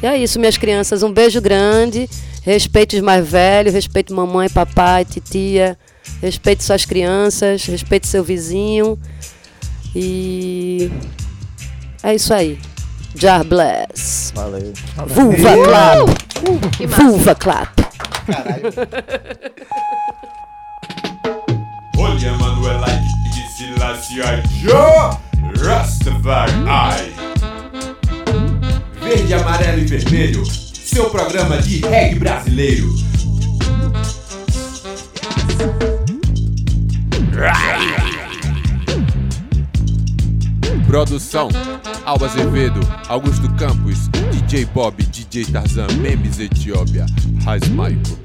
E 0.00 0.06
é 0.06 0.16
isso, 0.16 0.38
minhas 0.38 0.56
crianças. 0.56 1.02
Um 1.02 1.12
beijo 1.12 1.40
grande. 1.40 2.08
Respeite 2.42 2.96
os 2.96 3.02
mais 3.02 3.28
velhos, 3.28 3.74
respeite 3.74 4.12
mamãe, 4.12 4.48
papai, 4.48 5.04
titia. 5.04 5.76
Respeite 6.22 6.62
suas 6.62 6.84
crianças, 6.84 7.64
respeite 7.64 8.06
seu 8.06 8.22
vizinho. 8.22 8.96
E 9.94 10.90
é 12.02 12.14
isso 12.14 12.32
aí. 12.32 12.58
Jar 13.14 13.44
bless. 13.44 14.32
Valeu. 14.34 14.72
Vulva 15.06 15.56
clap. 15.64 16.70
Que 16.76 16.86
massa. 16.86 17.02
Vulva 17.02 17.34
clap. 17.34 17.72
Olha, 21.96 22.32
Manuela 22.34 22.86
de 22.86 23.56
Silacia 23.56 24.42
Joe 24.60 25.16
Rastafari. 25.64 26.52
Verde, 29.02 29.34
amarelo 29.34 29.80
e 29.80 29.84
vermelho, 29.86 30.44
seu 30.44 31.10
programa 31.10 31.56
de 31.62 31.80
reggae 31.80 32.18
brasileiro. 32.18 32.88
Produção: 40.88 41.50
Alba 42.06 42.24
Azevedo, 42.24 42.80
Augusto 43.08 43.46
Campos, 43.56 44.08
DJ 44.32 44.64
Bob, 44.64 45.02
DJ 45.02 45.44
Tarzan, 45.44 45.86
Memes 46.00 46.40
Etiópia, 46.40 47.04
Raiz 47.44 47.68
Maico. 47.68 48.18